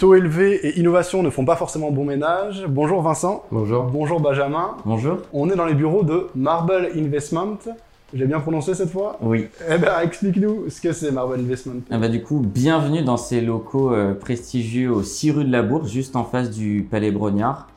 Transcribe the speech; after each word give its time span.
taux 0.00 0.14
élevé 0.14 0.66
et 0.66 0.80
innovation 0.80 1.22
ne 1.22 1.28
font 1.28 1.44
pas 1.44 1.56
forcément 1.56 1.90
bon 1.90 2.06
ménage. 2.06 2.64
Bonjour 2.66 3.02
Vincent. 3.02 3.44
Bonjour. 3.52 3.84
Bonjour 3.84 4.18
Benjamin. 4.18 4.74
Bonjour. 4.86 5.18
On 5.34 5.50
est 5.50 5.56
dans 5.56 5.66
les 5.66 5.74
bureaux 5.74 6.02
de 6.02 6.28
Marble 6.34 6.88
Investment. 6.96 7.58
J'ai 8.14 8.24
bien 8.24 8.40
prononcé 8.40 8.72
cette 8.72 8.88
fois? 8.88 9.18
Oui. 9.20 9.48
Eh 9.70 9.76
ben, 9.76 10.00
explique-nous 10.02 10.70
ce 10.70 10.80
que 10.80 10.94
c'est 10.94 11.12
Marble 11.12 11.38
Investment. 11.38 11.82
Ah 11.90 11.98
bah, 11.98 12.08
du 12.08 12.22
coup, 12.22 12.38
bienvenue 12.38 13.02
dans 13.02 13.18
ces 13.18 13.42
locaux 13.42 13.92
euh, 13.92 14.14
prestigieux 14.14 14.90
au 14.90 15.02
6 15.02 15.32
rue 15.32 15.44
de 15.44 15.52
la 15.52 15.62
Bourse, 15.62 15.90
juste 15.90 16.16
en 16.16 16.24
face 16.24 16.50
du 16.50 16.88
Palais 16.90 17.10
Brognard. 17.10 17.68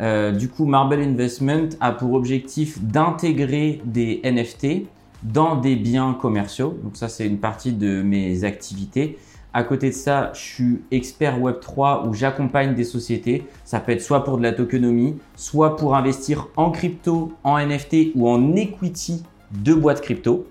Euh, 0.00 0.32
du 0.32 0.48
coup, 0.48 0.64
Marble 0.64 0.94
Investment 0.94 1.68
a 1.82 1.92
pour 1.92 2.14
objectif 2.14 2.82
d'intégrer 2.82 3.82
des 3.84 4.22
NFT 4.24 4.86
dans 5.22 5.56
des 5.56 5.76
biens 5.76 6.16
commerciaux. 6.18 6.78
Donc 6.82 6.96
ça, 6.96 7.10
c'est 7.10 7.26
une 7.26 7.38
partie 7.38 7.74
de 7.74 8.00
mes 8.00 8.44
activités. 8.44 9.18
À 9.56 9.64
côté 9.64 9.88
de 9.88 9.94
ça, 9.94 10.32
je 10.34 10.38
suis 10.38 10.82
expert 10.90 11.40
Web3 11.40 12.06
où 12.06 12.12
j'accompagne 12.12 12.74
des 12.74 12.84
sociétés. 12.84 13.46
Ça 13.64 13.80
peut 13.80 13.92
être 13.92 14.02
soit 14.02 14.22
pour 14.22 14.36
de 14.36 14.42
la 14.42 14.52
tokenomie, 14.52 15.16
soit 15.34 15.76
pour 15.76 15.96
investir 15.96 16.48
en 16.56 16.70
crypto, 16.70 17.32
en 17.42 17.58
NFT 17.58 18.12
ou 18.16 18.28
en 18.28 18.54
equity 18.54 19.24
de 19.52 19.72
boîtes 19.72 20.02
crypto. 20.02 20.46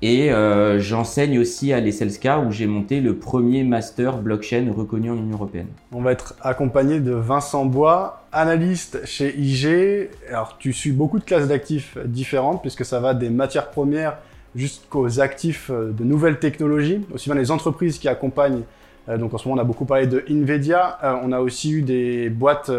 Et 0.00 0.30
euh, 0.32 0.78
j'enseigne 0.78 1.40
aussi 1.40 1.72
à 1.72 1.80
l'ESSELSCA 1.80 2.38
où 2.38 2.52
j'ai 2.52 2.68
monté 2.68 3.00
le 3.00 3.16
premier 3.16 3.64
master 3.64 4.18
blockchain 4.18 4.72
reconnu 4.72 5.10
en 5.10 5.16
Union 5.16 5.34
Européenne. 5.34 5.66
On 5.90 6.00
va 6.00 6.12
être 6.12 6.36
accompagné 6.40 7.00
de 7.00 7.10
Vincent 7.10 7.64
Bois, 7.64 8.26
analyste 8.30 9.04
chez 9.06 9.36
IG. 9.36 10.10
Alors, 10.28 10.56
tu 10.58 10.72
suis 10.72 10.92
beaucoup 10.92 11.18
de 11.18 11.24
classes 11.24 11.48
d'actifs 11.48 11.98
différentes 12.04 12.62
puisque 12.62 12.84
ça 12.84 13.00
va 13.00 13.12
des 13.12 13.30
matières 13.30 13.70
premières 13.70 14.18
jusqu'aux 14.54 15.20
actifs 15.20 15.70
euh, 15.70 15.92
de 15.92 16.04
nouvelles 16.04 16.38
technologies, 16.38 17.04
aussi 17.12 17.28
bien 17.28 17.38
les 17.38 17.50
entreprises 17.50 17.98
qui 17.98 18.08
accompagnent. 18.08 18.62
Euh, 19.08 19.18
donc 19.18 19.34
en 19.34 19.38
ce 19.38 19.48
moment, 19.48 19.60
on 19.60 19.62
a 19.62 19.66
beaucoup 19.66 19.84
parlé 19.84 20.06
de 20.06 20.24
Nvidia. 20.28 20.98
on 21.22 21.32
a 21.32 21.40
aussi 21.40 21.72
eu 21.72 21.82
des 21.82 22.30
boîtes 22.30 22.70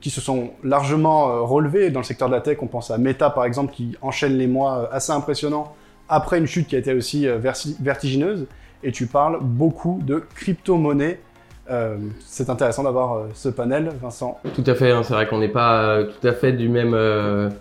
qui 0.00 0.10
se 0.10 0.20
sont 0.20 0.50
largement 0.64 1.46
relevées 1.46 1.90
dans 1.90 2.00
le 2.00 2.04
secteur 2.04 2.28
de 2.28 2.34
la 2.34 2.40
tech. 2.40 2.58
On 2.60 2.66
pense 2.66 2.90
à 2.90 2.98
Meta, 2.98 3.30
par 3.30 3.44
exemple, 3.44 3.72
qui 3.72 3.96
enchaîne 4.02 4.36
les 4.36 4.48
mois 4.48 4.88
assez 4.92 5.12
impressionnants 5.12 5.74
après 6.12 6.38
une 6.38 6.46
chute 6.46 6.68
qui 6.68 6.76
a 6.76 6.78
été 6.78 6.92
aussi 6.92 7.26
euh, 7.26 7.38
vertigineuse, 7.80 8.46
et 8.82 8.92
tu 8.92 9.06
parles 9.06 9.38
beaucoup 9.40 10.00
de 10.04 10.22
crypto-monnaie. 10.34 11.20
Euh, 11.70 11.96
c'est 12.20 12.50
intéressant 12.50 12.82
d'avoir 12.82 13.14
euh, 13.14 13.26
ce 13.34 13.48
panel, 13.48 13.90
Vincent. 14.02 14.38
Tout 14.54 14.64
à 14.66 14.74
fait, 14.74 14.90
hein, 14.90 15.02
c'est 15.04 15.14
vrai 15.14 15.28
qu'on 15.28 15.38
n'est 15.38 15.48
pas 15.48 16.02
tout 16.04 16.26
à 16.26 16.32
fait 16.32 16.52
du 16.52 16.68
même. 16.68 16.94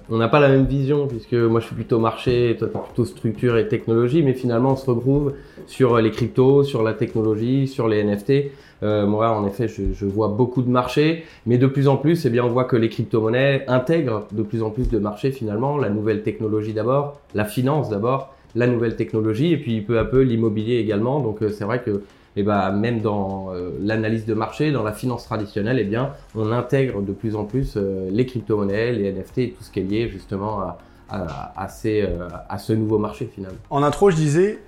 on 0.09 0.17
n'a 0.17 0.27
pas 0.27 0.39
la 0.39 0.49
même 0.49 0.65
vision, 0.65 1.07
puisque 1.07 1.33
moi 1.33 1.59
je 1.59 1.67
suis 1.67 1.75
plutôt 1.75 1.99
marché, 1.99 2.55
toi 2.57 2.67
plutôt 2.67 3.05
structure 3.05 3.57
et 3.57 3.67
technologie, 3.67 4.23
mais 4.23 4.33
finalement 4.33 4.71
on 4.71 4.75
se 4.75 4.89
retrouve 4.89 5.33
sur 5.67 5.97
les 5.97 6.11
cryptos, 6.11 6.63
sur 6.63 6.83
la 6.83 6.93
technologie, 6.93 7.67
sur 7.67 7.87
les 7.87 8.03
NFT. 8.03 8.51
moi, 8.81 9.29
en 9.29 9.45
effet, 9.45 9.67
je, 9.67 10.05
vois 10.05 10.29
beaucoup 10.29 10.63
de 10.63 10.69
marchés, 10.69 11.23
mais 11.45 11.57
de 11.57 11.67
plus 11.67 11.87
en 11.87 11.97
plus, 11.97 12.25
eh 12.25 12.29
bien, 12.29 12.43
on 12.43 12.49
voit 12.49 12.65
que 12.65 12.75
les 12.75 12.89
crypto-monnaies 12.89 13.63
intègrent 13.67 14.25
de 14.31 14.43
plus 14.43 14.63
en 14.63 14.71
plus 14.71 14.89
de 14.89 14.97
marchés 14.97 15.31
finalement, 15.31 15.77
la 15.77 15.89
nouvelle 15.89 16.23
technologie 16.23 16.73
d'abord, 16.73 17.19
la 17.35 17.45
finance 17.45 17.89
d'abord, 17.89 18.33
la 18.55 18.67
nouvelle 18.67 18.95
technologie 18.95 19.53
et 19.53 19.57
puis 19.57 19.81
peu 19.81 19.99
à 19.99 20.05
peu 20.05 20.21
l'immobilier 20.21 20.77
également. 20.77 21.19
Donc 21.19 21.41
euh, 21.41 21.49
c'est 21.49 21.63
vrai 21.63 21.81
que 21.81 22.01
et 22.35 22.41
eh 22.41 22.43
ben, 22.43 22.71
même 22.71 23.01
dans 23.01 23.53
euh, 23.53 23.71
l'analyse 23.81 24.25
de 24.25 24.33
marché, 24.33 24.71
dans 24.71 24.83
la 24.83 24.93
finance 24.93 25.25
traditionnelle, 25.25 25.79
eh 25.79 25.83
bien, 25.83 26.13
on 26.33 26.51
intègre 26.53 27.01
de 27.01 27.11
plus 27.11 27.35
en 27.35 27.43
plus 27.43 27.73
euh, 27.75 28.07
les 28.09 28.25
crypto-monnaies, 28.25 28.93
les 28.93 29.11
NFT 29.11 29.37
et 29.39 29.51
tout 29.51 29.63
ce 29.63 29.69
qui 29.69 29.81
est 29.81 29.83
lié 29.83 30.07
justement 30.07 30.77
ces, 31.67 32.07
à 32.47 32.57
ce 32.57 32.71
nouveau 32.71 32.97
marché 32.97 33.29
finalement. 33.33 33.57
En 33.69 33.83
intro, 33.83 34.11
je 34.11 34.15
disais, 34.15 34.59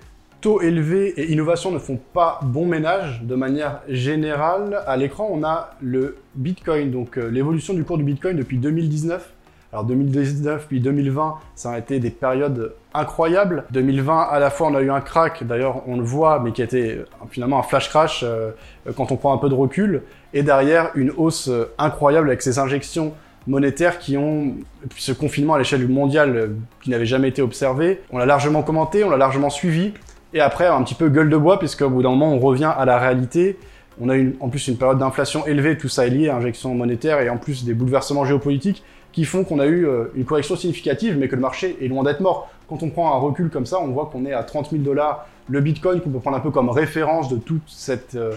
taux 0.42 0.60
élevés 0.60 1.14
et 1.16 1.32
innovation 1.32 1.72
ne 1.72 1.80
font 1.80 1.98
pas 2.12 2.42
bon 2.44 2.66
ménage 2.66 3.24
de 3.24 3.36
manière 3.36 3.80
générale. 3.88 4.82
À 4.86 4.98
l'écran, 4.98 5.30
on 5.32 5.42
a 5.46 5.70
le 5.80 6.18
Bitcoin, 6.36 6.92
donc 6.92 7.16
l'évolution 7.16 7.74
du 7.74 7.86
cours 7.86 7.98
du 7.98 8.04
Bitcoin 8.04 8.36
depuis 8.36 8.58
2019 8.58 9.33
alors 9.74 9.86
2019 9.86 10.68
puis 10.68 10.80
2020, 10.80 11.36
ça 11.56 11.72
a 11.72 11.80
été 11.80 12.00
des 12.00 12.12
périodes 12.12 12.76
incroyables. 12.94 13.66
2020, 13.72 14.22
à 14.22 14.38
la 14.38 14.52
fois, 14.52 14.68
on 14.68 14.76
a 14.76 14.82
eu 14.82 14.92
un 14.92 15.02
crack, 15.02 15.44
d'ailleurs, 15.44 15.82
on 15.88 15.98
le 15.98 16.04
voit, 16.04 16.40
mais 16.40 16.52
qui 16.52 16.62
a 16.62 16.66
été 16.66 16.92
euh, 16.92 17.06
finalement 17.32 17.58
un 17.58 17.64
flash 17.64 17.90
crash 17.90 18.24
euh, 18.24 18.52
quand 18.96 19.12
on 19.12 19.16
prend 19.16 19.34
un 19.34 19.40
peu 19.40 19.50
de 19.50 19.56
recul. 19.56 20.04
Et 20.36 20.44
derrière, 20.44 20.92
une 20.94 21.10
hausse 21.18 21.48
euh, 21.50 21.74
incroyable 21.80 22.28
avec 22.28 22.44
ces 22.44 22.60
injections 22.60 23.14
monétaires 23.48 23.98
qui 23.98 24.16
ont 24.16 24.54
ce 24.96 25.12
confinement 25.12 25.56
à 25.56 25.58
l'échelle 25.58 25.88
mondiale 25.90 26.52
qui 26.82 26.92
n'avait 26.92 27.08
jamais 27.08 27.30
été 27.30 27.42
observé. 27.42 28.00
On 28.12 28.20
l'a 28.20 28.28
largement 28.28 28.62
commenté, 28.62 29.04
on 29.04 29.10
l'a 29.10 29.18
largement 29.18 29.50
suivi. 29.50 29.94
Et 30.36 30.40
après, 30.40 30.68
un 30.68 30.84
petit 30.84 30.96
peu 30.96 31.10
gueule 31.10 31.30
de 31.30 31.38
bois, 31.38 31.58
puisqu'au 31.58 31.90
bout 31.90 32.04
d'un 32.04 32.12
moment, 32.12 32.32
on 32.32 32.40
revient 32.40 32.72
à 32.78 32.86
la 32.86 33.00
réalité. 33.00 33.58
On 34.02 34.10
a 34.10 34.18
eu 34.18 34.36
en 34.40 34.50
plus 34.50 34.68
une 34.68 34.78
période 34.78 34.98
d'inflation 34.98 35.46
élevée, 35.46 35.78
tout 35.78 35.90
ça 35.90 36.08
est 36.08 36.10
lié 36.10 36.30
à 36.30 36.36
injection 36.36 36.74
monétaire 36.74 37.20
et 37.22 37.30
en 37.30 37.38
plus 37.38 37.64
des 37.64 37.74
bouleversements 37.74 38.26
géopolitiques 38.26 38.84
qui 39.12 39.26
font 39.26 39.44
qu'on 39.44 39.60
a 39.60 39.68
eu 39.68 39.86
euh, 39.86 40.06
une 40.16 40.26
correction 40.26 40.56
significative, 40.56 41.18
mais 41.18 41.28
que 41.28 41.36
le 41.36 41.42
marché 41.42 41.78
est 41.80 41.88
loin 41.88 42.04
d'être 42.04 42.20
mort. 42.20 42.50
Quand 42.68 42.82
on 42.82 42.90
prend 42.90 43.14
un 43.14 43.20
recul 43.20 43.50
comme 43.50 43.68
ça, 43.68 43.80
on 43.80 43.88
voit 43.90 44.10
qu'on 44.12 44.26
est 44.26 44.34
à 44.34 44.44
30 44.44 44.72
000 44.72 44.82
dollars. 44.82 45.28
Le 45.48 45.62
Bitcoin, 45.62 46.02
qu'on 46.02 46.10
peut 46.10 46.20
prendre 46.20 46.38
un 46.38 46.40
peu 46.40 46.50
comme 46.50 46.70
référence 46.70 47.30
de 47.30 47.38
toute 47.38 47.62
cette 47.68 48.16
euh, 48.16 48.34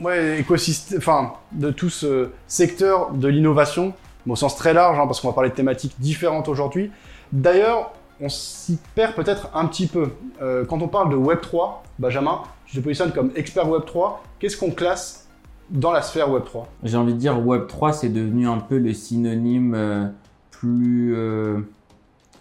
ouais, 0.00 0.38
écosystème, 0.40 0.98
enfin, 0.98 1.32
de 1.52 1.70
tout 1.70 1.88
ce 1.88 2.28
secteur 2.46 3.12
de 3.12 3.28
l'innovation, 3.28 3.94
au 4.28 4.36
sens 4.36 4.56
très 4.56 4.74
large, 4.74 4.98
hein, 4.98 5.06
parce 5.06 5.20
qu'on 5.20 5.28
va 5.28 5.34
parler 5.34 5.50
de 5.50 5.54
thématiques 5.54 5.94
différentes 5.98 6.48
aujourd'hui. 6.48 6.90
D'ailleurs, 7.32 7.92
on 8.20 8.28
s'y 8.28 8.78
perd 8.94 9.14
peut-être 9.14 9.48
un 9.54 9.66
petit 9.66 9.86
peu. 9.86 10.10
Euh, 10.42 10.64
quand 10.64 10.82
on 10.82 10.88
parle 10.88 11.10
de 11.10 11.16
Web3, 11.16 11.76
Benjamin, 11.98 12.42
je 12.66 12.78
te 12.78 12.80
positionne 12.80 13.12
comme 13.12 13.30
expert 13.36 13.68
Web3. 13.68 14.16
Qu'est-ce 14.38 14.56
qu'on 14.56 14.70
classe 14.70 15.28
dans 15.70 15.92
la 15.92 16.02
sphère 16.02 16.28
Web3 16.30 16.64
J'ai 16.82 16.96
envie 16.96 17.14
de 17.14 17.18
dire 17.18 17.40
Web3, 17.40 17.92
c'est 17.92 18.08
devenu 18.08 18.48
un 18.48 18.58
peu 18.58 18.78
le 18.78 18.92
synonyme 18.92 19.74
euh, 19.74 20.06
plus 20.50 21.14
euh, 21.16 21.60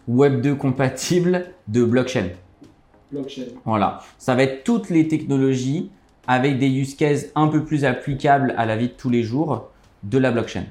Web2 0.09 0.55
compatible 0.55 1.45
de 1.67 1.83
blockchain. 1.83 2.29
Blockchain. 3.11 3.45
Voilà. 3.65 4.01
Ça 4.17 4.35
va 4.35 4.43
être 4.43 4.63
toutes 4.63 4.89
les 4.89 5.07
technologies 5.07 5.91
avec 6.27 6.57
des 6.57 6.69
use 6.69 6.95
cases 6.95 7.27
un 7.35 7.47
peu 7.47 7.63
plus 7.63 7.85
applicables 7.85 8.53
à 8.57 8.65
la 8.65 8.75
vie 8.75 8.87
de 8.87 8.93
tous 8.93 9.09
les 9.09 9.23
jours 9.23 9.69
de 10.03 10.17
la 10.17 10.31
blockchain. 10.31 10.63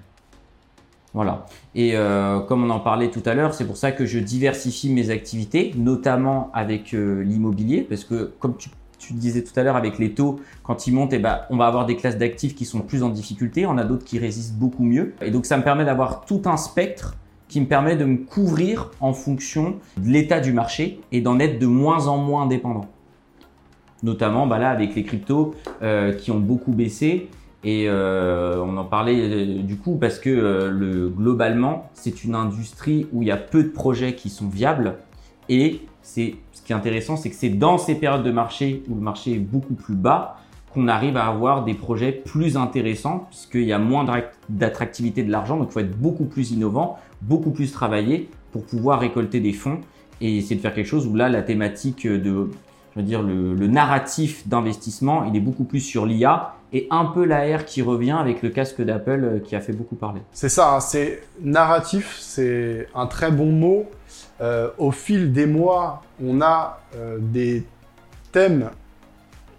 Voilà. 1.13 1.47
Et 1.77 1.93
euh, 1.95 2.41
comme 2.41 2.65
on 2.65 2.71
en 2.71 2.81
parlait 2.81 3.09
tout 3.09 3.23
à 3.25 3.35
l'heure, 3.35 3.55
c'est 3.55 3.65
pour 3.65 3.77
ça 3.77 3.93
que 3.93 4.05
je 4.05 4.19
diversifie 4.19 4.91
mes 4.91 5.11
activités, 5.11 5.73
notamment 5.77 6.51
avec 6.53 6.91
l'immobilier, 6.91 7.83
parce 7.83 8.03
que 8.03 8.33
comme 8.41 8.57
tu 8.57 8.69
tu 9.07 9.15
disais 9.15 9.43
tout 9.43 9.59
à 9.59 9.63
l'heure 9.63 9.77
avec 9.77 9.99
les 9.99 10.13
taux, 10.13 10.41
quand 10.63 10.87
ils 10.87 10.93
montent, 10.93 11.13
eh 11.13 11.19
ben, 11.19 11.41
on 11.51 11.57
va 11.57 11.67
avoir 11.67 11.87
des 11.87 11.97
classes 11.97 12.19
d'actifs 12.19 12.55
qui 12.55 12.65
sont 12.65 12.81
plus 12.81 13.03
en 13.03 13.11
difficulté, 13.11 13.67
on 13.67 13.77
a 13.79 13.85
d'autres 13.85 14.05
qui 14.05 14.19
résistent 14.19 14.55
beaucoup 14.55 14.85
mieux. 14.85 15.15
Et 15.23 15.31
donc 15.31 15.47
ça 15.47 15.57
me 15.57 15.63
permet 15.63 15.85
d'avoir 15.85 16.25
tout 16.25 16.43
un 16.47 16.57
spectre 16.57 17.17
qui 17.49 17.61
me 17.61 17.67
permet 17.67 17.97
de 17.97 18.05
me 18.05 18.17
couvrir 18.17 18.91
en 19.01 19.13
fonction 19.13 19.77
de 19.97 20.09
l'état 20.11 20.41
du 20.41 20.53
marché 20.53 21.01
et 21.13 21.21
d'en 21.21 21.39
être 21.39 21.59
de 21.59 21.67
moins 21.67 22.07
en 22.07 22.17
moins 22.17 22.47
dépendant. 22.47 22.87
Notamment 24.03 24.47
bah 24.47 24.59
là 24.59 24.71
avec 24.71 24.95
les 24.95 25.03
cryptos 25.03 25.55
euh, 25.83 26.13
qui 26.13 26.31
ont 26.31 26.41
beaucoup 26.41 26.73
baissé 26.73 27.29
et 27.63 27.87
euh, 27.89 28.63
on 28.63 28.77
en 28.77 28.85
parlait 28.85 29.17
euh, 29.17 29.63
du 29.63 29.77
coup 29.77 29.97
parce 29.97 30.19
que 30.19 30.29
le, 30.31 31.09
globalement 31.09 31.89
c'est 31.95 32.25
une 32.25 32.35
industrie 32.35 33.07
où 33.13 33.23
il 33.23 33.29
y 33.29 33.31
a 33.31 33.37
peu 33.37 33.63
de 33.63 33.69
projets 33.69 34.15
qui 34.15 34.29
sont 34.29 34.49
viables 34.49 34.97
et 35.49 35.81
c'est 36.03 36.37
ce 36.53 36.63
qui 36.63 36.73
est 36.73 36.77
intéressant, 36.77 37.17
c'est 37.17 37.31
que 37.31 37.37
c'est 37.37 37.49
dans 37.49 37.79
ces 37.79 37.95
périodes 37.95 38.23
de 38.23 38.31
marché 38.31 38.83
où 38.89 38.95
le 38.95 39.01
marché 39.01 39.35
est 39.35 39.39
beaucoup 39.39 39.75
plus 39.75 39.95
bas 39.95 40.39
qu'on 40.73 40.89
arrive 40.89 41.17
à 41.17 41.27
avoir 41.27 41.65
des 41.65 41.75
projets 41.75 42.13
plus 42.13 42.57
intéressants 42.57 43.27
puisqu'il 43.31 43.65
y 43.65 43.73
a 43.73 43.79
moins 43.79 44.05
d'attractivité 44.49 45.23
de 45.23 45.31
l'argent, 45.31 45.57
donc 45.57 45.69
il 45.71 45.73
faut 45.73 45.81
être 45.81 45.97
beaucoup 45.97 46.25
plus 46.25 46.51
innovant, 46.51 46.99
beaucoup 47.23 47.51
plus 47.51 47.73
travailler 47.73 48.29
pour 48.53 48.65
pouvoir 48.65 49.01
récolter 49.01 49.41
des 49.41 49.53
fonds 49.53 49.81
et 50.21 50.39
essayer 50.39 50.57
de 50.57 50.61
faire 50.61 50.75
quelque 50.75 50.87
chose 50.87 51.07
où 51.07 51.15
là 51.15 51.29
la 51.29 51.43
thématique 51.43 52.07
de 52.07 52.51
je 52.95 53.01
veux 53.01 53.07
dire 53.07 53.23
le, 53.23 53.55
le 53.55 53.67
narratif 53.67 54.47
d'investissement, 54.47 55.25
il 55.25 55.35
est 55.37 55.41
beaucoup 55.41 55.65
plus 55.65 55.81
sur 55.81 56.07
l'IA 56.07 56.55
et 56.73 56.89
un 56.91 57.07
peu 57.07 57.25
l'AR 57.25 57.65
qui 57.65 57.83
revient 57.83 58.17
avec 58.19 58.43
le 58.43 58.51
casque 58.51 58.83
d'Apple 58.83 59.25
euh, 59.25 59.39
qui 59.39 59.57
a 59.57 59.61
fait 59.61 59.73
beaucoup 59.73 59.95
parler. 59.95 60.21
C'est 60.33 60.49
ça, 60.49 60.75
hein, 60.75 60.81
c'est 60.81 61.23
narratif, 61.41 62.17
c'est 62.21 62.89
un 62.95 63.07
très 63.07 63.31
bon 63.31 63.53
mot. 63.53 63.87
Euh, 64.41 64.71
au 64.79 64.91
fil 64.91 65.33
des 65.33 65.47
mois, 65.47 66.03
on 66.23 66.41
a 66.41 66.81
euh, 66.97 67.19
des 67.21 67.65
thèmes 68.33 68.71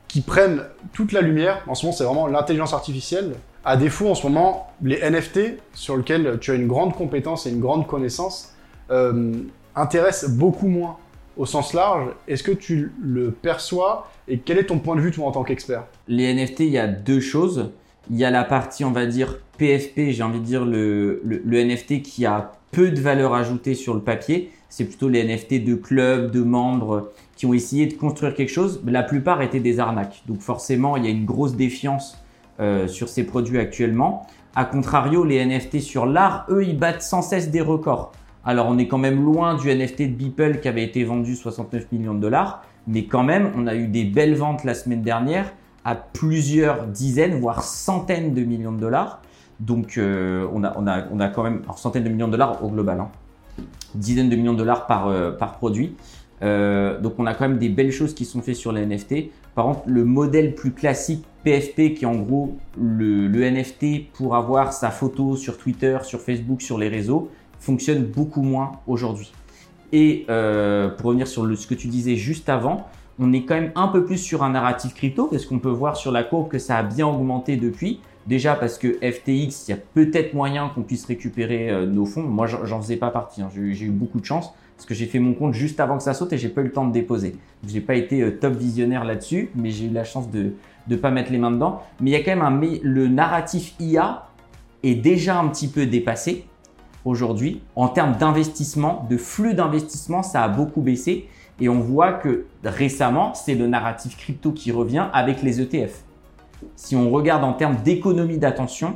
qui 0.08 0.22
prennent 0.22 0.64
toute 0.94 1.12
la 1.12 1.22
lumière. 1.22 1.64
En 1.68 1.76
ce 1.76 1.86
moment, 1.86 1.96
c'est 1.96 2.04
vraiment 2.04 2.28
l'intelligence 2.28 2.74
artificielle. 2.74 3.36
À 3.64 3.78
défaut, 3.78 4.10
en 4.10 4.16
ce 4.16 4.28
moment, 4.28 4.68
les 4.82 5.00
NFT, 5.10 5.58
sur 5.74 5.98
lesquels 5.98 6.38
tu 6.40 6.52
as 6.52 6.56
une 6.56 6.68
grande 6.68 6.94
compétence 6.94 7.48
et 7.48 7.50
une 7.50 7.60
grande 7.60 7.88
connaissance, 7.88 8.54
euh, 8.92 9.34
intéressent 9.76 10.32
beaucoup 10.32 10.68
moins 10.68 10.98
au 11.38 11.46
sens 11.46 11.74
large. 11.74 12.10
Est-ce 12.28 12.44
que 12.44 12.52
tu 12.52 12.92
le 13.02 13.32
perçois 13.32 14.10
et 14.28 14.40
quel 14.40 14.58
est 14.58 14.66
ton 14.66 14.80
point 14.80 14.96
de 14.96 15.02
vue, 15.02 15.12
toi, 15.12 15.26
en 15.26 15.32
tant 15.32 15.44
qu'expert? 15.44 15.86
Les 16.08 16.34
NFT, 16.34 16.62
il 16.62 16.70
y 16.70 16.78
a 16.78 16.88
deux 16.88 17.20
choses. 17.20 17.72
Il 18.12 18.18
y 18.18 18.26
a 18.26 18.30
la 18.30 18.44
partie, 18.44 18.86
on 18.86 18.92
va 18.92 19.06
dire, 19.06 19.40
PFP, 19.58 20.12
j'ai 20.12 20.24
envie 20.24 20.40
de 20.40 20.46
dire 20.46 20.66
le, 20.66 21.22
le 21.24 21.64
NFT 21.64 22.04
qui 22.04 22.26
a 22.26 22.52
peu 22.72 22.92
de 22.92 23.00
valeur 23.02 23.34
ajoutée 23.34 23.74
sur 23.74 23.94
le 23.94 24.02
papier. 24.02 24.52
C'est 24.76 24.84
plutôt 24.84 25.08
les 25.08 25.24
NFT 25.24 25.64
de 25.64 25.76
clubs, 25.76 26.32
de 26.32 26.42
membres 26.42 27.14
qui 27.38 27.46
ont 27.46 27.54
essayé 27.54 27.86
de 27.86 27.94
construire 27.94 28.34
quelque 28.34 28.52
chose. 28.52 28.82
La 28.86 29.04
plupart 29.04 29.42
étaient 29.42 29.62
des 29.62 29.80
arnaques. 29.80 30.22
Donc 30.28 30.42
forcément, 30.42 30.98
il 30.98 31.06
y 31.06 31.08
a 31.08 31.12
une 31.12 31.24
grosse 31.24 31.56
défiance 31.56 32.18
euh, 32.60 32.86
sur 32.90 33.08
ces 33.08 33.24
produits 33.24 33.58
actuellement. 33.58 34.28
A 34.54 34.66
contrario, 34.66 35.24
les 35.24 35.46
NFT 35.46 35.80
sur 35.80 36.06
l'art, 36.06 36.46
eux, 36.50 36.66
ils 36.66 36.78
battent 36.78 37.04
sans 37.04 37.22
cesse 37.22 37.52
des 37.52 37.62
records. 37.62 38.12
Alors 38.44 38.68
on 38.68 38.78
est 38.78 38.90
quand 38.90 38.98
même 38.98 39.24
loin 39.24 39.56
du 39.56 39.74
NFT 39.74 40.02
de 40.02 40.08
Beeple 40.08 40.60
qui 40.60 40.68
avait 40.68 40.84
été 40.84 41.06
vendu 41.06 41.38
69 41.38 41.94
millions 41.94 42.14
de 42.14 42.20
dollars, 42.20 42.62
mais 42.86 43.06
quand 43.06 43.24
même, 43.24 43.54
on 43.56 43.68
a 43.68 43.76
eu 43.76 43.88
des 43.88 44.04
belles 44.04 44.36
ventes 44.36 44.66
la 44.66 44.74
semaine 44.74 45.04
dernière 45.04 45.54
à 45.86 45.96
plusieurs 45.96 46.88
dizaines, 46.88 47.40
voire 47.40 47.64
centaines 47.64 48.34
de 48.34 48.44
millions 48.44 48.74
de 48.74 48.82
dollars. 48.82 49.22
Donc 49.62 49.98
euh, 49.98 50.46
on, 50.54 50.66
a, 50.66 50.74
on, 50.78 50.86
a, 50.86 51.06
on, 51.14 51.22
a, 51.22 51.30
quand 51.30 51.44
même 51.44 51.62
alors, 51.64 51.80
centaines 51.80 52.04
de 52.04 52.10
millions 52.10 52.28
de 52.28 52.34
dollars 52.34 52.62
au 52.62 52.68
global, 52.68 53.00
hein. 53.00 53.10
Dizaines 53.96 54.30
de 54.30 54.36
millions 54.36 54.54
de 54.54 54.60
dollars 54.60 54.88
par, 54.88 55.08
euh, 55.08 55.32
produit. 55.32 55.96
Euh, 56.42 57.00
donc 57.00 57.14
on 57.18 57.26
a 57.26 57.34
quand 57.34 57.48
même 57.48 57.58
des 57.58 57.70
belles 57.70 57.92
choses 57.92 58.14
qui 58.14 58.26
sont 58.26 58.42
faites 58.42 58.56
sur 58.56 58.72
les 58.72 58.86
NFT. 58.86 59.32
Par 59.56 59.66
contre, 59.66 59.82
le 59.86 60.04
modèle 60.04 60.54
plus 60.54 60.72
classique 60.72 61.24
PFP, 61.44 61.94
qui 61.94 62.04
est 62.04 62.06
en 62.06 62.16
gros 62.16 62.58
le, 62.78 63.28
NFT 63.50 64.12
pour 64.14 64.36
avoir 64.36 64.74
sa 64.74 64.92
photo 64.92 65.38
sur 65.38 65.58
Twitter, 65.58 65.98
sur 66.04 66.20
Facebook, 66.20 66.62
sur 66.62 66.78
les 66.78 66.90
réseaux, 66.90 67.30
fonctionne 67.60 68.04
beaucoup 68.04 68.42
moins 68.42 68.74
aujourd'hui. 68.86 69.32
Et 69.94 70.26
euh, 70.30 70.90
pour 70.90 71.08
revenir 71.08 71.28
sur 71.28 71.46
ce 71.58 71.68
que 71.68 71.76
tu 71.76 71.88
disais 71.88 72.16
juste 72.16 72.50
avant, 72.50 72.88
on 73.18 73.32
est 73.32 73.44
quand 73.44 73.56
même 73.56 73.72
un 73.76 73.88
peu 73.88 74.04
plus 74.04 74.18
sur 74.18 74.44
un 74.44 74.50
narratif 74.50 74.94
crypto 74.94 75.28
parce 75.28 75.46
qu'on 75.46 75.60
peut 75.60 75.70
voir 75.70 75.96
sur 75.96 76.12
la 76.12 76.24
courbe 76.24 76.50
que 76.50 76.60
ça 76.60 76.78
a 76.78 76.84
bien 76.84 77.08
augmenté 77.08 77.56
depuis. 77.56 78.02
Déjà 78.28 78.56
parce 78.56 78.80
que 78.80 78.94
FTX, 78.94 79.68
il 79.68 79.70
y 79.70 79.74
a 79.74 79.78
peut-être 79.78 80.34
moyen 80.34 80.70
qu'on 80.70 80.82
puisse 80.82 81.06
récupérer 81.06 81.70
euh, 81.70 81.86
nos 81.86 82.06
fonds. 82.06 82.24
Moi, 82.24 82.48
j'en 82.48 82.82
faisais 82.82 82.98
pas 82.98 83.12
partie. 83.12 83.42
Hein. 83.42 83.50
J'ai 83.54 83.86
eu 83.86 83.92
beaucoup 83.92 84.20
de 84.20 84.26
chance 84.26 84.52
parce 84.76 84.88
que 84.88 84.96
j'ai 84.96 85.06
fait 85.06 85.20
mon 85.20 85.34
compte 85.34 85.54
juste 85.54 85.80
avant 85.80 85.98
que 85.98 86.04
ça 86.04 86.14
saute 86.14 86.34
et 86.34 86.38
j'ai 86.38 86.50
pas 86.50 86.62
eu 86.62 86.66
le 86.66 86.72
temps 86.72 86.88
de 86.88 86.92
déposer. 86.92 87.36
J'ai 87.68 87.82
pas 87.82 87.96
été 87.96 88.22
euh, 88.22 88.32
top 88.32 88.56
visionnaire 88.56 89.06
là-dessus, 89.06 89.50
mais 89.56 89.70
j'ai 89.70 89.86
eu 89.86 89.92
la 89.92 90.04
chance 90.04 90.30
de 90.32 90.54
ne 90.88 90.96
pas 90.96 91.12
mettre 91.12 91.32
les 91.32 91.38
mains 91.38 91.52
dedans. 91.52 91.84
Mais 92.02 92.10
il 92.10 92.14
y 92.14 92.16
a 92.16 92.24
quand 92.24 92.36
même 92.36 92.42
un 92.42 92.80
le 92.82 93.08
narratif 93.08 93.76
IA 93.80 94.28
est 94.82 94.96
déjà 94.96 95.40
un 95.40 95.48
petit 95.48 95.68
peu 95.68 95.86
dépassé 95.86 96.46
aujourd'hui. 97.06 97.62
En 97.76 97.88
termes 97.88 98.18
d'investissement, 98.18 99.08
de 99.10 99.18
flux 99.18 99.54
d'investissement, 99.54 100.24
ça 100.24 100.44
a 100.44 100.48
beaucoup 100.48 100.82
baissé. 100.82 101.28
Et 101.62 101.70
on 101.70 101.80
voit 101.80 102.14
que 102.14 102.46
récemment, 102.64 103.34
c'est 103.34 103.56
le 103.56 103.68
narratif 103.68 104.18
crypto 104.18 104.52
qui 104.52 104.72
revient 104.72 105.08
avec 105.14 105.42
les 105.42 105.62
ETF. 105.62 106.04
Si 106.76 106.96
on 106.96 107.10
regarde 107.10 107.44
en 107.44 107.54
termes 107.54 107.78
d'économie 107.84 108.38
d'attention, 108.38 108.96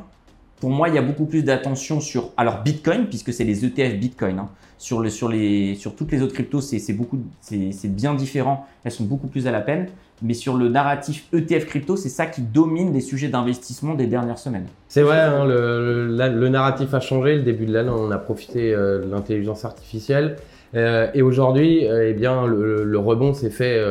pour 0.60 0.70
moi, 0.70 0.90
il 0.90 0.96
y 0.96 0.98
a 0.98 1.02
beaucoup 1.02 1.26
plus 1.26 1.44
d'attention 1.44 2.00
sur 2.02 2.32
alors 2.36 2.62
Bitcoin 2.64 3.08
puisque 3.08 3.34
c'est 3.34 3.46
les 3.46 3.66
ETF 3.66 3.98
Bitcoin. 4.00 4.40
Hein. 4.40 4.50
Sur, 4.78 5.02
le, 5.02 5.10
sur, 5.10 5.28
les, 5.28 5.76
sur 5.76 5.96
toutes 5.96 6.12
les 6.12 6.22
autres 6.22 6.34
cryptos, 6.34 6.62
c'est 6.62 6.94
beaucoup, 6.94 7.20
c'est 7.42 7.94
bien 7.94 8.14
différent. 8.14 8.66
Elles 8.84 8.94
sont 8.94 9.04
beaucoup 9.04 9.28
plus 9.28 9.46
à 9.48 9.52
la 9.52 9.60
peine. 9.60 9.88
Mais 10.22 10.34
sur 10.34 10.58
le 10.58 10.68
narratif 10.68 11.28
ETF 11.34 11.66
crypto, 11.66 11.96
c'est 11.96 12.10
ça 12.10 12.26
qui 12.26 12.42
domine 12.42 12.94
les 12.94 13.00
sujets 13.00 13.30
d'investissement 13.30 13.94
des 13.94 14.08
dernières 14.08 14.38
semaines. 14.38 14.66
C'est 14.90 15.02
vrai, 15.02 15.20
hein, 15.20 15.46
le, 15.46 16.08
le, 16.08 16.50
narratif 16.50 16.94
a 16.94 17.00
changé. 17.00 17.38
Le 17.38 17.44
début 17.44 17.66
de 17.66 17.74
l'année, 17.74 17.92
on 17.92 18.12
a 18.12 18.18
profité 18.18 18.74
euh, 18.74 19.00
de 19.06 19.10
l'intelligence 19.10 19.64
artificielle. 19.64 20.36
Euh, 20.76 21.10
et 21.14 21.22
aujourd'hui, 21.22 21.88
euh, 21.88 22.10
eh 22.10 22.14
bien, 22.14 22.46
le, 22.46 22.98
rebond 22.98 23.34
s'est 23.34 23.50
fait 23.50 23.82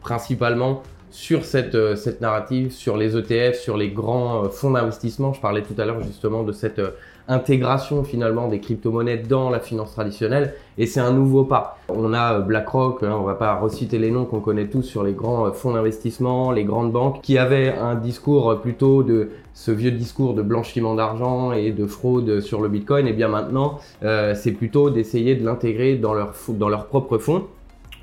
principalement 0.00 0.82
sur 1.10 1.44
cette, 1.44 1.74
euh, 1.74 1.96
cette 1.96 2.20
narrative, 2.20 2.72
sur 2.72 2.96
les 2.96 3.16
ETF, 3.16 3.58
sur 3.58 3.76
les 3.76 3.90
grands 3.90 4.44
euh, 4.44 4.48
fonds 4.48 4.70
d'investissement. 4.70 5.32
Je 5.32 5.40
parlais 5.40 5.62
tout 5.62 5.74
à 5.78 5.84
l'heure 5.84 6.02
justement 6.02 6.42
de 6.42 6.52
cette 6.52 6.78
euh, 6.78 6.90
intégration 7.28 8.04
finalement 8.04 8.48
des 8.48 8.60
crypto-monnaies 8.60 9.16
dans 9.16 9.50
la 9.50 9.58
finance 9.58 9.92
traditionnelle 9.92 10.54
et 10.78 10.86
c'est 10.86 11.00
un 11.00 11.12
nouveau 11.12 11.44
pas. 11.44 11.78
On 11.88 12.12
a 12.12 12.38
BlackRock, 12.38 13.02
hein, 13.02 13.16
on 13.18 13.24
va 13.24 13.34
pas 13.34 13.54
reciter 13.56 13.98
les 13.98 14.10
noms 14.10 14.26
qu'on 14.26 14.40
connaît 14.40 14.68
tous 14.68 14.82
sur 14.82 15.02
les 15.02 15.12
grands 15.12 15.50
fonds 15.52 15.72
d'investissement, 15.72 16.52
les 16.52 16.64
grandes 16.64 16.92
banques 16.92 17.22
qui 17.22 17.36
avaient 17.36 17.74
un 17.74 17.96
discours 17.96 18.60
plutôt 18.60 19.02
de 19.02 19.30
ce 19.54 19.72
vieux 19.72 19.90
discours 19.90 20.34
de 20.34 20.42
blanchiment 20.42 20.94
d'argent 20.94 21.50
et 21.50 21.72
de 21.72 21.86
fraude 21.86 22.40
sur 22.40 22.60
le 22.60 22.68
Bitcoin 22.68 23.08
et 23.08 23.12
bien 23.12 23.28
maintenant 23.28 23.80
c'est 24.02 24.52
plutôt 24.52 24.90
d'essayer 24.90 25.34
de 25.34 25.44
l'intégrer 25.44 25.96
dans 25.96 26.14
leur 26.14 26.34
dans 26.50 26.68
leurs 26.68 26.86
propres 26.86 27.18
fonds 27.18 27.46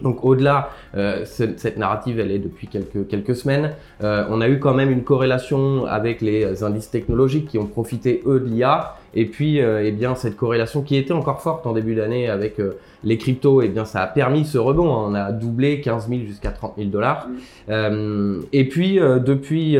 donc 0.04 0.24
au-delà, 0.24 0.70
euh, 0.96 1.24
cette 1.26 1.78
narrative, 1.78 2.20
elle 2.20 2.32
est 2.32 2.40
depuis 2.40 2.68
quelques, 2.68 3.08
quelques 3.08 3.36
semaines. 3.36 3.72
Euh, 4.04 4.26
on 4.30 4.42
a 4.42 4.50
eu 4.50 4.60
quand 4.60 4.74
même 4.74 4.92
une 4.92 5.04
corrélation 5.04 5.86
avec 5.86 6.22
les 6.22 6.64
indices 6.64 6.92
technologiques 6.92 7.48
qui 7.48 7.58
ont 7.58 7.66
profité, 7.66 8.22
eux, 8.26 8.40
de 8.40 8.46
l'IA. 8.46 8.96
Et 9.16 9.26
puis, 9.26 9.62
euh, 9.62 9.84
eh 9.86 9.92
bien, 9.92 10.16
cette 10.16 10.36
corrélation 10.36 10.82
qui 10.82 10.96
était 10.96 11.14
encore 11.14 11.42
forte 11.42 11.68
en 11.68 11.74
début 11.74 11.94
d'année 11.94 12.30
avec 12.30 12.60
euh, 12.60 12.80
les 13.04 13.18
cryptos, 13.18 13.62
eh 13.62 13.68
bien, 13.68 13.86
ça 13.86 14.02
a 14.02 14.08
permis 14.08 14.44
ce 14.44 14.58
rebond. 14.58 14.92
Hein. 14.92 15.06
On 15.10 15.14
a 15.14 15.32
doublé 15.32 15.82
15 15.82 16.10
000 16.10 16.22
jusqu'à 16.22 16.50
30 16.50 16.74
000 16.78 16.90
dollars. 16.90 17.28
Euh, 17.70 18.40
et 18.52 18.68
puis, 18.68 18.96
depuis, 18.96 19.78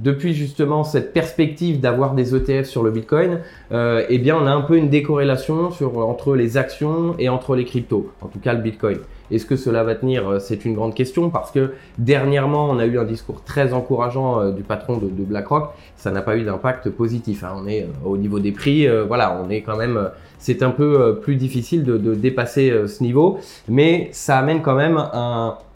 depuis 0.00 0.34
justement 0.34 0.84
cette 0.84 1.12
perspective 1.12 1.80
d'avoir 1.80 2.14
des 2.14 2.34
ETF 2.34 2.66
sur 2.66 2.82
le 2.82 2.90
Bitcoin, 2.90 3.40
eh 3.72 4.18
bien, 4.18 4.36
on 4.36 4.46
a 4.46 4.50
un 4.50 4.60
peu 4.60 4.76
une 4.76 4.88
décorrélation 4.88 5.70
sur, 5.70 5.98
entre 5.98 6.36
les 6.36 6.56
actions 6.56 7.14
et 7.18 7.28
entre 7.28 7.56
les 7.56 7.64
cryptos. 7.64 8.10
En 8.20 8.28
tout 8.28 8.38
cas, 8.38 8.52
le 8.52 8.60
Bitcoin. 8.60 8.98
Est-ce 9.30 9.46
que 9.46 9.56
cela 9.56 9.84
va 9.84 9.94
tenir? 9.94 10.40
C'est 10.40 10.64
une 10.64 10.74
grande 10.74 10.94
question 10.94 11.30
parce 11.30 11.50
que 11.50 11.72
dernièrement, 11.98 12.70
on 12.70 12.78
a 12.78 12.86
eu 12.86 12.98
un 12.98 13.04
discours 13.04 13.42
très 13.44 13.72
encourageant 13.72 14.50
du 14.50 14.62
patron 14.62 14.96
de, 14.98 15.06
de 15.06 15.24
BlackRock. 15.24 15.70
Ça 15.96 16.10
n'a 16.10 16.22
pas 16.22 16.36
eu 16.36 16.42
d'impact 16.42 16.90
positif. 16.90 17.44
Hein. 17.44 17.54
On 17.56 17.66
est 17.66 17.86
au 18.04 18.16
niveau 18.16 18.38
des 18.38 18.52
prix 18.52 18.86
euh, 18.96 19.04
voilà, 19.04 19.40
on 19.42 19.50
est 19.50 19.62
quand 19.62 19.76
même, 19.76 19.96
euh, 19.96 20.08
c'est 20.38 20.62
un 20.62 20.70
peu 20.70 21.00
euh, 21.00 21.12
plus 21.12 21.36
difficile 21.36 21.84
de, 21.84 22.14
dépasser 22.14 22.72
ce 22.86 23.02
niveau, 23.02 23.38
mais 23.68 24.08
ça 24.12 24.38
amène 24.38 24.62
quand 24.62 24.74
même 24.74 25.02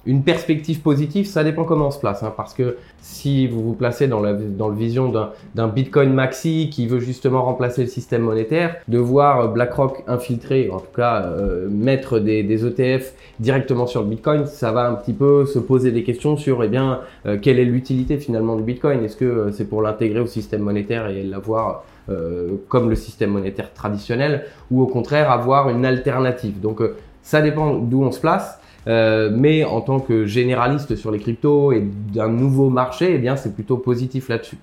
une 0.06 0.22
perspective 0.22 0.80
positive, 0.80 1.26
ça 1.26 1.44
dépend 1.44 1.64
comment 1.64 1.88
on 1.88 1.90
se 1.90 1.98
place. 1.98 2.22
Hein, 2.22 2.32
parce 2.36 2.54
que 2.54 2.76
si 3.00 3.46
vous 3.46 3.62
vous 3.62 3.74
placez 3.74 4.08
dans, 4.08 4.20
la, 4.20 4.32
dans 4.32 4.68
le 4.68 4.74
vision 4.74 5.12
d'un 5.54 5.68
Bitcoin 5.68 6.12
maxi 6.12 6.70
qui 6.70 6.86
veut 6.86 7.00
justement 7.00 7.42
remplacer 7.42 7.82
le 7.82 7.88
système 7.88 8.22
monétaire, 8.22 8.76
de 8.88 8.98
voir 8.98 9.52
BlackRock 9.52 10.04
infiltrer, 10.06 10.70
en 10.70 10.78
tout 10.78 10.94
cas 10.94 11.30
mettre 11.68 12.18
des, 12.18 12.42
des, 12.42 12.66
ETF 12.66 13.14
directement 13.40 13.86
sur 13.86 14.02
le 14.02 14.08
Bitcoin, 14.08 14.46
ça 14.46 14.72
va 14.72 14.88
un 14.88 14.94
petit 14.94 15.12
peu 15.12 15.46
se 15.46 15.58
poser 15.58 15.92
des 15.92 16.02
questions 16.02 16.36
sur 16.36 16.62
eh 16.62 16.68
bien, 16.68 17.00
quelle 17.42 17.58
est 17.58 17.64
l'utilité 17.64 18.18
finalement 18.18 18.56
du 18.56 18.62
Bitcoin 18.62 19.04
Est-ce 19.04 19.16
que 19.16 19.50
c'est 19.52 19.68
pour 19.68 19.82
l'intégrer 19.82 20.20
au 20.20 20.26
système 20.26 20.62
monétaire 20.62 21.08
et 21.08 21.22
l'avoir 21.22 21.84
euh, 22.10 22.56
comme 22.68 22.90
le 22.90 22.96
système 22.96 23.30
monétaire 23.30 23.72
traditionnel, 23.72 24.46
ou 24.70 24.82
au 24.82 24.86
contraire 24.86 25.30
avoir 25.30 25.68
une 25.68 25.84
alternative. 25.84 26.58
Donc 26.58 26.80
euh, 26.80 26.96
ça 27.22 27.40
dépend 27.40 27.74
d'où 27.74 28.02
on 28.02 28.10
se 28.10 28.20
place. 28.20 28.59
Euh, 28.86 29.30
mais 29.32 29.64
en 29.64 29.80
tant 29.80 30.00
que 30.00 30.24
généraliste 30.24 30.96
sur 30.96 31.10
les 31.10 31.18
cryptos 31.18 31.72
et 31.72 31.80
d'un 32.14 32.28
nouveau 32.28 32.70
marché, 32.70 33.14
eh 33.14 33.18
bien 33.18 33.36
c'est 33.36 33.54
plutôt 33.54 33.76
positif 33.76 34.28
là-dessus. 34.28 34.58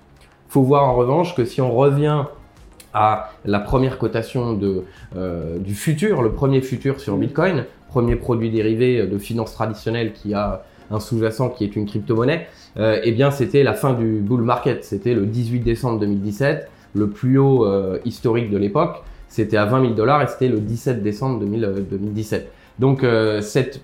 Faut 0.48 0.62
voir 0.62 0.84
en 0.84 0.94
revanche 0.94 1.34
que 1.34 1.44
si 1.44 1.60
on 1.60 1.72
revient 1.72 2.24
à 2.94 3.30
la 3.44 3.60
première 3.60 3.98
cotation 3.98 4.54
de, 4.54 4.82
du 5.58 5.74
futur, 5.74 6.22
le 6.22 6.32
premier 6.32 6.62
futur 6.62 7.00
sur 7.00 7.16
Bitcoin, 7.16 7.66
premier 7.88 8.16
produit 8.16 8.50
dérivé 8.50 9.06
de 9.06 9.18
finance 9.18 9.52
traditionnelle 9.52 10.14
qui 10.14 10.32
a 10.32 10.64
un 10.90 10.98
sous-jacent 10.98 11.50
qui 11.50 11.64
est 11.64 11.76
une 11.76 11.84
crypto-monnaie, 11.84 12.48
eh 12.78 13.12
bien 13.12 13.30
c'était 13.30 13.62
la 13.62 13.74
fin 13.74 13.92
du 13.92 14.20
bull 14.20 14.40
market, 14.40 14.84
c'était 14.84 15.14
le 15.14 15.26
18 15.26 15.60
décembre 15.60 16.00
2017 16.00 16.68
le 16.94 17.08
plus 17.08 17.38
haut 17.38 17.64
euh, 17.64 17.98
historique 18.04 18.50
de 18.50 18.58
l'époque, 18.58 19.02
c'était 19.28 19.56
à 19.56 19.66
20 19.66 19.82
000 19.82 19.94
dollars 19.94 20.22
et 20.22 20.26
c'était 20.26 20.48
le 20.48 20.58
17 20.58 21.02
décembre 21.02 21.40
2017. 21.40 22.50
Euh, 22.78 22.80
Donc 22.80 23.04
euh, 23.04 23.40
cette, 23.40 23.80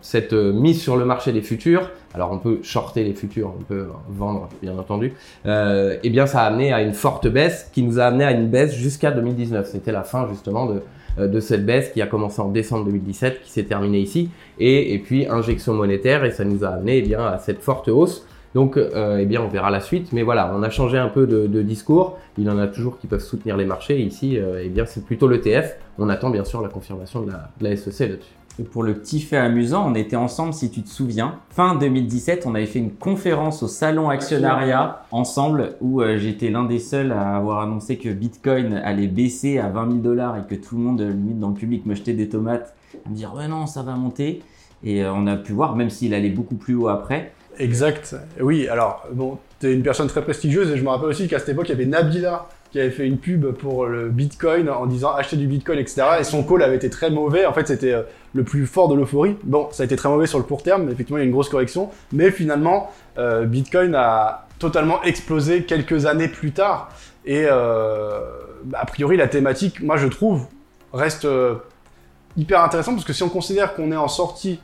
cette 0.00 0.32
mise 0.32 0.80
sur 0.80 0.96
le 0.96 1.04
marché 1.04 1.32
des 1.32 1.42
futurs, 1.42 1.90
alors 2.14 2.32
on 2.32 2.38
peut 2.38 2.58
shorter 2.62 3.04
les 3.04 3.14
futurs, 3.14 3.52
on 3.58 3.62
peut 3.62 3.86
vendre 4.08 4.48
bien 4.60 4.76
entendu, 4.78 5.14
euh, 5.46 5.96
eh 6.02 6.10
bien 6.10 6.26
ça 6.26 6.42
a 6.42 6.46
amené 6.46 6.72
à 6.72 6.82
une 6.82 6.92
forte 6.92 7.28
baisse 7.28 7.70
qui 7.72 7.82
nous 7.82 7.98
a 7.98 8.04
amené 8.04 8.24
à 8.24 8.32
une 8.32 8.48
baisse 8.48 8.74
jusqu'à 8.74 9.10
2019. 9.10 9.68
C'était 9.70 9.92
la 9.92 10.02
fin 10.02 10.28
justement 10.28 10.66
de, 10.66 10.82
de 11.26 11.40
cette 11.40 11.64
baisse 11.64 11.90
qui 11.90 12.02
a 12.02 12.06
commencé 12.06 12.40
en 12.40 12.48
décembre 12.48 12.84
2017, 12.86 13.42
qui 13.42 13.50
s'est 13.50 13.64
terminée 13.64 14.00
ici, 14.00 14.30
et, 14.58 14.94
et 14.94 14.98
puis 14.98 15.26
injection 15.26 15.74
monétaire, 15.74 16.24
et 16.24 16.32
ça 16.32 16.44
nous 16.44 16.64
a 16.64 16.68
amené 16.68 16.98
eh 16.98 17.02
bien, 17.02 17.24
à 17.24 17.38
cette 17.38 17.62
forte 17.62 17.88
hausse. 17.88 18.26
Donc, 18.54 18.76
euh, 18.76 19.18
eh 19.20 19.26
bien, 19.26 19.40
on 19.42 19.48
verra 19.48 19.70
la 19.70 19.80
suite. 19.80 20.12
Mais 20.12 20.22
voilà, 20.22 20.52
on 20.54 20.62
a 20.62 20.70
changé 20.70 20.98
un 20.98 21.08
peu 21.08 21.26
de, 21.26 21.62
discours. 21.62 22.18
Il 22.38 22.44
y 22.44 22.50
en 22.50 22.58
a 22.58 22.66
toujours 22.66 22.98
qui 22.98 23.06
peuvent 23.06 23.20
soutenir 23.20 23.56
les 23.56 23.64
marchés. 23.64 24.00
ici, 24.00 24.38
euh, 24.38 24.62
eh 24.64 24.68
bien, 24.68 24.84
c'est 24.86 25.04
plutôt 25.04 25.28
l'ETF. 25.28 25.76
On 25.98 26.08
attend 26.08 26.30
bien 26.30 26.44
sûr 26.44 26.60
la 26.60 26.68
confirmation 26.68 27.22
de 27.22 27.32
la, 27.60 27.76
SEC 27.76 28.08
là-dessus. 28.08 28.32
Et 28.58 28.64
pour 28.64 28.82
le 28.82 28.92
petit 28.92 29.20
fait 29.20 29.38
amusant, 29.38 29.90
on 29.90 29.94
était 29.94 30.16
ensemble, 30.16 30.52
si 30.52 30.70
tu 30.70 30.82
te 30.82 30.90
souviens. 30.90 31.36
Fin 31.48 31.74
2017, 31.74 32.44
on 32.46 32.54
avait 32.54 32.66
fait 32.66 32.80
une 32.80 32.92
conférence 32.92 33.62
au 33.62 33.68
salon 33.68 34.10
actionnariat 34.10 35.06
ensemble 35.10 35.76
où 35.80 36.02
euh, 36.02 36.18
j'étais 36.18 36.50
l'un 36.50 36.64
des 36.64 36.78
seuls 36.78 37.12
à 37.12 37.36
avoir 37.36 37.60
annoncé 37.60 37.96
que 37.96 38.10
Bitcoin 38.10 38.74
allait 38.84 39.06
baisser 39.06 39.58
à 39.58 39.68
20 39.68 39.86
000 39.92 39.98
dollars 40.00 40.36
et 40.36 40.42
que 40.42 40.60
tout 40.60 40.76
le 40.76 40.82
monde, 40.82 41.00
limite 41.00 41.38
dans 41.38 41.48
le 41.48 41.54
public, 41.54 41.86
me 41.86 41.94
jetait 41.94 42.12
des 42.12 42.28
tomates, 42.28 42.74
me 43.08 43.14
dire 43.14 43.32
ouais 43.34 43.48
non, 43.48 43.66
ça 43.66 43.82
va 43.82 43.94
monter. 43.94 44.42
Et 44.84 45.02
on 45.06 45.26
a 45.28 45.36
pu 45.36 45.52
voir, 45.52 45.74
même 45.74 45.88
s'il 45.88 46.12
allait 46.12 46.28
beaucoup 46.28 46.56
plus 46.56 46.74
haut 46.74 46.88
après, 46.88 47.32
Exact. 47.58 48.16
Oui, 48.40 48.68
alors, 48.68 49.06
bon, 49.12 49.38
tu 49.60 49.68
es 49.68 49.74
une 49.74 49.82
personne 49.82 50.08
très 50.08 50.22
prestigieuse 50.22 50.70
et 50.70 50.76
je 50.76 50.82
me 50.82 50.88
rappelle 50.88 51.08
aussi 51.08 51.28
qu'à 51.28 51.38
cette 51.38 51.50
époque, 51.50 51.66
il 51.68 51.72
y 51.72 51.74
avait 51.74 51.86
Nabila 51.86 52.48
qui 52.72 52.80
avait 52.80 52.90
fait 52.90 53.06
une 53.06 53.18
pub 53.18 53.46
pour 53.52 53.84
le 53.84 54.08
Bitcoin 54.08 54.70
en 54.70 54.86
disant 54.86 55.12
acheter 55.14 55.36
du 55.36 55.46
Bitcoin, 55.46 55.78
etc. 55.78 56.02
Et 56.20 56.24
son 56.24 56.42
call 56.42 56.62
avait 56.62 56.76
été 56.76 56.88
très 56.88 57.10
mauvais. 57.10 57.44
En 57.44 57.52
fait, 57.52 57.68
c'était 57.68 57.92
euh, 57.92 58.02
le 58.32 58.44
plus 58.44 58.66
fort 58.66 58.88
de 58.88 58.94
l'euphorie. 58.94 59.36
Bon, 59.44 59.68
ça 59.72 59.82
a 59.82 59.86
été 59.86 59.94
très 59.94 60.08
mauvais 60.08 60.26
sur 60.26 60.38
le 60.38 60.44
court 60.44 60.62
terme. 60.62 60.88
Effectivement, 60.88 61.18
il 61.18 61.20
y 61.20 61.24
a 61.24 61.26
une 61.26 61.32
grosse 61.32 61.50
correction. 61.50 61.90
Mais 62.12 62.30
finalement, 62.30 62.90
euh, 63.18 63.44
Bitcoin 63.44 63.94
a 63.94 64.46
totalement 64.58 65.02
explosé 65.02 65.64
quelques 65.64 66.06
années 66.06 66.28
plus 66.28 66.52
tard. 66.52 66.90
Et 67.26 67.44
euh, 67.44 68.20
a 68.72 68.86
priori, 68.86 69.18
la 69.18 69.28
thématique, 69.28 69.82
moi, 69.82 69.98
je 69.98 70.06
trouve, 70.06 70.46
reste 70.94 71.28
hyper 72.38 72.62
intéressante 72.62 72.94
parce 72.94 73.06
que 73.06 73.12
si 73.12 73.22
on 73.22 73.28
considère 73.28 73.74
qu'on 73.74 73.92
est 73.92 73.96
en 73.96 74.08
sortie 74.08 74.60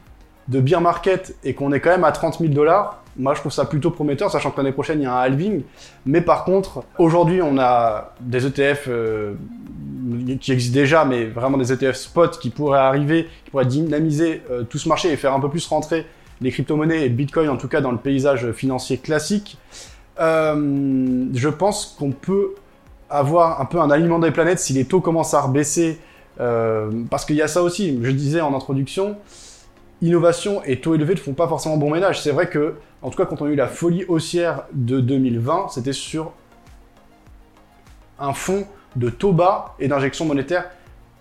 de 0.49 0.61
bear 0.61 0.81
market 0.81 1.37
et 1.45 1.55
qu'on 1.55 1.73
est 1.73 1.81
quand 1.81 1.91
même 1.91 2.05
à 2.05 2.13
30 2.13 2.39
000 2.39 2.53
dollars, 2.53 3.03
moi 3.17 3.35
je 3.35 3.41
trouve 3.41 3.53
ça 3.53 3.65
plutôt 3.65 3.91
prometteur, 3.91 4.31
sachant 4.31 4.51
que 4.51 4.57
l'année 4.57 4.73
prochaine 4.73 5.01
il 5.01 5.05
y 5.05 5.07
a 5.07 5.15
un 5.15 5.21
halving. 5.21 5.63
Mais 6.07 6.21
par 6.21 6.45
contre, 6.45 6.85
aujourd'hui 6.99 7.43
on 7.43 7.59
a 7.59 8.15
des 8.21 8.47
ETF 8.47 8.85
euh, 8.89 9.35
qui 10.41 10.53
existent 10.53 10.75
déjà, 10.75 11.05
mais 11.05 11.27
vraiment 11.27 11.59
des 11.59 11.73
ETF 11.73 11.97
spot 11.97 12.39
qui 12.39 12.51
pourraient 12.51 12.79
arriver, 12.79 13.29
qui 13.45 13.51
pourraient 13.51 13.67
dynamiser 13.67 14.43
euh, 14.51 14.63
tout 14.63 14.79
ce 14.79 14.89
marché 14.89 15.13
et 15.13 15.17
faire 15.17 15.35
un 15.35 15.41
peu 15.41 15.51
plus 15.51 15.67
rentrer 15.67 16.07
les 16.41 16.51
crypto-monnaies 16.51 17.05
et 17.05 17.09
Bitcoin 17.09 17.49
en 17.51 17.57
tout 17.57 17.69
cas 17.69 17.81
dans 17.81 17.93
le 17.93 17.99
paysage 17.99 18.53
financier 18.53 18.97
classique. 18.99 19.59
Euh, 20.21 21.27
je 21.35 21.49
pense 21.49 21.97
qu'on 21.99 22.13
peut 22.13 22.55
avoir 23.11 23.61
un 23.61 23.65
peu 23.65 23.81
un 23.81 23.91
alignement 23.91 24.19
des 24.19 24.31
planètes 24.31 24.61
si 24.61 24.73
les 24.73 24.85
taux 24.85 25.01
commencent 25.01 25.35
à 25.35 25.41
rebaisser. 25.41 25.99
Parce 27.11 27.25
qu'il 27.25 27.35
y 27.35 27.43
a 27.43 27.49
ça 27.49 27.65
aussi, 27.65 27.99
je 28.01 28.13
disais 28.13 28.41
en 28.41 28.55
introduction, 28.55 29.17
innovation 30.03 30.63
et 30.65 30.81
taux 30.81 30.95
élevés 30.95 31.15
ne 31.15 31.19
font 31.19 31.35
pas 31.35 31.49
forcément 31.49 31.77
bon 31.77 31.91
ménage. 31.91 32.23
C'est 32.23 32.31
vrai 32.31 32.49
que, 32.49 32.75
en 33.03 33.11
tout 33.11 33.17
cas, 33.17 33.27
quand 33.27 33.43
on 33.43 33.47
a 33.47 33.49
eu 33.49 33.57
la 33.57 33.67
folie 33.67 34.05
haussière 34.07 34.65
de 34.73 35.01
2020, 35.01 35.69
c'était 35.71 35.93
sur 35.93 36.33
un 38.19 38.33
fond 38.33 38.67
de 38.97 39.11
taux 39.11 39.33
bas 39.33 39.75
et 39.79 39.89
d'injection 39.89 40.25
monétaire 40.25 40.71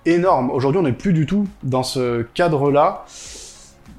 énorme. 0.05 0.51
Aujourd'hui, 0.51 0.79
on 0.79 0.83
n'est 0.83 0.93
plus 0.93 1.13
du 1.13 1.25
tout 1.25 1.47
dans 1.63 1.83
ce 1.83 2.21
cadre-là. 2.33 3.05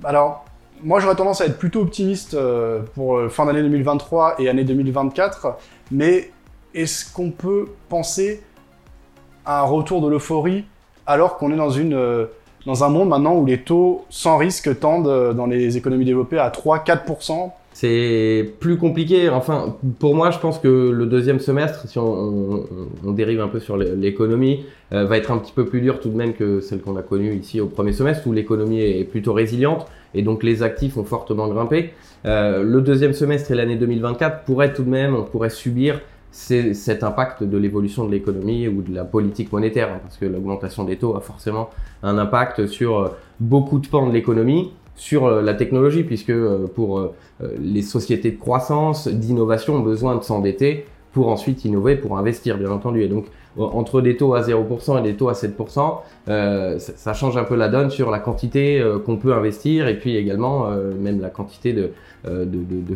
Alors, 0.05 0.45
moi, 0.83 1.01
j'aurais 1.01 1.17
tendance 1.17 1.41
à 1.41 1.47
être 1.47 1.59
plutôt 1.59 1.81
optimiste 1.83 2.35
euh, 2.35 2.83
pour 2.95 3.21
fin 3.31 3.47
d'année 3.47 3.63
2023 3.63 4.37
et 4.41 4.49
année 4.49 4.65
2024, 4.65 5.57
mais 5.91 6.31
est-ce 6.75 7.13
qu'on 7.13 7.31
peut 7.31 7.67
penser 7.89 8.43
à 9.45 9.61
un 9.61 9.65
retour 9.65 10.01
de 10.01 10.09
l'euphorie 10.09 10.65
alors 11.07 11.39
qu'on 11.39 11.51
est 11.53 11.57
dans 11.57 11.71
une 11.71 11.95
euh, 11.95 12.27
dans 12.69 12.85
un 12.85 12.91
monde 12.91 13.09
maintenant 13.09 13.35
où 13.35 13.47
les 13.47 13.63
taux 13.63 14.05
sans 14.11 14.37
risque 14.37 14.79
tendent 14.79 15.09
euh, 15.09 15.33
dans 15.33 15.47
les 15.47 15.79
économies 15.79 16.05
développées 16.05 16.39
à 16.39 16.51
3-4%. 16.51 17.51
C'est 17.73 18.53
plus 18.61 18.77
compliqué. 18.77 19.31
Enfin, 19.31 19.77
pour 19.99 20.15
moi, 20.15 20.31
je 20.31 20.39
pense 20.39 20.59
que 20.59 20.91
le 20.91 21.07
deuxième 21.07 21.39
semestre, 21.39 21.89
si 21.89 21.99
on, 21.99 22.67
dérive 23.05 23.41
un 23.41 23.49
peu 23.49 23.59
sur 23.59 23.79
l'économie, 23.79 24.67
euh, 24.93 25.07
va 25.07 25.17
être 25.17 25.31
un 25.31 25.39
petit 25.39 25.53
peu 25.53 25.65
plus 25.65 25.81
dur 25.81 25.99
tout 25.99 26.11
de 26.11 26.17
même 26.17 26.35
que 26.35 26.61
celle 26.61 26.81
qu'on 26.83 26.97
a 26.97 27.03
connue 27.03 27.35
ici 27.35 27.59
au 27.59 27.69
premier 27.69 27.93
semestre, 27.93 28.27
où 28.27 28.33
l'économie 28.33 28.83
est 28.83 29.05
plutôt 29.05 29.33
résiliente 29.33 29.87
et 30.15 30.21
donc 30.21 30.43
les 30.43 30.63
actifs 30.63 30.99
ont 30.99 31.05
fortement 31.05 31.49
grimpé. 31.49 31.95
Euh, 32.27 32.63
le 32.63 32.83
deuxième 32.83 33.15
semestre 33.15 33.51
et 33.51 33.55
l'année 33.55 33.77
2024 33.77 34.45
pourraient 34.45 34.75
tout 34.75 34.83
de 34.83 34.91
même, 34.91 35.15
on 35.15 35.23
pourrait 35.23 35.51
subir 35.51 36.01
c'est 36.31 36.75
cet 36.75 37.03
impact 37.03 37.43
de 37.43 37.57
l'évolution 37.57 38.05
de 38.05 38.11
l'économie 38.11 38.69
ou 38.69 38.83
de 38.83 38.95
la 38.95 39.05
politique 39.05 39.53
monétaire, 39.53 39.91
hein, 39.93 40.01
parce 40.03 40.17
que 40.17 40.27
l'augmentation 40.27 40.85
des 40.85 40.97
taux 40.97 41.17
a 41.17 41.21
forcément 41.21 41.71
un 42.03 42.19
impact 42.19 42.67
sur 42.67 42.99
euh, 42.99 43.09
beaucoup 43.41 43.79
de 43.79 43.89
pans 43.89 44.07
de 44.07 44.13
l'économie, 44.13 44.73
sur 44.95 45.27
euh, 45.27 45.43
la 45.43 45.55
technologie, 45.55 46.03
puisque 46.03 46.31
euh, 46.31 46.67
pour 46.67 47.13
les 47.61 47.83
sociétés 47.83 48.33
de 48.33 48.39
croissance, 48.39 49.07
d'innovation 49.07 49.77
ont 49.77 49.81
besoin 49.81 50.17
de 50.17 50.23
s'endetter 50.23 50.87
pour 51.13 51.29
ensuite 51.29 51.65
innover, 51.65 51.97
pour 51.97 52.19
investir, 52.19 52.59
bien 52.59 52.71
entendu. 52.71 53.03
Et 53.03 53.09
donc, 53.09 53.27
entre 53.59 54.00
des 54.00 54.17
taux 54.17 54.35
à 54.35 54.43
0% 54.43 54.99
et 54.99 55.03
des 55.03 55.15
taux 55.15 55.29
à 55.29 55.33
7%, 55.33 55.99
euh, 56.29 56.79
ça, 56.79 57.15
change 57.15 57.37
un 57.37 57.45
peu 57.45 57.57
la 57.57 57.69
donne 57.69 57.91
sur 57.91 58.11
la 58.11 58.19
quantité 58.19 58.83
qu'on 59.05 59.17
peut 59.17 59.35
investir 59.35 59.88
et 59.88 59.99
puis 59.99 60.17
également 60.17 60.69
même 61.00 61.21
la 61.21 61.31
quantité 61.31 61.73
de, 61.73 61.93
euh, 62.27 62.45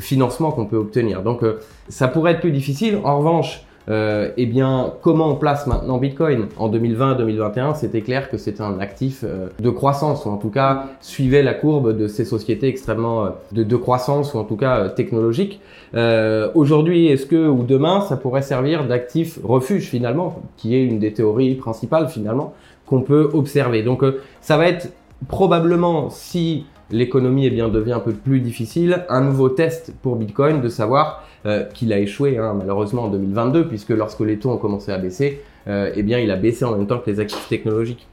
financement 0.01 0.51
qu'on 0.51 0.67
peut 0.67 0.77
obtenir. 0.77 1.23
Donc 1.23 1.45
euh, 1.45 1.61
ça 1.89 2.09
pourrait 2.09 2.33
être 2.33 2.41
plus 2.41 2.51
difficile. 2.51 2.99
En 3.05 3.19
revanche, 3.19 3.65
euh, 3.89 4.31
eh 4.37 4.47
bien, 4.47 4.93
comment 5.03 5.29
on 5.29 5.35
place 5.37 5.67
maintenant 5.67 5.99
Bitcoin 5.99 6.47
En 6.57 6.71
2020-2021, 6.71 7.75
c'était 7.75 8.01
clair 8.01 8.31
que 8.31 8.37
c'était 8.37 8.63
un 8.63 8.79
actif 8.79 9.25
euh, 9.25 9.49
de 9.61 9.71
croissance, 9.71 10.25
ou 10.25 10.31
en 10.31 10.37
tout 10.37 10.51
cas 10.51 10.87
suivait 11.01 11.43
la 11.43 11.55
courbe 11.55 11.97
de 11.97 12.07
ces 12.07 12.25
sociétés 12.25 12.69
extrêmement 12.69 13.31
de, 13.53 13.63
de, 13.65 13.77
croissance, 13.77 14.35
ou 14.35 14.39
en 14.39 14.45
tout 14.45 14.57
cas 14.57 14.89
technologiques. 14.89 15.61
Aujourd'hui, 16.55 17.09
est-ce 17.09 17.27
que 17.27 17.49
ou 17.49 17.65
demain, 17.65 18.01
ça 18.03 18.17
pourrait 18.17 18.43
servir 18.43 18.87
d'actif 18.87 19.39
refuge 19.43 19.85
finalement, 19.85 20.43
qui 20.57 20.75
est 20.75 20.85
une 20.85 20.99
des 20.99 21.13
théories 21.13 21.55
principales 21.55 22.09
finalement 22.09 22.55
qu'on 22.87 23.03
peut 23.03 23.29
observer? 23.33 23.83
Donc, 23.83 24.03
ça 24.41 24.57
va 24.57 24.69
être 24.69 24.91
probablement 25.29 26.11
si 26.11 26.65
l'économie 26.93 27.47
eh 27.47 27.51
bien 27.51 27.69
devient 27.69 27.93
un 27.93 28.01
peu 28.01 28.13
plus 28.13 28.41
difficile, 28.41 29.05
un 29.09 29.23
nouveau 29.23 29.49
test 29.49 29.93
pour 30.03 30.17
Bitcoin 30.17 30.61
de 30.61 30.69
savoir 30.69 31.25
euh, 31.45 31.65
qu'il 31.65 31.93
a 31.93 31.99
échoué 31.99 32.39
hein, 32.39 32.55
malheureusement 32.57 33.05
en 33.05 33.09
2022 33.09 33.67
puisque 33.67 33.91
lorsque 33.91 34.21
les 34.21 34.39
taux 34.39 34.51
ont 34.51 34.59
commencé 34.59 34.93
à 34.93 34.99
baisser, 34.99 35.41
euh, 35.67 35.91
eh 35.97 36.05
bien 36.05 36.21
il 36.21 36.31
a 36.31 36.37
baissé 36.37 36.65
en 36.65 36.77
même 36.77 36.87
temps 36.87 36.99
que 36.99 37.11
les 37.11 37.19
actifs 37.19 37.49
technologiques. 37.49 38.07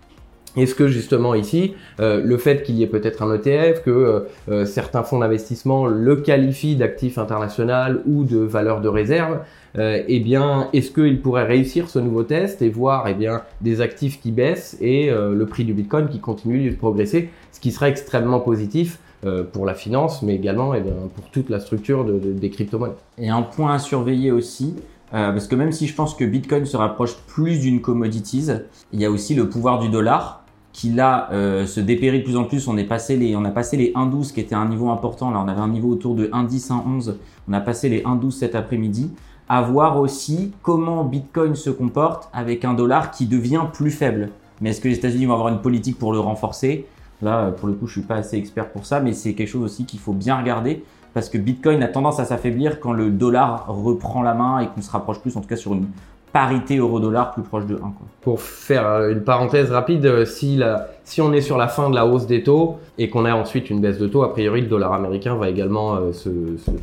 Est-ce 0.58 0.74
que 0.74 0.88
justement 0.88 1.36
ici, 1.36 1.76
euh, 2.00 2.24
le 2.24 2.38
fait 2.38 2.64
qu'il 2.64 2.74
y 2.74 2.82
ait 2.82 2.88
peut-être 2.88 3.22
un 3.22 3.32
ETF, 3.36 3.84
que 3.84 4.26
certains 4.66 5.04
fonds 5.04 5.20
d'investissement 5.20 5.86
le 5.86 6.16
qualifient 6.16 6.76
d'actif 6.76 7.20
international 7.20 8.02
ou 8.08 8.24
de 8.24 8.40
valeur 8.40 8.82
de 8.82 8.90
réserve, 8.90 9.42
eh 9.78 10.20
bien, 10.20 10.68
est-ce 10.74 10.90
qu'il 10.90 11.22
pourrait 11.22 11.46
réussir 11.46 11.88
ce 11.88 12.00
nouveau 12.00 12.24
test 12.24 12.64
et 12.64 12.70
voir 12.70 13.08
eh 13.08 13.14
bien, 13.14 13.44
des 13.62 13.80
actifs 13.80 14.20
qui 14.20 14.32
baissent 14.32 14.76
et 14.82 15.12
le 15.12 15.46
prix 15.46 15.66
du 15.66 15.74
Bitcoin 15.74 16.10
qui 16.10 16.20
continue 16.20 16.72
de 16.72 16.76
progresser, 16.76 17.30
ce 17.52 17.60
qui 17.60 17.72
serait 17.72 17.90
extrêmement 17.90 18.40
positif 18.40 19.00
euh, 19.26 19.44
pour 19.44 19.66
la 19.66 19.74
finance, 19.74 20.22
mais 20.22 20.36
également 20.36 20.74
eh 20.74 20.82
pour 20.82 21.30
toute 21.32 21.50
la 21.50 21.60
structure 21.60 22.06
de, 22.06 22.18
des 22.20 22.50
crypto-monnaies. 22.50 22.94
Et 23.18 23.30
un 23.30 23.42
point 23.42 23.74
à 23.74 23.80
surveiller 23.80 24.32
aussi, 24.32 24.76
parce 25.12 25.48
que 25.48 25.56
même 25.56 25.72
si 25.72 25.88
je 25.88 25.96
pense 25.96 26.14
que 26.14 26.24
Bitcoin 26.24 26.68
se 26.68 26.78
rapproche 26.78 27.16
plus 27.26 27.60
d'une 27.60 27.82
commodities, 27.82 28.52
il 28.94 29.02
y 29.02 29.06
a 29.06 29.10
aussi 29.10 29.34
le 29.34 29.50
pouvoir 29.50 29.80
du 29.80 29.90
dollar 29.90 30.44
qui 30.72 30.92
là 30.92 31.28
se 31.66 31.80
dépérit 31.80 32.20
de 32.20 32.24
plus 32.24 32.38
en 32.38 32.44
plus. 32.44 32.68
On, 32.68 32.78
est 32.78 32.84
passé 32.84 33.34
on 33.36 33.44
a 33.44 33.50
passé 33.50 33.76
les 33.76 33.92
1,12 33.94 34.32
qui 34.34 34.40
était 34.40 34.54
un 34.54 34.70
niveau 34.70 34.92
important. 34.92 35.32
Là, 35.32 35.42
on 35.44 35.48
avait 35.48 35.62
un 35.62 35.68
niveau 35.68 35.90
autour 35.90 36.14
de 36.14 36.28
1,10, 36.28 36.68
1,11. 36.68 37.16
On 37.48 37.54
a 37.54 37.60
passé 37.60 37.90
les 37.90 38.04
1,12 38.04 38.30
cet 38.30 38.54
après-midi 38.54 39.10
à 39.50 39.64
voir 39.64 40.00
aussi 40.00 40.54
comment 40.62 41.04
Bitcoin 41.04 41.56
se 41.56 41.72
comporte 41.72 42.30
avec 42.32 42.64
un 42.64 42.76
dollar 42.76 43.10
qui 43.10 43.26
devient 43.26 43.64
plus 43.74 43.90
faible. 43.90 44.30
Mais 44.62 44.70
est-ce 44.70 44.80
que 44.80 44.88
les 44.88 44.96
États-Unis 44.96 45.26
vont 45.26 45.34
avoir 45.34 45.50
une 45.50 45.62
politique 45.62 45.98
pour 45.98 46.14
le 46.14 46.20
renforcer? 46.20 46.86
Là, 47.22 47.52
pour 47.52 47.68
le 47.68 47.74
coup, 47.74 47.88
je 47.88 47.94
suis 47.94 48.02
pas 48.02 48.16
assez 48.16 48.38
expert 48.38 48.70
pour 48.70 48.86
ça, 48.86 49.00
mais 49.00 49.14
c'est 49.14 49.34
quelque 49.34 49.50
chose 49.50 49.64
aussi 49.64 49.86
qu'il 49.86 50.00
faut 50.00 50.14
bien 50.14 50.38
regarder 50.38 50.84
parce 51.14 51.30
que 51.30 51.38
Bitcoin 51.38 51.82
a 51.84 51.88
tendance 51.88 52.20
à 52.20 52.26
s'affaiblir 52.26 52.80
quand 52.80 52.94
le 52.94 53.10
dollar 53.10 53.66
reprend 53.68 54.22
la 54.22 54.34
main 54.34 54.60
et 54.60 54.68
qu'on 54.68 54.82
se 54.82 54.92
rapproche 54.92 55.20
plus, 55.20 55.36
en 55.36 55.42
tout 55.42 55.48
cas 55.48 55.56
sur 55.56 55.74
une 55.74 55.88
parité 56.32 56.78
euro-dollar 56.78 57.32
plus 57.34 57.42
proche 57.42 57.66
de 57.66 57.76
1. 57.76 57.80
Quoi. 57.80 58.08
Pour 58.22 58.40
faire 58.40 58.86
euh, 58.86 59.12
une 59.12 59.24
parenthèse 59.24 59.72
rapide, 59.72 60.06
euh, 60.06 60.26
si, 60.26 61.22
on 61.22 61.34
est 61.34 61.42
sur 61.42 61.58
la 61.58 61.68
fin 61.68 61.90
de 61.90 61.96
la 61.96 62.06
hausse 62.06 62.28
des 62.28 62.44
taux 62.44 62.78
et 63.00 63.10
qu'on 63.10 63.26
a 63.26 63.34
ensuite 63.34 63.72
une 63.72 63.82
baisse 63.82 63.98
de 63.98 64.08
taux, 64.08 64.22
a 64.22 64.32
priori 64.32 64.62
le 64.62 64.68
dollar 64.68 64.94
américain 64.94 65.36
va 65.36 65.50
également 65.50 65.96
euh, 65.96 66.14
se, 66.14 66.30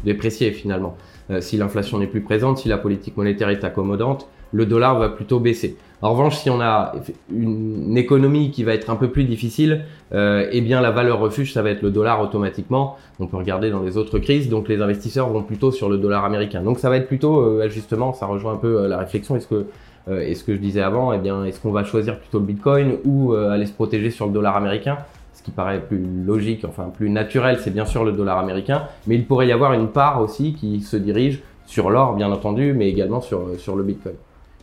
déprécier 0.05 0.50
finalement. 0.50 0.97
Euh, 1.31 1.40
si 1.40 1.57
l'inflation 1.57 1.99
n'est 1.99 2.07
plus 2.07 2.23
présente, 2.23 2.59
si 2.59 2.69
la 2.69 2.78
politique 2.78 3.16
monétaire 3.16 3.50
est 3.50 3.64
accommodante, 3.64 4.28
le 4.52 4.66
dollar 4.66 4.99
va 4.99 5.09
plutôt 5.09 5.40
baisser. 5.40 5.76
En 6.02 6.10
revanche, 6.10 6.36
si 6.36 6.50
on 6.50 6.60
a 6.60 6.92
une 7.32 7.96
économie 7.96 8.50
qui 8.50 8.64
va 8.64 8.74
être 8.74 8.90
un 8.90 8.96
peu 8.96 9.08
plus 9.08 9.24
difficile, 9.24 9.84
euh, 10.12 10.46
eh 10.52 10.60
bien 10.60 10.82
la 10.82 10.90
valeur 10.90 11.18
refuge, 11.18 11.54
ça 11.54 11.62
va 11.62 11.70
être 11.70 11.80
le 11.80 11.90
dollar 11.90 12.20
automatiquement. 12.20 12.96
On 13.18 13.26
peut 13.26 13.38
regarder 13.38 13.70
dans 13.70 13.82
les 13.82 13.96
autres 13.96 14.18
crises, 14.18 14.50
donc 14.50 14.68
les 14.68 14.82
investisseurs 14.82 15.30
vont 15.30 15.42
plutôt 15.42 15.72
sur 15.72 15.88
le 15.88 15.96
dollar 15.96 16.24
américain. 16.26 16.62
Donc 16.62 16.80
ça 16.80 16.90
va 16.90 16.98
être 16.98 17.06
plutôt, 17.06 17.40
euh, 17.40 17.68
justement, 17.70 18.12
ça 18.12 18.26
rejoint 18.26 18.52
un 18.52 18.58
peu 18.58 18.82
euh, 18.82 18.88
la 18.88 18.98
réflexion. 18.98 19.36
Est-ce 19.36 19.46
que, 19.46 19.66
euh, 20.08 20.20
est-ce 20.20 20.44
que 20.44 20.54
je 20.54 20.60
disais 20.60 20.82
avant, 20.82 21.14
eh 21.14 21.18
bien, 21.18 21.44
est-ce 21.46 21.60
qu'on 21.60 21.72
va 21.72 21.82
choisir 21.82 22.18
plutôt 22.18 22.40
le 22.40 22.44
Bitcoin 22.44 22.98
ou 23.06 23.32
aller 23.32 23.66
se 23.66 23.72
protéger 23.72 24.10
sur 24.10 24.26
le 24.26 24.32
dollar 24.32 24.54
américain? 24.54 24.98
Ce 25.32 25.42
qui 25.42 25.50
paraît 25.50 25.80
plus 25.80 26.04
logique, 26.26 26.64
enfin 26.66 26.90
plus 26.94 27.08
naturel, 27.08 27.58
c'est 27.60 27.70
bien 27.70 27.86
sûr 27.86 28.04
le 28.04 28.12
dollar 28.12 28.38
américain, 28.38 28.84
mais 29.06 29.14
il 29.14 29.24
pourrait 29.24 29.46
y 29.46 29.52
avoir 29.52 29.72
une 29.72 29.88
part 29.88 30.20
aussi 30.20 30.54
qui 30.54 30.80
se 30.80 30.96
dirige 30.96 31.42
sur 31.66 31.88
l'or, 31.88 32.14
bien 32.14 32.30
entendu, 32.30 32.74
mais 32.74 32.88
également 32.88 33.20
sur 33.20 33.50
sur 33.58 33.76
le 33.76 33.84
Bitcoin 33.84 34.14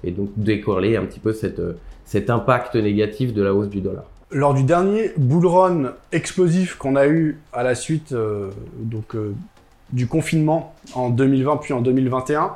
et 0.03 0.11
donc 0.11 0.29
décorréler 0.37 0.97
un 0.97 1.05
petit 1.05 1.19
peu 1.19 1.35
euh, 1.43 1.73
cet 2.05 2.29
impact 2.29 2.75
négatif 2.75 3.33
de 3.33 3.41
la 3.41 3.53
hausse 3.53 3.69
du 3.69 3.81
dollar. 3.81 4.03
Lors 4.31 4.53
du 4.53 4.63
dernier 4.63 5.11
bull 5.17 5.45
run 5.45 5.93
explosif 6.11 6.75
qu'on 6.75 6.95
a 6.95 7.07
eu 7.07 7.39
à 7.53 7.63
la 7.63 7.75
suite 7.75 8.11
euh, 8.13 8.49
donc, 8.79 9.15
euh, 9.15 9.33
du 9.91 10.07
confinement 10.07 10.75
en 10.95 11.09
2020 11.09 11.57
puis 11.57 11.73
en 11.73 11.81
2021, 11.81 12.53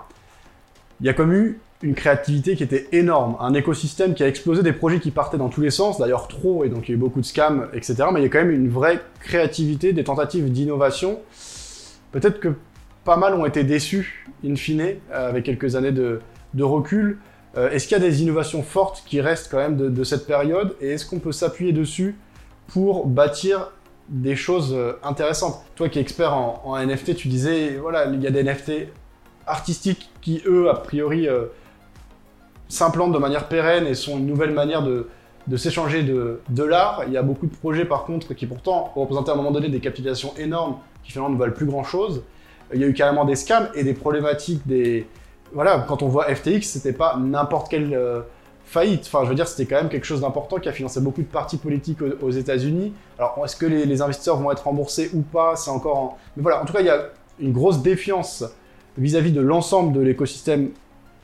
il 1.01 1.05
y 1.05 1.09
a 1.09 1.13
comme 1.13 1.33
eu 1.33 1.59
une 1.83 1.93
créativité 1.93 2.55
qui 2.55 2.63
était 2.63 2.87
énorme, 2.91 3.37
un 3.39 3.53
écosystème 3.53 4.15
qui 4.15 4.23
a 4.23 4.27
explosé, 4.27 4.63
des 4.63 4.73
projets 4.73 4.99
qui 4.99 5.11
partaient 5.11 5.37
dans 5.37 5.49
tous 5.49 5.61
les 5.61 5.69
sens, 5.69 5.99
d'ailleurs 5.99 6.27
trop, 6.27 6.63
et 6.63 6.69
donc 6.69 6.89
il 6.89 6.91
y 6.91 6.95
a 6.95 6.97
eu 6.97 6.99
beaucoup 6.99 7.21
de 7.21 7.25
scams, 7.25 7.67
etc. 7.71 8.05
Mais 8.11 8.19
il 8.19 8.23
y 8.23 8.25
a 8.25 8.29
quand 8.29 8.39
même 8.39 8.49
une 8.49 8.67
vraie 8.67 8.99
créativité, 9.19 9.93
des 9.93 10.03
tentatives 10.03 10.51
d'innovation. 10.51 11.19
Peut-être 12.11 12.39
que 12.39 12.55
pas 13.03 13.15
mal 13.15 13.35
ont 13.35 13.45
été 13.45 13.63
déçus, 13.63 14.27
in 14.43 14.55
fine, 14.55 14.95
avec 15.13 15.43
quelques 15.43 15.75
années 15.75 15.91
de 15.91 16.19
recul. 16.63 17.19
Euh, 17.57 17.71
est-ce 17.71 17.87
qu'il 17.87 17.97
y 17.97 18.01
a 18.01 18.03
des 18.03 18.21
innovations 18.21 18.61
fortes 18.61 19.03
qui 19.05 19.19
restent 19.19 19.49
quand 19.49 19.57
même 19.57 19.77
de, 19.77 20.03
cette 20.03 20.27
période 20.27 20.75
et 20.79 20.91
est-ce 20.91 21.05
qu'on 21.05 21.19
peut 21.19 21.31
s'appuyer 21.31 21.73
dessus 21.73 22.15
pour 22.67 23.07
bâtir 23.07 23.71
des 24.09 24.35
choses 24.35 24.73
euh, 24.73 24.93
intéressantes? 25.03 25.63
Toi 25.75 25.89
qui 25.89 25.97
es 25.97 26.01
expert 26.01 26.33
en, 26.33 26.77
NFT, 26.77 27.15
tu 27.15 27.27
disais, 27.27 27.77
voilà, 27.77 28.05
il 28.05 28.21
y 28.21 28.27
a 28.27 28.31
des 28.31 28.43
NFT 28.43 28.89
artistiques 29.47 30.09
qui, 30.21 30.43
eux, 30.45 30.69
a 30.69 30.75
priori, 30.75 31.27
euh, 31.27 31.45
s'implantent 32.69 33.13
de 33.13 33.17
manière 33.17 33.47
pérenne 33.47 33.87
et 33.87 33.95
sont 33.95 34.19
une 34.19 34.27
nouvelle 34.27 34.51
manière 34.51 34.83
de, 34.83 35.07
s'échanger 35.55 36.03
de, 36.03 36.41
de 36.49 36.63
l'art. 36.63 37.05
Il 37.07 37.13
y 37.13 37.17
a 37.17 37.23
beaucoup 37.23 37.47
de 37.47 37.55
projets, 37.55 37.85
par 37.85 38.03
contre, 38.03 38.33
qui 38.35 38.45
pourtant 38.45 38.91
représentaient 38.95 39.31
à 39.31 39.33
un 39.33 39.37
moment 39.37 39.51
donné 39.51 39.69
des 39.69 39.79
capitalisations 39.79 40.33
énormes 40.37 40.77
qui 41.03 41.13
finalement 41.13 41.33
ne 41.33 41.39
valent 41.39 41.53
plus 41.53 41.65
grand-chose. 41.65 42.23
Il 42.73 42.81
y 42.81 42.83
a 42.83 42.87
eu 42.87 42.93
carrément 42.93 43.25
des 43.25 43.35
scams 43.35 43.69
et 43.73 43.83
des 43.83 43.93
problématiques 43.93 44.67
des... 44.67 45.07
Voilà, 45.53 45.85
quand 45.87 46.01
on 46.03 46.07
voit 46.07 46.25
FTX, 46.33 46.61
c'était 46.63 46.93
pas 46.93 47.17
n'importe 47.17 47.69
quelle 47.69 47.93
euh, 47.93 48.21
faillite. 48.65 49.03
Enfin, 49.05 49.23
je 49.23 49.29
veux 49.29 49.35
dire, 49.35 49.47
c'était 49.47 49.65
quand 49.65 49.81
même 49.81 49.89
quelque 49.89 50.05
chose 50.05 50.21
d'important 50.21 50.57
qui 50.57 50.69
a 50.69 50.73
financé 50.73 50.99
beaucoup 50.99 51.21
de 51.21 51.27
partis 51.27 51.57
politiques 51.57 51.99
aux, 52.01 52.25
aux 52.25 52.31
États-Unis. 52.31 52.93
Alors, 53.17 53.41
est-ce 53.43 53.55
que 53.55 53.65
les, 53.65 53.85
les 53.85 54.01
investisseurs 54.01 54.37
vont 54.37 54.51
être 54.51 54.63
remboursés 54.63 55.09
ou 55.13 55.21
pas? 55.21 55.55
C'est 55.55 55.71
encore. 55.71 55.97
En... 55.97 56.17
Mais 56.35 56.43
voilà, 56.43 56.61
en 56.61 56.65
tout 56.65 56.73
cas, 56.73 56.81
il 56.81 56.85
y 56.85 56.89
a 56.89 57.09
une 57.39 57.53
grosse 57.53 57.81
défiance 57.81 58.43
vis-à-vis 58.97 59.31
de 59.31 59.41
l'ensemble 59.41 59.93
de 59.93 60.01
l'écosystème 60.01 60.69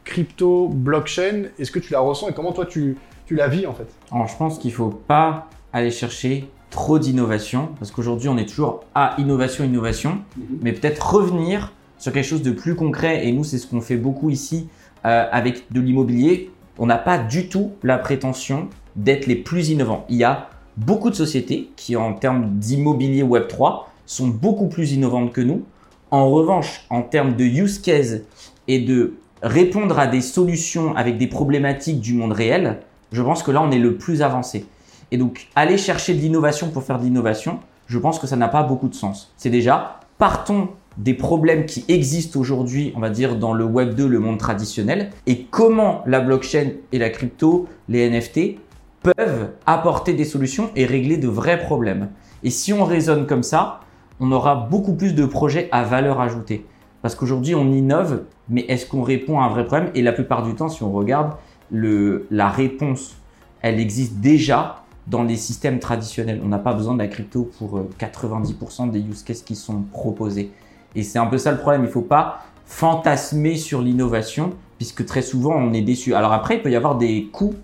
crypto, 0.03 0.67
blockchain. 0.67 1.45
Est-ce 1.59 1.71
que 1.71 1.79
tu 1.79 1.93
la 1.93 1.99
ressens 1.99 2.29
et 2.29 2.33
comment 2.33 2.51
toi 2.51 2.65
tu, 2.65 2.97
tu 3.25 3.35
la 3.35 3.47
vis 3.47 3.65
en 3.67 3.73
fait? 3.73 3.87
Alors, 4.11 4.27
je 4.27 4.37
pense 4.37 4.59
qu'il 4.59 4.73
faut 4.73 4.89
pas 4.89 5.47
aller 5.71 5.91
chercher 5.91 6.49
trop 6.69 6.99
d'innovation 6.99 7.69
parce 7.79 7.91
qu'aujourd'hui, 7.91 8.29
on 8.29 8.37
est 8.37 8.47
toujours 8.47 8.83
à 8.95 9.15
innovation, 9.17 9.63
innovation, 9.63 10.19
mais 10.61 10.71
peut-être 10.71 11.13
revenir 11.13 11.71
sur 12.03 12.11
quelque 12.11 12.25
chose 12.25 12.41
de 12.41 12.51
plus 12.51 12.75
concret. 12.75 13.25
Et 13.25 13.31
nous, 13.31 13.45
c'est 13.45 13.57
ce 13.57 13.65
qu'on 13.65 13.79
fait 13.79 13.95
beaucoup 13.95 14.29
ici 14.29 14.67
euh, 15.05 15.25
avec 15.31 15.71
de 15.71 15.79
l'immobilier. 15.79 16.51
On 16.77 16.85
n'a 16.85 16.97
pas 16.97 17.17
du 17.17 17.47
tout 17.47 17.71
la 17.81 17.97
prétention 17.97 18.67
d'être 18.97 19.25
les 19.25 19.37
plus 19.37 19.69
innovants. 19.69 20.03
Il 20.09 20.17
y 20.17 20.25
a 20.25 20.49
beaucoup 20.75 21.09
de 21.09 21.15
sociétés 21.15 21.69
qui, 21.77 21.95
en 21.95 22.11
termes 22.11 22.59
d'immobilier 22.59 23.23
Web3, 23.23 23.83
sont 24.05 24.27
beaucoup 24.27 24.67
plus 24.67 24.91
innovantes 24.91 25.31
que 25.31 25.39
nous. 25.39 25.63
En 26.11 26.29
revanche, 26.29 26.85
en 26.89 27.03
termes 27.03 27.37
de 27.37 27.45
use 27.45 27.79
case 27.79 28.23
et 28.67 28.79
de 28.79 29.13
répondre 29.41 29.97
à 29.97 30.05
des 30.05 30.19
solutions 30.19 30.93
avec 30.97 31.17
des 31.17 31.27
problématiques 31.27 32.01
du 32.01 32.15
monde 32.15 32.33
réel, 32.33 32.79
je 33.13 33.21
pense 33.21 33.43
que 33.43 33.51
là, 33.51 33.61
on 33.61 33.71
est 33.71 33.79
le 33.79 33.95
plus 33.95 34.21
avancé. 34.21 34.65
Et 35.11 35.17
donc, 35.17 35.47
aller 35.55 35.77
chercher 35.77 36.13
de 36.15 36.19
l'innovation 36.19 36.69
pour 36.69 36.83
faire 36.83 36.99
de 36.99 37.05
l'innovation, 37.05 37.59
je 37.87 37.97
pense 37.97 38.19
que 38.19 38.27
ça 38.27 38.35
n'a 38.35 38.49
pas 38.49 38.63
beaucoup 38.63 38.89
de 38.89 38.95
sens. 38.95 39.31
C'est 39.37 39.49
déjà, 39.49 40.01
partons 40.17 40.67
des 40.97 41.13
problèmes 41.13 41.65
qui 41.65 41.85
existent 41.87 42.39
aujourd'hui, 42.39 42.93
on 42.95 42.99
va 42.99 43.09
dire, 43.09 43.35
dans 43.37 43.53
le 43.53 43.65
Web 43.65 43.95
2, 43.95 44.07
le 44.07 44.19
monde 44.19 44.37
traditionnel, 44.37 45.09
et 45.27 45.43
comment 45.43 46.03
la 46.05 46.19
blockchain 46.19 46.71
et 46.91 46.99
la 46.99 47.09
crypto, 47.09 47.67
les 47.89 48.09
NFT, 48.09 48.59
peuvent 49.01 49.49
apporter 49.65 50.13
des 50.13 50.23
solutions 50.23 50.69
et 50.75 50.85
régler 50.85 51.17
de 51.17 51.27
vrais 51.27 51.59
problèmes. 51.59 52.09
Et 52.43 52.49
si 52.49 52.73
on 52.73 52.85
raisonne 52.85 53.27
comme 53.27 53.43
ça, 53.43 53.81
on 54.19 54.31
aura 54.31 54.55
beaucoup 54.55 54.93
plus 54.93 55.13
de 55.13 55.25
projets 55.25 55.67
à 55.71 55.83
valeur 55.83 56.21
ajoutée. 56.21 56.65
Parce 57.01 57.15
qu'aujourd'hui, 57.15 57.53
on 57.55 57.69
innove, 57.71 58.23
mais 58.47 58.61
est-ce 58.69 58.85
qu'on 58.85 59.01
répond 59.01 59.41
à 59.41 59.43
un 59.45 59.49
vrai 59.49 59.65
problème? 59.65 59.91
Et 59.95 60.01
la 60.01 60.13
plupart 60.13 60.43
du 60.43 60.53
temps, 60.53 60.69
si 60.69 60.83
on 60.83 60.91
regarde, 60.91 61.33
la 61.71 62.49
réponse, 62.49 63.15
elle 63.61 63.79
existe 63.79 64.15
déjà 64.15 64.83
dans 65.07 65.23
les 65.23 65.35
systèmes 65.35 65.79
traditionnels. 65.79 66.39
On 66.45 66.47
n'a 66.47 66.59
pas 66.59 66.73
besoin 66.73 66.93
de 66.93 66.99
la 66.99 67.07
crypto 67.07 67.49
pour 67.57 67.87
90% 67.99 68.89
des 68.89 68.99
use 68.99 69.23
cases 69.23 69.41
qui 69.41 69.55
sont 69.55 69.81
proposés. 69.91 70.51
Et 70.95 71.03
c'est 71.03 71.19
un 71.19 71.25
peu 71.25 71.37
ça 71.37 71.51
le 71.51 71.57
problème. 71.57 71.81
Il 71.81 71.87
ne 71.87 71.91
faut 71.91 72.01
pas 72.01 72.43
fantasmer 72.65 73.55
sur 73.55 73.81
l'innovation, 73.81 74.51
puisque 74.77 75.05
très 75.05 75.21
souvent 75.21 75.55
on 75.55 75.73
est 75.73 75.81
déçu. 75.81 76.13
Alors 76.13 76.33
après, 76.33 76.55
il 76.55 76.61
peut 76.61 76.71
y 76.71 76.75
avoir 76.75 76.97
des 76.97 77.29
coûts 77.31 77.55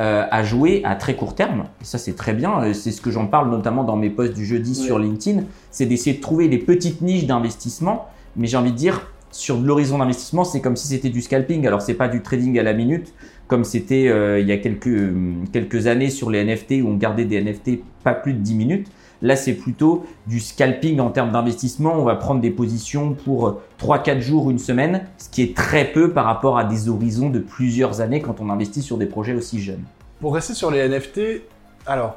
euh, 0.00 0.24
à 0.30 0.42
jouer 0.42 0.80
à 0.84 0.96
très 0.96 1.14
court 1.14 1.34
terme. 1.34 1.64
Et 1.80 1.84
ça, 1.84 1.98
c'est 1.98 2.14
très 2.14 2.32
bien. 2.32 2.62
Euh, 2.62 2.72
C'est 2.72 2.92
ce 2.92 3.00
que 3.00 3.10
j'en 3.10 3.26
parle 3.26 3.50
notamment 3.50 3.84
dans 3.84 3.96
mes 3.96 4.08
posts 4.10 4.32
du 4.34 4.44
jeudi 4.44 4.74
sur 4.74 4.98
LinkedIn. 4.98 5.42
C'est 5.70 5.86
d'essayer 5.86 6.16
de 6.16 6.20
trouver 6.22 6.48
les 6.48 6.58
petites 6.58 7.02
niches 7.02 7.26
d'investissement. 7.26 8.08
Mais 8.34 8.46
j'ai 8.46 8.56
envie 8.56 8.72
de 8.72 8.76
dire, 8.76 9.12
sur 9.30 9.58
de 9.58 9.66
l'horizon 9.66 9.98
d'investissement, 9.98 10.44
c'est 10.44 10.62
comme 10.62 10.76
si 10.76 10.88
c'était 10.88 11.10
du 11.10 11.20
scalping. 11.20 11.66
Alors, 11.66 11.82
c'est 11.82 11.94
pas 11.94 12.08
du 12.08 12.22
trading 12.22 12.58
à 12.58 12.62
la 12.62 12.72
minute, 12.72 13.12
comme 13.48 13.64
c'était 13.64 14.08
euh, 14.08 14.40
il 14.40 14.48
y 14.48 14.52
a 14.52 14.56
quelques, 14.56 15.12
quelques 15.52 15.86
années 15.86 16.10
sur 16.10 16.30
les 16.30 16.42
NFT 16.42 16.82
où 16.82 16.88
on 16.88 16.96
gardait 16.96 17.26
des 17.26 17.42
NFT 17.42 17.82
pas 18.02 18.14
plus 18.14 18.32
de 18.32 18.38
10 18.38 18.54
minutes. 18.54 18.88
Là, 19.22 19.36
c'est 19.36 19.54
plutôt 19.54 20.04
du 20.26 20.40
scalping 20.40 20.98
en 21.00 21.10
termes 21.10 21.30
d'investissement. 21.30 21.94
On 21.94 22.04
va 22.04 22.16
prendre 22.16 22.40
des 22.40 22.50
positions 22.50 23.14
pour 23.14 23.60
3-4 23.80 24.20
jours, 24.20 24.50
une 24.50 24.58
semaine, 24.58 25.06
ce 25.16 25.28
qui 25.28 25.42
est 25.42 25.56
très 25.56 25.84
peu 25.84 26.10
par 26.10 26.24
rapport 26.24 26.58
à 26.58 26.64
des 26.64 26.88
horizons 26.88 27.30
de 27.30 27.38
plusieurs 27.38 28.00
années 28.00 28.20
quand 28.20 28.40
on 28.40 28.50
investit 28.50 28.82
sur 28.82 28.98
des 28.98 29.06
projets 29.06 29.34
aussi 29.34 29.60
jeunes. 29.60 29.84
Pour 30.20 30.34
rester 30.34 30.54
sur 30.54 30.72
les 30.72 30.88
NFT, 30.88 31.42
alors, 31.86 32.16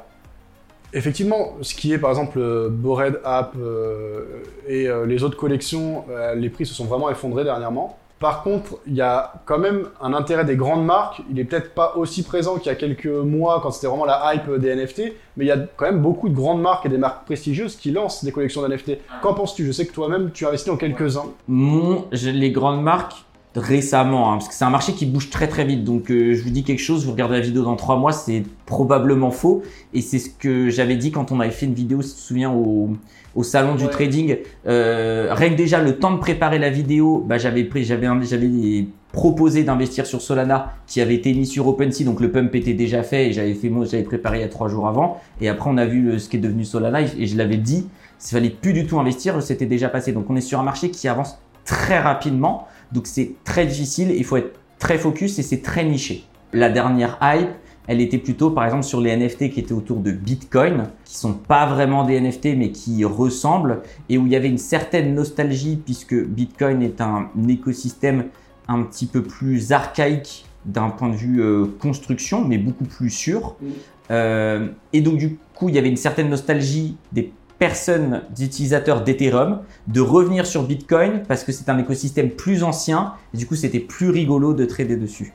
effectivement, 0.92 1.54
ce 1.62 1.74
qui 1.74 1.92
est 1.92 1.98
par 1.98 2.10
exemple 2.10 2.38
euh, 2.38 2.68
Bored 2.70 3.20
App 3.24 3.54
euh, 3.56 4.42
et 4.66 4.88
euh, 4.88 5.06
les 5.06 5.22
autres 5.22 5.36
collections, 5.36 6.04
euh, 6.10 6.34
les 6.34 6.50
prix 6.50 6.66
se 6.66 6.74
sont 6.74 6.86
vraiment 6.86 7.10
effondrés 7.10 7.44
dernièrement. 7.44 7.98
Par 8.18 8.42
contre, 8.42 8.78
il 8.86 8.94
y 8.94 9.02
a 9.02 9.34
quand 9.44 9.58
même 9.58 9.88
un 10.00 10.14
intérêt 10.14 10.46
des 10.46 10.56
grandes 10.56 10.86
marques. 10.86 11.20
Il 11.30 11.38
est 11.38 11.44
peut-être 11.44 11.74
pas 11.74 11.94
aussi 11.96 12.22
présent 12.22 12.56
qu'il 12.56 12.66
y 12.66 12.70
a 12.70 12.74
quelques 12.74 13.06
mois 13.06 13.60
quand 13.62 13.70
c'était 13.70 13.88
vraiment 13.88 14.06
la 14.06 14.32
hype 14.32 14.50
des 14.58 14.74
NFT, 14.74 15.12
mais 15.36 15.44
il 15.44 15.48
y 15.48 15.52
a 15.52 15.58
quand 15.76 15.84
même 15.84 16.00
beaucoup 16.00 16.30
de 16.30 16.34
grandes 16.34 16.62
marques 16.62 16.86
et 16.86 16.88
des 16.88 16.96
marques 16.96 17.26
prestigieuses 17.26 17.76
qui 17.76 17.90
lancent 17.90 18.24
des 18.24 18.32
collections 18.32 18.66
d'NFT. 18.66 18.98
Qu'en 19.20 19.34
penses-tu? 19.34 19.66
Je 19.66 19.72
sais 19.72 19.86
que 19.86 19.92
toi-même, 19.92 20.30
tu 20.32 20.46
investis 20.46 20.72
dans 20.72 20.78
quelques-uns. 20.78 21.26
Mon, 21.46 22.06
les 22.10 22.50
grandes 22.52 22.82
marques 22.82 23.25
récemment, 23.56 24.30
hein, 24.32 24.36
parce 24.36 24.48
que 24.48 24.54
c'est 24.54 24.64
un 24.64 24.70
marché 24.70 24.92
qui 24.92 25.06
bouge 25.06 25.30
très 25.30 25.48
très 25.48 25.64
vite. 25.64 25.82
Donc 25.84 26.10
euh, 26.10 26.34
je 26.34 26.42
vous 26.42 26.50
dis 26.50 26.62
quelque 26.62 26.82
chose, 26.82 27.04
vous 27.06 27.12
regardez 27.12 27.34
la 27.36 27.40
vidéo 27.40 27.62
dans 27.64 27.76
trois 27.76 27.96
mois, 27.96 28.12
c'est 28.12 28.42
probablement 28.66 29.30
faux. 29.30 29.62
Et 29.94 30.00
c'est 30.02 30.18
ce 30.18 30.30
que 30.30 30.68
j'avais 30.68 30.96
dit 30.96 31.10
quand 31.10 31.32
on 31.32 31.40
avait 31.40 31.50
fait 31.50 31.66
une 31.66 31.74
vidéo, 31.74 32.02
si 32.02 32.10
tu 32.10 32.16
te 32.16 32.20
souviens, 32.20 32.50
au, 32.52 32.90
au 33.34 33.42
salon 33.42 33.74
du 33.74 33.86
trading. 33.88 34.36
Euh, 34.66 35.28
rien 35.32 35.50
que 35.50 35.54
déjà 35.56 35.80
le 35.82 35.98
temps 35.98 36.12
de 36.12 36.18
préparer 36.18 36.58
la 36.58 36.70
vidéo, 36.70 37.24
bah, 37.26 37.38
j'avais 37.38 37.64
pris, 37.64 37.84
j'avais, 37.84 38.06
un- 38.06 38.20
j'avais 38.22 38.86
proposé 39.12 39.64
d'investir 39.64 40.04
sur 40.04 40.20
Solana, 40.20 40.74
qui 40.86 41.00
avait 41.00 41.14
été 41.14 41.32
mis 41.32 41.46
sur 41.46 41.66
OpenSea, 41.68 42.04
donc 42.04 42.20
le 42.20 42.30
pump 42.30 42.54
était 42.54 42.74
déjà 42.74 43.02
fait 43.02 43.28
et 43.28 43.32
j'avais 43.32 43.54
fait, 43.54 43.70
moi, 43.70 43.86
j'avais 43.86 44.02
préparé 44.02 44.38
il 44.38 44.40
y 44.42 44.44
a 44.44 44.48
trois 44.48 44.68
jours 44.68 44.86
avant. 44.88 45.18
Et 45.40 45.48
après 45.48 45.70
on 45.70 45.78
a 45.78 45.86
vu 45.86 46.02
le- 46.02 46.18
ce 46.18 46.28
qui 46.28 46.36
est 46.36 46.40
devenu 46.40 46.64
Solana 46.66 47.00
et, 47.00 47.06
et 47.18 47.26
je 47.26 47.36
l'avais 47.38 47.56
dit, 47.56 47.86
s'il 48.18 48.36
fallait 48.36 48.50
plus 48.50 48.74
du 48.74 48.86
tout 48.86 49.00
investir, 49.00 49.42
c'était 49.42 49.64
déjà 49.66 49.88
passé. 49.88 50.12
Donc 50.12 50.26
on 50.28 50.36
est 50.36 50.40
sur 50.42 50.60
un 50.60 50.62
marché 50.62 50.90
qui 50.90 51.08
avance 51.08 51.38
très 51.64 51.98
rapidement. 51.98 52.66
Donc 52.92 53.06
c'est 53.06 53.32
très 53.44 53.66
difficile, 53.66 54.10
il 54.10 54.24
faut 54.24 54.36
être 54.36 54.58
très 54.78 54.98
focus 54.98 55.38
et 55.38 55.42
c'est 55.42 55.62
très 55.62 55.84
niché. 55.84 56.24
La 56.52 56.70
dernière 56.70 57.18
hype, 57.20 57.50
elle 57.86 58.00
était 58.00 58.18
plutôt 58.18 58.50
par 58.50 58.64
exemple 58.64 58.84
sur 58.84 59.00
les 59.00 59.16
NFT 59.16 59.50
qui 59.50 59.60
étaient 59.60 59.72
autour 59.72 60.00
de 60.00 60.10
Bitcoin, 60.10 60.88
qui 61.04 61.16
sont 61.16 61.34
pas 61.34 61.66
vraiment 61.66 62.04
des 62.04 62.20
NFT 62.20 62.56
mais 62.56 62.70
qui 62.70 63.04
ressemblent 63.04 63.82
et 64.08 64.18
où 64.18 64.26
il 64.26 64.32
y 64.32 64.36
avait 64.36 64.48
une 64.48 64.58
certaine 64.58 65.14
nostalgie 65.14 65.80
puisque 65.84 66.14
Bitcoin 66.14 66.82
est 66.82 67.00
un 67.00 67.28
écosystème 67.48 68.26
un 68.68 68.82
petit 68.82 69.06
peu 69.06 69.22
plus 69.22 69.72
archaïque 69.72 70.44
d'un 70.64 70.90
point 70.90 71.10
de 71.10 71.14
vue 71.14 71.40
euh, 71.40 71.66
construction 71.80 72.44
mais 72.44 72.58
beaucoup 72.58 72.84
plus 72.84 73.10
sûr. 73.10 73.54
Mm. 73.60 73.66
Euh, 74.10 74.68
et 74.92 75.00
donc 75.00 75.18
du 75.18 75.38
coup 75.54 75.68
il 75.68 75.74
y 75.74 75.78
avait 75.78 75.88
une 75.88 75.96
certaine 75.96 76.28
nostalgie 76.28 76.96
des 77.12 77.32
personnes, 77.58 78.22
d'utilisateurs 78.34 79.02
d'Ethereum, 79.02 79.60
de 79.88 80.00
revenir 80.00 80.46
sur 80.46 80.62
Bitcoin 80.64 81.22
parce 81.26 81.44
que 81.44 81.52
c'est 81.52 81.68
un 81.68 81.78
écosystème 81.78 82.30
plus 82.30 82.62
ancien 82.62 83.14
et 83.34 83.38
du 83.38 83.46
coup 83.46 83.56
c'était 83.56 83.80
plus 83.80 84.10
rigolo 84.10 84.52
de 84.52 84.64
trader 84.64 84.96
dessus. 84.96 85.32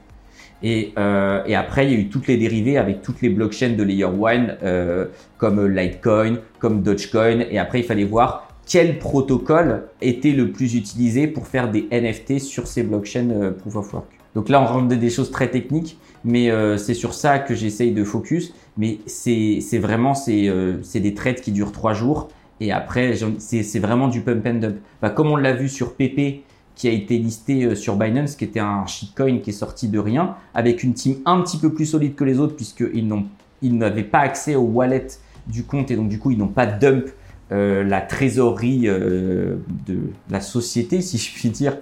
Et, 0.63 0.93
euh, 0.97 1.41
et 1.45 1.55
après, 1.55 1.87
il 1.87 1.91
y 1.91 1.95
a 1.95 1.99
eu 1.99 2.09
toutes 2.09 2.27
les 2.27 2.37
dérivées 2.37 2.77
avec 2.77 3.01
toutes 3.01 3.21
les 3.21 3.29
blockchains 3.29 3.75
de 3.75 3.83
Layer 3.83 4.05
1 4.05 4.47
euh, 4.63 5.05
comme 5.37 5.65
Litecoin, 5.67 6.37
comme 6.59 6.83
Dogecoin. 6.83 7.45
Et 7.49 7.57
après, 7.57 7.79
il 7.79 7.85
fallait 7.85 8.03
voir 8.03 8.47
quel 8.67 8.99
protocole 8.99 9.83
était 10.01 10.31
le 10.31 10.51
plus 10.51 10.75
utilisé 10.75 11.27
pour 11.27 11.47
faire 11.47 11.71
des 11.71 11.87
NFT 11.91 12.39
sur 12.39 12.67
ces 12.67 12.83
blockchains 12.83 13.31
euh, 13.31 13.51
Proof 13.51 13.75
of 13.75 13.93
Work. 13.93 14.05
Donc 14.35 14.49
là, 14.49 14.61
on 14.61 14.65
rentre 14.65 14.87
dans 14.87 14.95
des 14.95 15.09
choses 15.09 15.31
très 15.31 15.49
techniques, 15.49 15.97
mais 16.23 16.49
c'est 16.77 16.93
sur 16.93 17.13
ça 17.13 17.37
que 17.37 17.53
j'essaye 17.53 17.91
de 17.91 18.05
focus. 18.05 18.53
Mais 18.77 18.99
c'est 19.05 19.59
vraiment 19.79 20.13
euh, 20.29 20.77
c'est 20.81 20.99
des 20.99 21.13
trades 21.13 21.41
qui 21.41 21.51
durent 21.51 21.71
trois 21.71 21.93
jours. 21.93 22.29
Et 22.59 22.71
après, 22.71 23.15
c'est 23.39 23.79
vraiment 23.79 24.07
du 24.07 24.21
pump 24.21 24.45
and 24.45 24.53
dump. 24.55 24.75
Bah, 25.01 25.09
comme 25.09 25.27
on 25.31 25.35
l'a 25.35 25.53
vu 25.53 25.67
sur 25.67 25.95
PP, 25.95 26.43
qui 26.75 26.87
a 26.87 26.91
été 26.91 27.17
listé 27.17 27.63
euh, 27.63 27.75
sur 27.75 27.95
Binance, 27.95 28.35
qui 28.35 28.45
était 28.45 28.59
un 28.59 28.85
shitcoin 28.85 29.39
qui 29.39 29.49
est 29.49 29.53
sorti 29.53 29.89
de 29.89 29.99
rien, 29.99 30.35
avec 30.53 30.83
une 30.83 30.93
team 30.93 31.17
un 31.25 31.41
petit 31.41 31.57
peu 31.57 31.73
plus 31.73 31.85
solide 31.85 32.15
que 32.15 32.23
les 32.23 32.39
autres, 32.39 32.55
puisqu'ils 32.55 33.07
n'avaient 33.63 34.03
pas 34.03 34.19
accès 34.19 34.55
au 34.55 34.61
wallet 34.61 35.07
du 35.47 35.63
compte 35.63 35.89
et 35.89 35.95
donc 35.95 36.07
du 36.07 36.19
coup 36.19 36.29
ils 36.29 36.37
n'ont 36.37 36.47
pas 36.47 36.67
dump 36.67 37.05
euh, 37.51 37.83
la 37.83 37.99
trésorerie 37.99 38.81
de 38.81 39.99
la 40.29 40.39
société, 40.39 41.01
si 41.01 41.17
je 41.17 41.33
puis 41.33 41.49
dire, 41.49 41.77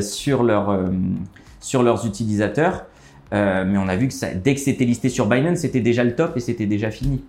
sur 0.00 0.42
leurs 0.42 2.06
utilisateurs. 2.06 2.86
Euh, 3.32 3.64
mais 3.66 3.78
on 3.78 3.88
a 3.88 3.96
vu 3.96 4.08
que 4.08 4.14
ça, 4.14 4.32
dès 4.32 4.54
que 4.54 4.60
c'était 4.60 4.84
listé 4.84 5.08
sur 5.08 5.26
Binance, 5.26 5.58
c'était 5.58 5.80
déjà 5.80 6.04
le 6.04 6.14
top 6.14 6.36
et 6.36 6.40
c'était 6.40 6.66
déjà 6.66 6.90
fini. 6.90 7.22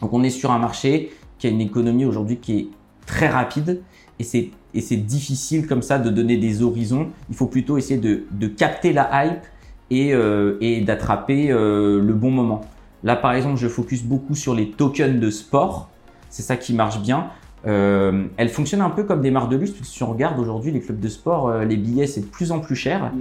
Donc 0.00 0.12
on 0.12 0.22
est 0.22 0.30
sur 0.30 0.50
un 0.52 0.58
marché 0.58 1.12
qui 1.38 1.46
a 1.46 1.50
une 1.50 1.60
économie 1.60 2.04
aujourd'hui 2.04 2.36
qui 2.36 2.58
est 2.58 2.68
très 3.06 3.28
rapide 3.28 3.82
et 4.18 4.24
c'est 4.24 4.50
et 4.74 4.80
c'est 4.80 4.96
difficile 4.96 5.66
comme 5.66 5.82
ça 5.82 5.98
de 5.98 6.10
donner 6.10 6.36
des 6.36 6.62
horizons. 6.62 7.08
Il 7.30 7.36
faut 7.36 7.46
plutôt 7.46 7.78
essayer 7.78 8.00
de, 8.00 8.24
de 8.32 8.48
capter 8.48 8.92
la 8.92 9.24
hype 9.24 9.44
et, 9.90 10.12
euh, 10.12 10.58
et 10.60 10.80
d'attraper 10.80 11.52
euh, 11.52 12.00
le 12.02 12.12
bon 12.12 12.32
moment. 12.32 12.62
Là, 13.04 13.14
par 13.14 13.34
exemple, 13.34 13.56
je 13.56 13.68
focus 13.68 14.02
beaucoup 14.02 14.34
sur 14.34 14.54
les 14.54 14.70
tokens 14.70 15.20
de 15.20 15.30
sport. 15.30 15.90
C'est 16.28 16.42
ça 16.42 16.56
qui 16.56 16.74
marche 16.74 17.00
bien. 17.00 17.28
Euh, 17.66 18.26
elle 18.36 18.50
fonctionne 18.50 18.82
un 18.82 18.90
peu 18.90 19.04
comme 19.04 19.22
des 19.22 19.30
marques 19.30 19.50
de 19.50 19.56
luxe, 19.56 19.72
si 19.82 20.02
on 20.02 20.10
regarde 20.10 20.38
aujourd'hui 20.38 20.70
les 20.70 20.80
clubs 20.80 21.00
de 21.00 21.08
sport, 21.08 21.48
euh, 21.48 21.64
les 21.64 21.76
billets 21.76 22.06
c'est 22.06 22.20
de 22.20 22.26
plus 22.26 22.52
en 22.52 22.60
plus 22.60 22.76
cher. 22.76 23.12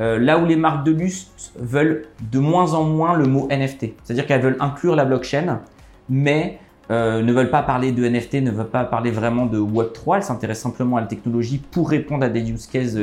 Euh, 0.00 0.18
là 0.18 0.38
où 0.38 0.46
les 0.46 0.56
marques 0.56 0.84
de 0.84 0.92
luxe 0.92 1.52
veulent 1.58 2.06
de 2.32 2.38
moins 2.38 2.72
en 2.74 2.84
moins 2.84 3.14
le 3.14 3.26
mot 3.26 3.46
NFT, 3.50 3.94
c'est-à-dire 4.02 4.26
qu'elles 4.26 4.40
veulent 4.40 4.56
inclure 4.60 4.96
la 4.96 5.04
blockchain, 5.04 5.60
mais 6.08 6.58
euh, 6.90 7.22
ne 7.22 7.32
veulent 7.32 7.50
pas 7.50 7.62
parler 7.62 7.92
de 7.92 8.08
NFT, 8.08 8.34
ne 8.34 8.50
veulent 8.50 8.70
pas 8.70 8.84
parler 8.84 9.10
vraiment 9.10 9.46
de 9.46 9.60
Web3, 9.60 10.16
elles 10.16 10.22
s'intéressent 10.22 10.72
simplement 10.72 10.96
à 10.96 11.02
la 11.02 11.06
technologie 11.06 11.60
pour 11.70 11.90
répondre 11.90 12.24
à 12.24 12.28
des 12.30 12.50
use 12.50 12.66
cases 12.66 12.96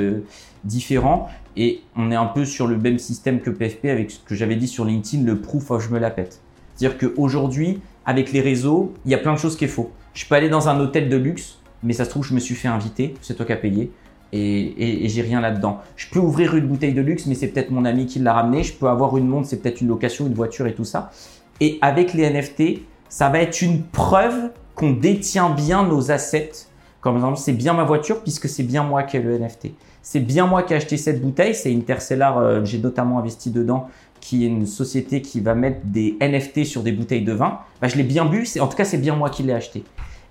différents. 0.63 1.29
Et 1.55 1.81
on 1.95 2.12
est 2.12 2.15
un 2.15 2.25
peu 2.25 2.43
sur 2.43 2.67
le 2.67 2.77
même 2.77 2.97
système 2.97 3.39
que 3.39 3.49
PFP 3.49 3.86
avec 3.86 4.12
ce 4.12 4.19
que 4.19 4.36
j'avais 4.36 4.55
dit 4.55 4.67
sur 4.67 4.83
LinkedIn, 4.83 5.23
le 5.23 5.39
proof 5.39 5.71
of 5.71 5.88
je 5.88 5.93
me 5.93 5.99
la 5.99 6.10
pète. 6.10 6.41
C'est-à-dire 6.75 6.97
qu'aujourd'hui, 6.97 7.79
avec 8.05 8.31
les 8.31 8.41
réseaux, 8.41 8.93
il 9.05 9.12
y 9.12 9.15
a 9.15 9.17
plein 9.17 9.33
de 9.33 9.39
choses 9.39 9.55
qui 9.55 9.65
est 9.65 9.69
faux. 9.69 9.91
Je 10.17 10.25
peux 10.25 10.34
aller 10.34 10.49
dans 10.49 10.67
un 10.67 10.80
hôtel 10.80 11.10
de 11.10 11.15
luxe, 11.15 11.60
mais 11.84 11.93
ça 11.93 12.03
se 12.03 12.10
trouve, 12.10 12.25
je 12.25 12.34
me 12.34 12.39
suis 12.39 12.56
fait 12.56 12.67
inviter, 12.67 13.13
c'est 13.21 13.36
toi 13.36 13.45
qui 13.45 13.53
as 13.53 13.58
payé, 13.58 13.91
et, 14.34 15.08
j'ai 15.08 15.21
rien 15.21 15.39
là-dedans. 15.39 15.77
Je 15.95 16.08
peux 16.10 16.17
ouvrir 16.17 16.56
une 16.56 16.65
bouteille 16.65 16.95
de 16.95 17.01
luxe, 17.01 17.27
mais 17.27 17.36
c'est 17.36 17.49
peut-être 17.49 17.69
mon 17.69 17.86
ami 17.86 18.08
qui 18.08 18.17
l'a 18.17 18.34
ramené. 18.34 18.63
Je 18.63 18.73
peux 18.73 18.88
avoir 18.88 19.15
une 19.15 19.27
montre, 19.27 19.47
c'est 19.47 19.62
peut-être 19.62 19.80
une 19.80 19.89
location, 19.89 20.25
une 20.25 20.34
voiture 20.34 20.65
et 20.65 20.73
tout 20.73 20.86
ça. 20.86 21.12
Et 21.60 21.77
avec 21.84 22.15
les 22.15 22.27
NFT, 22.27 22.80
ça 23.10 23.30
va 23.30 23.41
être 23.41 23.62
une 23.62 23.84
preuve 23.84 24.49
qu'on 24.73 24.89
détient 24.89 25.51
bien 25.51 25.86
nos 25.86 26.10
assets. 26.10 26.65
Comme 26.99 27.17
exemple, 27.17 27.38
c'est 27.38 27.53
bien 27.53 27.73
ma 27.73 27.84
voiture 27.84 28.23
puisque 28.23 28.49
c'est 28.49 28.63
bien 28.63 28.82
moi 28.82 29.03
qui 29.03 29.17
ai 29.17 29.21
le 29.21 29.38
NFT. 29.38 29.67
C'est 30.01 30.19
bien 30.19 30.47
moi 30.47 30.63
qui 30.63 30.73
ai 30.73 30.77
acheté 30.77 30.97
cette 30.97 31.21
bouteille. 31.21 31.53
C'est 31.53 31.71
Interstellar, 31.71 32.39
euh, 32.39 32.65
j'ai 32.65 32.80
notamment 32.80 33.19
investi 33.19 33.51
dedans, 33.51 33.88
qui 34.19 34.45
est 34.45 34.47
une 34.47 34.65
société 34.65 35.21
qui 35.21 35.41
va 35.41 35.53
mettre 35.53 35.82
des 35.84 36.17
NFT 36.19 36.65
sur 36.65 36.82
des 36.82 36.91
bouteilles 36.91 37.23
de 37.23 37.34
vin. 37.34 37.60
Bah, 37.82 37.88
je 37.88 37.97
l'ai 37.97 38.03
bien 38.03 38.25
bu. 38.25 38.47
En 38.60 38.67
tout 38.67 38.75
cas, 38.75 38.84
c'est 38.84 38.97
bien 38.97 39.15
moi 39.15 39.30
qui 39.30 39.43
l'ai 39.43 39.53
acheté. 39.53 39.84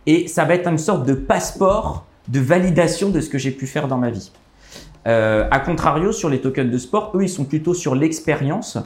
Et 0.07 0.29
ça 0.29 0.45
va 0.45 0.55
être 0.55 0.69
une 0.69 0.79
sorte 0.79 1.07
de 1.07 1.14
passeport 1.14 2.07
de 2.29 2.40
validation 2.40 3.11
de 3.11 3.21
ce 3.21 3.29
que 3.29 3.38
j'ai 3.38 3.51
pu 3.51 3.66
faire 3.66 3.88
dans 3.88 3.99
ma 3.99 4.11
vie. 4.11 4.33
Euh, 5.07 5.47
a 5.51 5.61
contrario, 5.61 6.11
sur 6.12 6.29
les 6.29 6.40
tokens 6.40 6.71
de 6.71 6.79
sport, 6.79 7.12
eux, 7.14 7.23
ils 7.23 7.29
sont 7.29 7.45
plutôt 7.45 7.75
sur 7.75 7.95
l'expérience. 7.95 8.79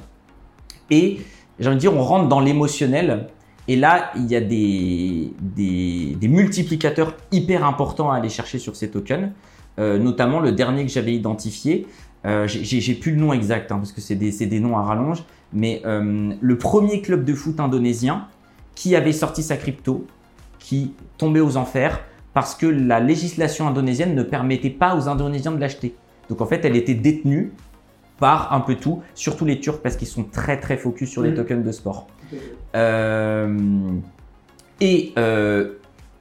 Et 0.91 1.21
j'ai 1.59 1.69
envie 1.69 1.77
de 1.77 1.81
dire, 1.81 1.95
on 1.95 2.03
rentre 2.03 2.29
dans 2.29 2.41
l'émotionnel. 2.41 3.29
Et 3.69 3.77
là, 3.77 4.11
il 4.17 4.27
y 4.27 4.37
a 4.37 4.41
des, 4.41 5.33
des, 5.41 6.17
des, 6.21 6.29
multiplicateurs 6.29 7.15
hyper 7.33 7.65
importants 7.65 8.11
à 8.11 8.17
aller 8.17 8.29
chercher 8.29 8.59
sur 8.59 8.77
ces 8.77 8.91
tokens. 8.91 9.31
Euh, 9.79 9.99
notamment 9.99 10.41
le 10.41 10.53
dernier 10.53 10.85
que 10.85 10.91
j'avais 10.91 11.15
identifié. 11.15 11.87
Euh, 12.27 12.47
j'ai 12.47 12.95
plus 12.95 13.13
le 13.13 13.19
nom 13.19 13.33
exact 13.33 13.73
hein, 13.73 13.77
parce 13.77 13.93
que 13.93 14.03
c'est 14.03 14.15
des, 14.15 14.31
des, 14.31 14.61
noms 14.61 14.77
à 14.77 14.83
rallonge. 14.83 15.25
Mais 15.53 15.81
euh, 15.87 16.33
le 16.39 16.59
premier 16.59 17.01
club 17.01 17.25
de 17.25 17.33
foot 17.33 17.61
indonésien 17.61 18.27
qui 18.75 18.95
avait 18.95 19.13
sorti 19.13 19.43
sa 19.43 19.57
crypto, 19.57 20.07
qui 20.61 20.95
tombait 21.19 21.41
aux 21.41 21.57
enfers 21.57 22.01
parce 22.33 22.55
que 22.55 22.67
la 22.67 23.01
législation 23.01 23.67
indonésienne 23.67 24.15
ne 24.15 24.23
permettait 24.23 24.71
pas 24.71 24.95
aux 24.95 25.09
Indonésiens 25.09 25.51
de 25.51 25.59
l'acheter. 25.59 25.97
Donc 26.29 26.41
en 26.41 26.47
fait, 26.47 26.65
elle 26.65 26.77
était 26.77 26.95
détenue 26.95 27.53
par 28.19 28.53
un 28.53 28.61
peu 28.61 28.77
tout, 28.77 29.03
surtout 29.15 29.45
les 29.45 29.59
Turcs 29.59 29.81
parce 29.83 29.97
qu'ils 29.97 30.07
sont 30.07 30.25
très 30.25 30.61
très 30.61 30.77
focus 30.77 31.11
sur 31.11 31.23
les 31.23 31.35
tokens 31.35 31.65
de 31.65 31.73
sport. 31.73 32.07
Euh, 32.77 33.59
et 34.81 35.13
euh, 35.19 35.73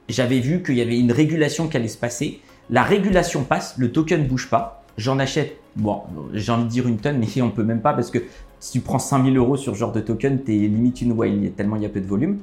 j'avais 0.08 0.40
vu 0.40 0.62
qu'il 0.62 0.74
y 0.74 0.80
avait 0.80 0.98
une 0.98 1.12
régulation 1.12 1.68
qui 1.68 1.76
allait 1.76 1.88
se 1.88 1.98
passer. 1.98 2.40
La 2.70 2.82
régulation 2.82 3.44
passe, 3.44 3.76
le 3.78 3.92
token 3.92 4.26
bouge 4.26 4.48
pas. 4.50 4.82
J'en 4.96 5.18
achète, 5.18 5.56
bon, 5.76 6.02
j'ai 6.32 6.50
envie 6.50 6.64
de 6.64 6.68
dire 6.68 6.88
une 6.88 6.98
tonne, 6.98 7.18
mais 7.18 7.42
on 7.42 7.50
peut 7.50 7.62
même 7.62 7.80
pas 7.80 7.92
parce 7.92 8.10
que 8.10 8.18
si 8.58 8.72
tu 8.72 8.80
prends 8.80 8.98
5000 8.98 9.36
euros 9.36 9.56
sur 9.56 9.74
ce 9.74 9.78
genre 9.78 9.92
de 9.92 10.00
token, 10.00 10.42
tu 10.42 10.52
es 10.52 10.68
limite 10.68 11.00
une 11.00 11.12
whale, 11.12 11.52
tellement 11.56 11.76
il 11.76 11.82
y 11.82 11.86
a 11.86 11.88
peu 11.88 12.00
de 12.00 12.06
volume. 12.06 12.38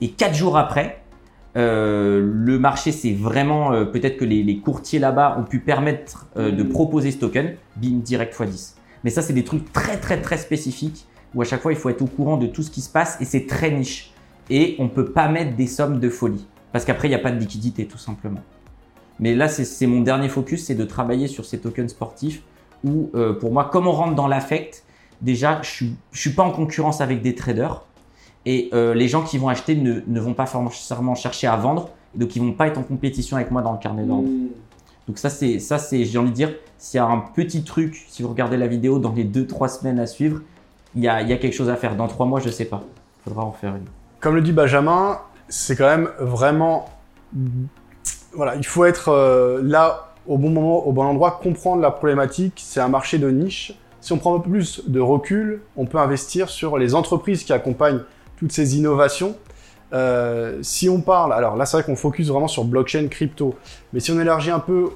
Et 0.00 0.10
quatre 0.10 0.34
jours 0.34 0.56
après, 0.56 1.02
euh, 1.58 2.20
le 2.22 2.58
marché, 2.58 2.92
c'est 2.92 3.12
vraiment 3.12 3.72
euh, 3.72 3.84
peut-être 3.84 4.16
que 4.16 4.24
les, 4.24 4.44
les 4.44 4.58
courtiers 4.58 5.00
là-bas 5.00 5.36
ont 5.38 5.42
pu 5.42 5.58
permettre 5.58 6.26
euh, 6.36 6.52
de 6.52 6.62
proposer 6.62 7.10
ce 7.10 7.18
token, 7.18 7.54
bim, 7.76 7.98
direct 7.98 8.38
x10. 8.38 8.74
Mais 9.02 9.10
ça, 9.10 9.22
c'est 9.22 9.32
des 9.32 9.44
trucs 9.44 9.72
très 9.72 9.98
très 9.98 10.20
très 10.20 10.38
spécifiques 10.38 11.06
où 11.34 11.42
à 11.42 11.44
chaque 11.44 11.60
fois 11.60 11.72
il 11.72 11.78
faut 11.78 11.88
être 11.88 12.02
au 12.02 12.06
courant 12.06 12.36
de 12.36 12.46
tout 12.46 12.62
ce 12.62 12.70
qui 12.70 12.80
se 12.80 12.88
passe 12.88 13.18
et 13.20 13.24
c'est 13.24 13.46
très 13.46 13.72
niche. 13.72 14.12
Et 14.50 14.76
on 14.78 14.88
peut 14.88 15.06
pas 15.06 15.28
mettre 15.28 15.56
des 15.56 15.66
sommes 15.66 15.98
de 15.98 16.08
folie 16.08 16.46
parce 16.72 16.84
qu'après 16.84 17.08
il 17.08 17.10
n'y 17.10 17.16
a 17.16 17.20
pas 17.20 17.32
de 17.32 17.38
liquidité 17.38 17.86
tout 17.86 17.98
simplement. 17.98 18.40
Mais 19.20 19.34
là, 19.34 19.48
c'est 19.48 19.86
mon 19.86 20.00
dernier 20.00 20.28
focus, 20.28 20.66
c'est 20.66 20.76
de 20.76 20.84
travailler 20.84 21.26
sur 21.26 21.44
ces 21.44 21.58
tokens 21.58 21.90
sportifs 21.90 22.42
où 22.84 23.10
pour 23.40 23.52
moi, 23.52 23.64
comme 23.64 23.88
on 23.88 23.92
rentre 23.92 24.14
dans 24.14 24.28
l'affect, 24.28 24.84
déjà 25.20 25.60
je 25.62 25.86
je 26.12 26.20
suis 26.20 26.30
pas 26.30 26.44
en 26.44 26.52
concurrence 26.52 27.00
avec 27.00 27.20
des 27.20 27.34
traders 27.34 27.84
et 28.46 28.70
euh, 28.72 28.94
les 28.94 29.08
gens 29.08 29.22
qui 29.22 29.38
vont 29.38 29.48
acheter 29.48 29.76
ne, 29.76 30.00
ne, 30.06 30.20
vont 30.20 30.34
pas 30.34 30.46
forcément 30.46 31.14
chercher 31.14 31.46
à 31.46 31.56
vendre, 31.56 31.90
donc 32.14 32.34
ils 32.36 32.42
vont 32.42 32.52
pas 32.52 32.66
être 32.66 32.78
en 32.78 32.82
compétition 32.82 33.36
avec 33.36 33.50
moi 33.50 33.62
dans 33.62 33.72
le 33.72 33.78
carnet 33.78 34.04
d'ordre. 34.04 34.28
Mmh. 34.28 34.48
Donc 35.06 35.18
ça 35.18 35.30
c'est 35.30 35.58
ça 35.58 35.78
c'est 35.78 36.04
j'ai 36.04 36.18
envie 36.18 36.30
de 36.30 36.34
dire 36.34 36.54
s'il 36.76 36.98
y 36.98 37.00
a 37.00 37.06
un 37.06 37.18
petit 37.34 37.64
truc 37.64 38.06
si 38.08 38.22
vous 38.22 38.28
regardez 38.28 38.56
la 38.56 38.66
vidéo 38.66 38.98
dans 38.98 39.12
les 39.12 39.24
deux 39.24 39.46
trois 39.46 39.68
semaines 39.68 39.98
à 39.98 40.06
suivre, 40.06 40.40
il 40.94 41.02
y 41.02 41.08
a, 41.08 41.22
il 41.22 41.28
y 41.28 41.32
a 41.32 41.38
quelque 41.38 41.54
chose 41.54 41.70
à 41.70 41.76
faire. 41.76 41.96
Dans 41.96 42.08
trois 42.08 42.26
mois 42.26 42.40
je 42.40 42.50
sais 42.50 42.66
pas, 42.66 42.82
il 43.20 43.30
faudra 43.30 43.44
en 43.44 43.52
faire 43.52 43.74
une. 43.74 43.86
Comme 44.20 44.34
le 44.34 44.42
dit 44.42 44.52
Benjamin, 44.52 45.18
c'est 45.48 45.76
quand 45.76 45.88
même 45.88 46.10
vraiment 46.18 46.88
voilà 48.32 48.56
il 48.56 48.66
faut 48.66 48.84
être 48.84 49.08
euh, 49.08 49.60
là 49.62 50.08
au 50.26 50.36
bon 50.36 50.50
moment 50.50 50.86
au 50.86 50.92
bon 50.92 51.04
endroit, 51.04 51.40
comprendre 51.42 51.82
la 51.82 51.90
problématique. 51.90 52.60
C'est 52.62 52.80
un 52.80 52.88
marché 52.88 53.18
de 53.18 53.30
niche. 53.30 53.72
Si 54.00 54.12
on 54.12 54.18
prend 54.18 54.36
un 54.36 54.40
peu 54.40 54.50
plus 54.50 54.82
de 54.86 55.00
recul, 55.00 55.62
on 55.76 55.86
peut 55.86 55.98
investir 55.98 56.50
sur 56.50 56.78
les 56.78 56.94
entreprises 56.94 57.42
qui 57.44 57.52
accompagnent 57.52 58.02
toutes 58.38 58.52
ces 58.52 58.78
innovations. 58.78 59.36
Euh, 59.92 60.58
si 60.62 60.88
on 60.88 61.00
parle, 61.00 61.32
alors 61.32 61.56
là 61.56 61.64
c'est 61.64 61.78
vrai 61.78 61.84
qu'on 61.84 61.96
focus 61.96 62.28
vraiment 62.28 62.48
sur 62.48 62.64
blockchain, 62.64 63.08
crypto, 63.08 63.54
mais 63.92 64.00
si 64.00 64.10
on 64.10 64.20
élargit 64.20 64.50
un 64.50 64.60
peu 64.60 64.90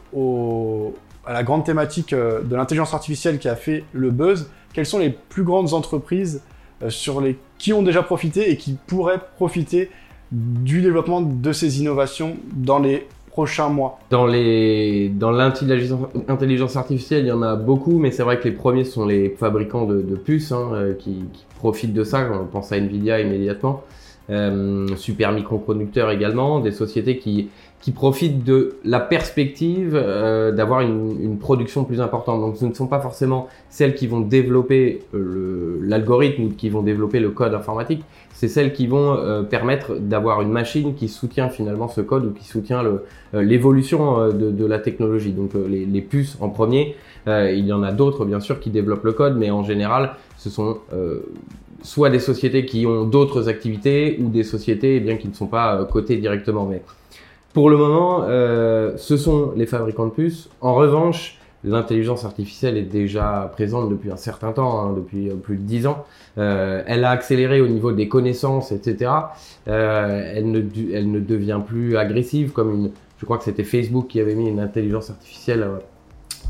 à 1.24 1.32
la 1.32 1.42
grande 1.42 1.64
thématique 1.64 2.12
euh, 2.12 2.42
de 2.42 2.54
l'intelligence 2.56 2.92
artificielle 2.92 3.38
qui 3.38 3.48
a 3.48 3.56
fait 3.56 3.84
le 3.92 4.10
buzz, 4.10 4.50
quelles 4.74 4.86
sont 4.86 4.98
les 4.98 5.10
plus 5.10 5.44
grandes 5.44 5.72
entreprises 5.72 6.42
euh, 6.82 6.90
sur 6.90 7.20
les 7.20 7.38
qui 7.58 7.72
ont 7.72 7.82
déjà 7.82 8.02
profité 8.02 8.50
et 8.50 8.56
qui 8.56 8.76
pourraient 8.86 9.20
profiter 9.36 9.90
du 10.30 10.82
développement 10.82 11.22
de 11.22 11.52
ces 11.52 11.80
innovations 11.80 12.36
dans 12.54 12.78
les 12.78 13.06
prochains 13.28 13.68
mois? 13.68 13.98
Dans 14.10 14.26
dans 14.26 15.30
l'intelligence 15.30 16.76
artificielle, 16.76 17.24
il 17.24 17.28
y 17.28 17.32
en 17.32 17.42
a 17.42 17.56
beaucoup, 17.56 17.98
mais 17.98 18.10
c'est 18.10 18.24
vrai 18.24 18.38
que 18.38 18.44
les 18.44 18.54
premiers 18.54 18.84
sont 18.84 19.06
les 19.06 19.30
fabricants 19.30 19.84
de, 19.84 20.16
puces 20.16 20.52
hein, 20.52 20.94
qui, 20.98 21.24
profitent 21.62 21.94
de 21.94 22.02
ça. 22.02 22.28
On 22.42 22.46
pense 22.46 22.72
à 22.72 22.76
Nvidia 22.76 23.20
immédiatement. 23.20 23.84
Euh, 24.30 24.86
super 24.96 25.30
microconducteurs 25.32 26.10
également, 26.10 26.60
des 26.60 26.72
sociétés 26.72 27.18
qui, 27.18 27.50
qui 27.82 27.90
profitent 27.90 28.44
de 28.44 28.76
la 28.84 29.00
perspective 29.00 29.94
euh, 29.96 30.52
d'avoir 30.52 30.80
une, 30.82 31.36
production 31.38 31.82
plus 31.82 32.00
importante. 32.00 32.40
Donc 32.40 32.56
ce 32.56 32.64
ne 32.64 32.72
sont 32.72 32.86
pas 32.86 33.00
forcément 33.00 33.48
celles 33.68 33.96
qui 33.96 34.06
vont 34.06 34.20
développer 34.20 35.00
euh, 35.14 35.80
l'algorithme 35.82 36.44
ou 36.44 36.48
qui 36.50 36.70
vont 36.70 36.82
développer 36.82 37.18
le 37.18 37.30
code 37.30 37.52
informatique, 37.54 38.04
c'est 38.32 38.46
celles 38.46 38.72
qui 38.72 38.86
vont 38.86 39.14
euh, 39.14 39.42
permettre 39.42 39.96
d'avoir 39.96 40.42
une 40.42 40.50
machine 40.50 40.94
qui 40.94 41.08
soutient 41.08 41.48
finalement 41.48 41.88
ce 41.88 42.00
code 42.00 42.24
ou 42.26 42.30
qui 42.30 42.46
soutient 42.46 42.84
l'évolution 43.32 44.28
de, 44.28 44.66
la 44.66 44.78
technologie. 44.78 45.32
Donc 45.32 45.50
les, 45.54 46.00
puces 46.00 46.36
en 46.40 46.50
premier, 46.50 46.94
il 47.26 47.66
y 47.66 47.72
en 47.72 47.82
a 47.82 47.92
d'autres 47.92 48.24
bien 48.24 48.40
sûr 48.40 48.60
qui 48.60 48.70
développent 48.70 49.04
le 49.04 49.12
code, 49.12 49.36
mais 49.36 49.50
en 49.50 49.62
général 49.64 50.16
ce 50.38 50.50
sont 50.50 50.78
soit 51.82 52.10
des 52.10 52.18
sociétés 52.18 52.64
qui 52.64 52.86
ont 52.86 53.04
d'autres 53.04 53.48
activités 53.48 54.18
ou 54.20 54.28
des 54.28 54.44
sociétés 54.44 54.96
eh 54.96 55.00
bien 55.00 55.16
qui 55.16 55.28
ne 55.28 55.34
sont 55.34 55.46
pas 55.46 55.84
cotées 55.84 56.16
directement. 56.16 56.66
Mais 56.66 56.82
pour 57.52 57.68
le 57.68 57.76
moment, 57.76 58.24
euh, 58.26 58.96
ce 58.96 59.16
sont 59.16 59.52
les 59.56 59.66
fabricants 59.66 60.06
de 60.06 60.12
puces. 60.12 60.48
En 60.60 60.74
revanche, 60.74 61.38
l'intelligence 61.64 62.24
artificielle 62.24 62.76
est 62.76 62.82
déjà 62.82 63.50
présente 63.52 63.90
depuis 63.90 64.10
un 64.10 64.16
certain 64.16 64.52
temps, 64.52 64.80
hein, 64.80 64.92
depuis 64.94 65.28
plus 65.28 65.56
de 65.56 65.62
dix 65.62 65.86
ans. 65.86 66.04
Euh, 66.38 66.82
elle 66.86 67.04
a 67.04 67.10
accéléré 67.10 67.60
au 67.60 67.68
niveau 67.68 67.92
des 67.92 68.08
connaissances, 68.08 68.72
etc. 68.72 69.10
Euh, 69.68 70.32
elle, 70.34 70.50
ne, 70.50 71.20
devient 71.20 71.60
plus 71.66 71.96
agressive 71.96 72.52
comme 72.52 72.74
une. 72.74 72.90
Je 73.18 73.24
crois 73.24 73.38
que 73.38 73.44
c'était 73.44 73.64
Facebook 73.64 74.08
qui 74.08 74.18
avait 74.18 74.34
mis 74.34 74.48
une 74.48 74.58
intelligence 74.58 75.10
artificielle 75.10 75.62
euh, 75.62 75.78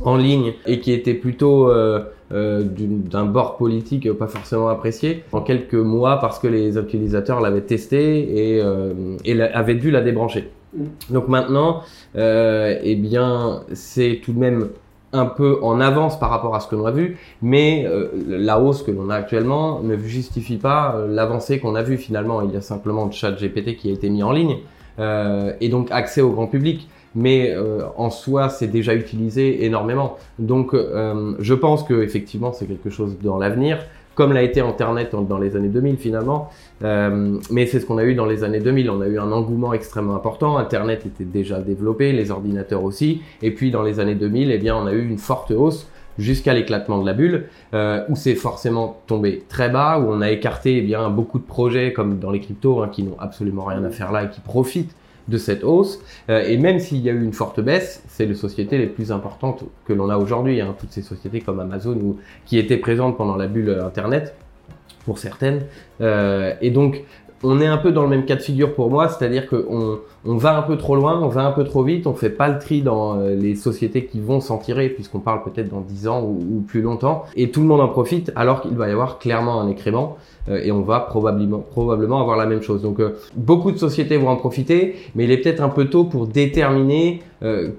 en 0.05 0.17
ligne 0.17 0.55
et 0.67 0.81
qui 0.81 0.93
était 0.93 1.15
plutôt 1.15 1.71
euh, 1.71 2.01
euh, 2.33 2.63
d'un 2.65 3.25
bord 3.25 3.57
politique 3.57 4.11
pas 4.13 4.27
forcément 4.27 4.69
apprécié 4.69 5.25
en 5.33 5.41
quelques 5.41 5.75
mois 5.75 6.19
parce 6.19 6.39
que 6.39 6.49
les 6.49 6.79
utilisateurs 6.79 7.41
l'avaient 7.41 7.63
testé 7.63 8.55
et, 8.55 8.61
euh, 8.63 9.17
et 9.25 9.41
avaient 9.41 9.75
dû 9.75 9.91
la 9.91 10.01
débrancher. 10.01 10.51
Mm. 10.75 10.85
Donc 11.11 11.29
maintenant, 11.29 11.83
euh, 12.17 12.79
eh 12.83 12.95
bien, 12.97 13.63
c'est 13.73 14.21
tout 14.23 14.33
de 14.33 14.39
même 14.39 14.69
un 15.13 15.27
peu 15.27 15.59
en 15.63 15.81
avance 15.81 16.19
par 16.19 16.31
rapport 16.31 16.55
à 16.55 16.61
ce 16.61 16.69
que 16.69 16.75
l'on 16.75 16.87
a 16.87 16.91
vu, 16.91 17.19
mais 17.43 17.85
euh, 17.87 18.09
la 18.27 18.59
hausse 18.59 18.83
que 18.83 18.91
l'on 18.91 19.11
a 19.11 19.17
actuellement 19.17 19.81
ne 19.81 19.97
justifie 19.99 20.57
pas 20.57 20.95
euh, 20.97 21.07
l'avancée 21.09 21.61
qu'on 21.61 21.75
a 21.75 21.83
vu 21.83 21.99
finalement. 21.99 22.41
Il 22.43 22.53
y 22.53 22.57
a 22.57 22.61
simplement 22.61 23.05
le 23.05 23.13
chat 23.13 23.33
GPT 23.33 23.77
qui 23.77 23.91
a 23.91 23.93
été 23.93 24.09
mis 24.09 24.23
en 24.23 24.33
ligne 24.33 24.59
euh, 24.99 25.53
et 25.61 25.69
donc 25.69 25.91
accès 25.91 26.23
au 26.23 26.31
grand 26.31 26.47
public. 26.47 26.89
Mais 27.15 27.55
en 27.97 28.11
soi, 28.11 28.49
c'est 28.49 28.69
déjà 28.69 28.95
utilisé 28.95 29.65
énormément. 29.65 30.17
Donc, 30.39 30.75
je 30.75 31.55
pense 31.55 31.83
que 31.83 32.03
effectivement, 32.03 32.53
c'est 32.53 32.67
quelque 32.67 32.91
chose 32.91 33.17
dans 33.23 33.39
l'avenir 33.39 33.79
comme 34.15 34.33
l'a 34.33 34.43
été 34.43 34.61
Internet 34.61 35.15
dans 35.15 35.39
les 35.39 35.57
années 35.57 35.69
2000 35.69 35.97
finalement. 35.97 36.51
Euh, 36.83 37.39
mais 37.51 37.67
c'est 37.67 37.81
ce 37.81 37.87
qu'on 37.87 37.99
a 37.99 38.05
eu 38.05 38.15
dans 38.15 38.27
les 38.27 38.45
années 38.45 38.61
2000. 38.61 38.91
On 38.91 39.01
a 39.01 39.07
eu 39.07 39.19
un 39.19 39.33
engouement 39.33 39.73
extrêmement 39.73 40.15
important. 40.15 40.59
Internet 40.59 41.07
était 41.07 41.25
déjà 41.25 41.61
développé, 41.61 42.13
les 42.13 42.31
ordinateurs 42.31 42.85
aussi. 42.85 43.23
Et 43.41 43.51
puis 43.53 43.71
dans 43.71 43.83
les 43.83 44.01
années 44.01 44.15
2000, 44.15 44.51
eh 44.51 44.59
bien, 44.59 44.77
on 44.77 44.87
a 44.87 44.93
eu 44.93 45.07
une 45.09 45.19
forte 45.19 45.51
hausse 45.51 45.89
jusqu'à 46.19 46.53
l'éclatement 46.53 47.01
de 47.01 47.07
la 47.07 47.15
bulle, 47.15 47.47
euh, 47.73 48.05
où 48.11 48.17
c'est 48.17 48.35
forcément 48.35 49.01
tombé 49.07 49.45
très 49.49 49.71
bas, 49.71 49.99
où 49.99 50.11
on 50.11 50.21
a 50.21 50.31
écarté 50.31 50.77
eh 50.77 50.83
bien 50.83 51.09
beaucoup 51.09 51.39
de 51.39 51.45
projets 51.45 51.95
comme 51.95 52.19
dans 52.19 52.31
les 52.31 52.41
cryptos 52.41 52.83
hein, 52.83 52.91
qui 52.93 53.03
n'ont 53.03 53.17
absolument 53.19 53.65
rien 53.65 53.83
à 53.83 53.89
faire 53.89 54.13
là 54.13 54.25
et 54.25 54.29
qui 54.29 54.43
profitent 54.43 54.95
de 55.29 55.39
cette 55.39 55.65
hausse. 55.65 56.01
Euh, 56.29 56.45
et 56.47 56.57
même 56.57 56.79
s'il 56.79 56.99
y 56.99 57.09
a 57.09 57.13
eu 57.13 57.23
une 57.23 57.33
forte 57.33 57.61
baisse, 57.61 58.03
c'est 58.09 58.27
les 58.27 58.35
sociétés 58.35 58.79
les 58.79 58.87
plus 58.87 59.13
importantes 59.13 59.65
que 59.87 59.93
l'on 59.93 60.11
a 60.11 60.17
aujourd'hui. 60.17 60.61
Hein, 60.61 60.75
toutes 60.79 60.93
ces 60.93 61.03
sociétés 61.03 61.41
comme 61.41 61.61
Amazon 61.61 61.95
ou 61.95 62.19
qui 62.47 62.59
étaient 62.59 62.77
présentes 62.77 63.17
pendant 63.17 63.37
la 63.37 63.47
bulle 63.47 63.81
Internet, 63.85 64.35
pour 65.05 65.19
certaines. 65.19 65.63
Euh, 66.01 66.55
et 66.61 66.71
donc, 66.71 67.03
on 67.43 67.61
est 67.61 67.67
un 67.67 67.77
peu 67.77 67.93
dans 67.93 68.03
le 68.03 68.09
même 68.09 68.25
cas 68.25 68.37
de 68.37 68.43
figure 68.43 68.75
pour 68.75 68.91
moi, 68.91 69.09
c'est-à-dire 69.09 69.49
qu'on 69.49 69.99
on 70.25 70.37
va 70.37 70.57
un 70.57 70.63
peu 70.63 70.77
trop 70.77 70.95
loin, 70.95 71.21
on 71.21 71.29
va 71.29 71.45
un 71.45 71.51
peu 71.51 71.65
trop 71.65 71.83
vite, 71.83 72.07
on 72.07 72.15
fait 72.15 72.31
pas 72.31 72.49
le 72.49 72.59
tri 72.59 72.83
dans 72.83 73.19
euh, 73.19 73.35
les 73.35 73.57
sociétés 73.57 74.07
qui 74.07 74.21
vont 74.21 74.41
s'en 74.41 74.59
tirer, 74.59 74.89
puisqu'on 74.89 75.19
parle 75.19 75.43
peut-être 75.43 75.69
dans 75.69 75.81
10 75.81 76.09
ans 76.09 76.23
ou, 76.23 76.63
plus 76.67 76.83
longtemps, 76.83 77.25
et 77.35 77.51
tout 77.51 77.61
le 77.61 77.67
monde 77.67 77.81
en 77.81 77.89
profite, 77.89 78.33
alors 78.37 78.61
qu'il 78.61 78.77
va 78.77 78.89
y 78.89 78.93
avoir 78.93 79.19
clairement 79.19 79.61
un 79.61 79.69
écrément, 79.69 80.17
euh, 80.49 80.61
et 80.63 80.71
on 80.71 80.83
va 80.83 81.01
probablement, 81.01 81.59
probablement 81.59 82.21
avoir 82.21 82.37
la 82.37 82.47
même 82.47 82.63
chose. 82.63 82.83
Donc 82.83 83.01
euh, 83.01 83.17
beaucoup 83.35 83.73
de 83.73 83.79
sociétés 83.79 84.17
vont 84.17 84.29
en 84.29 84.37
profiter, 84.37 84.97
mais 85.15 85.25
il 85.25 85.33
est 85.33 85.39
peut-être 85.39 85.63
un 85.63 85.69
peu 85.69 85.87
tôt 85.87 86.05
pour 86.05 86.27
déterminer 86.27 87.23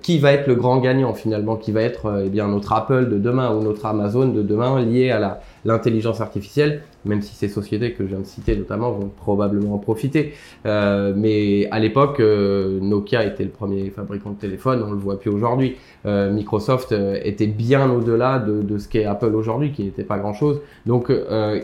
qui 0.02 0.20
va 0.20 0.34
être 0.34 0.48
le 0.48 0.56
grand 0.56 0.80
gagnant 0.80 1.14
finalement, 1.14 1.56
qui 1.56 1.72
va 1.72 1.82
être 1.84 2.24
eh 2.26 2.28
bien 2.28 2.50
notre 2.50 2.74
Apple 2.74 3.08
de 3.08 3.18
demain 3.18 3.56
ou 3.56 3.64
notre 3.64 3.86
Amazon 3.86 4.28
de 4.28 4.42
demain 4.42 4.82
lié 4.82 5.10
à 5.10 5.20
la 5.20 5.40
l'intelligence 5.66 6.22
artificielle, 6.22 6.82
même 7.06 7.22
si 7.22 7.36
ces 7.36 7.48
sociétés 7.48 7.94
que 7.94 8.04
je 8.04 8.10
viens 8.10 8.20
de 8.20 8.26
citer 8.26 8.56
notamment 8.56 8.92
vont 8.92 9.10
probablement 9.10 9.76
en 9.76 9.78
profiter. 9.78 10.34
Euh, 10.66 11.14
mais 11.16 11.68
à 11.72 11.80
l'époque, 11.80 12.20
euh, 12.20 12.80
Nokia 12.82 13.26
était 13.26 13.44
le 13.44 13.50
premier 13.50 13.90
fabricant 13.90 14.32
de 14.32 14.38
téléphone, 14.38 14.84
on 14.86 14.92
le 14.92 14.98
voit 14.98 15.20
plus 15.20 15.30
aujourd'hui. 15.30 15.78
Euh, 16.06 16.32
Microsoft 16.32 16.94
était 17.24 17.48
bien 17.48 17.90
au-delà 17.90 18.40
de, 18.40 18.62
de, 18.62 18.78
ce 18.78 18.88
qu'est 18.88 19.06
Apple 19.06 19.34
aujourd'hui, 19.36 19.72
qui 19.72 19.84
n'était 19.84 20.04
pas 20.04 20.18
grand-chose. 20.18 20.62
Donc 20.86 21.12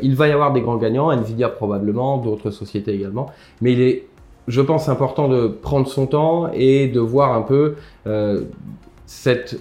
il 0.01 0.15
va 0.15 0.27
y 0.27 0.31
avoir 0.31 0.53
des 0.53 0.61
grands 0.61 0.77
gagnants, 0.77 1.11
Nvidia 1.11 1.49
probablement, 1.49 2.17
d'autres 2.17 2.51
sociétés 2.51 2.93
également. 2.93 3.27
Mais 3.61 3.73
il 3.73 3.81
est, 3.81 4.07
je 4.47 4.61
pense, 4.61 4.89
important 4.89 5.27
de 5.27 5.47
prendre 5.47 5.87
son 5.87 6.07
temps 6.07 6.49
et 6.53 6.87
de 6.87 6.99
voir 6.99 7.33
un 7.33 7.41
peu 7.41 7.75
cette 9.05 9.59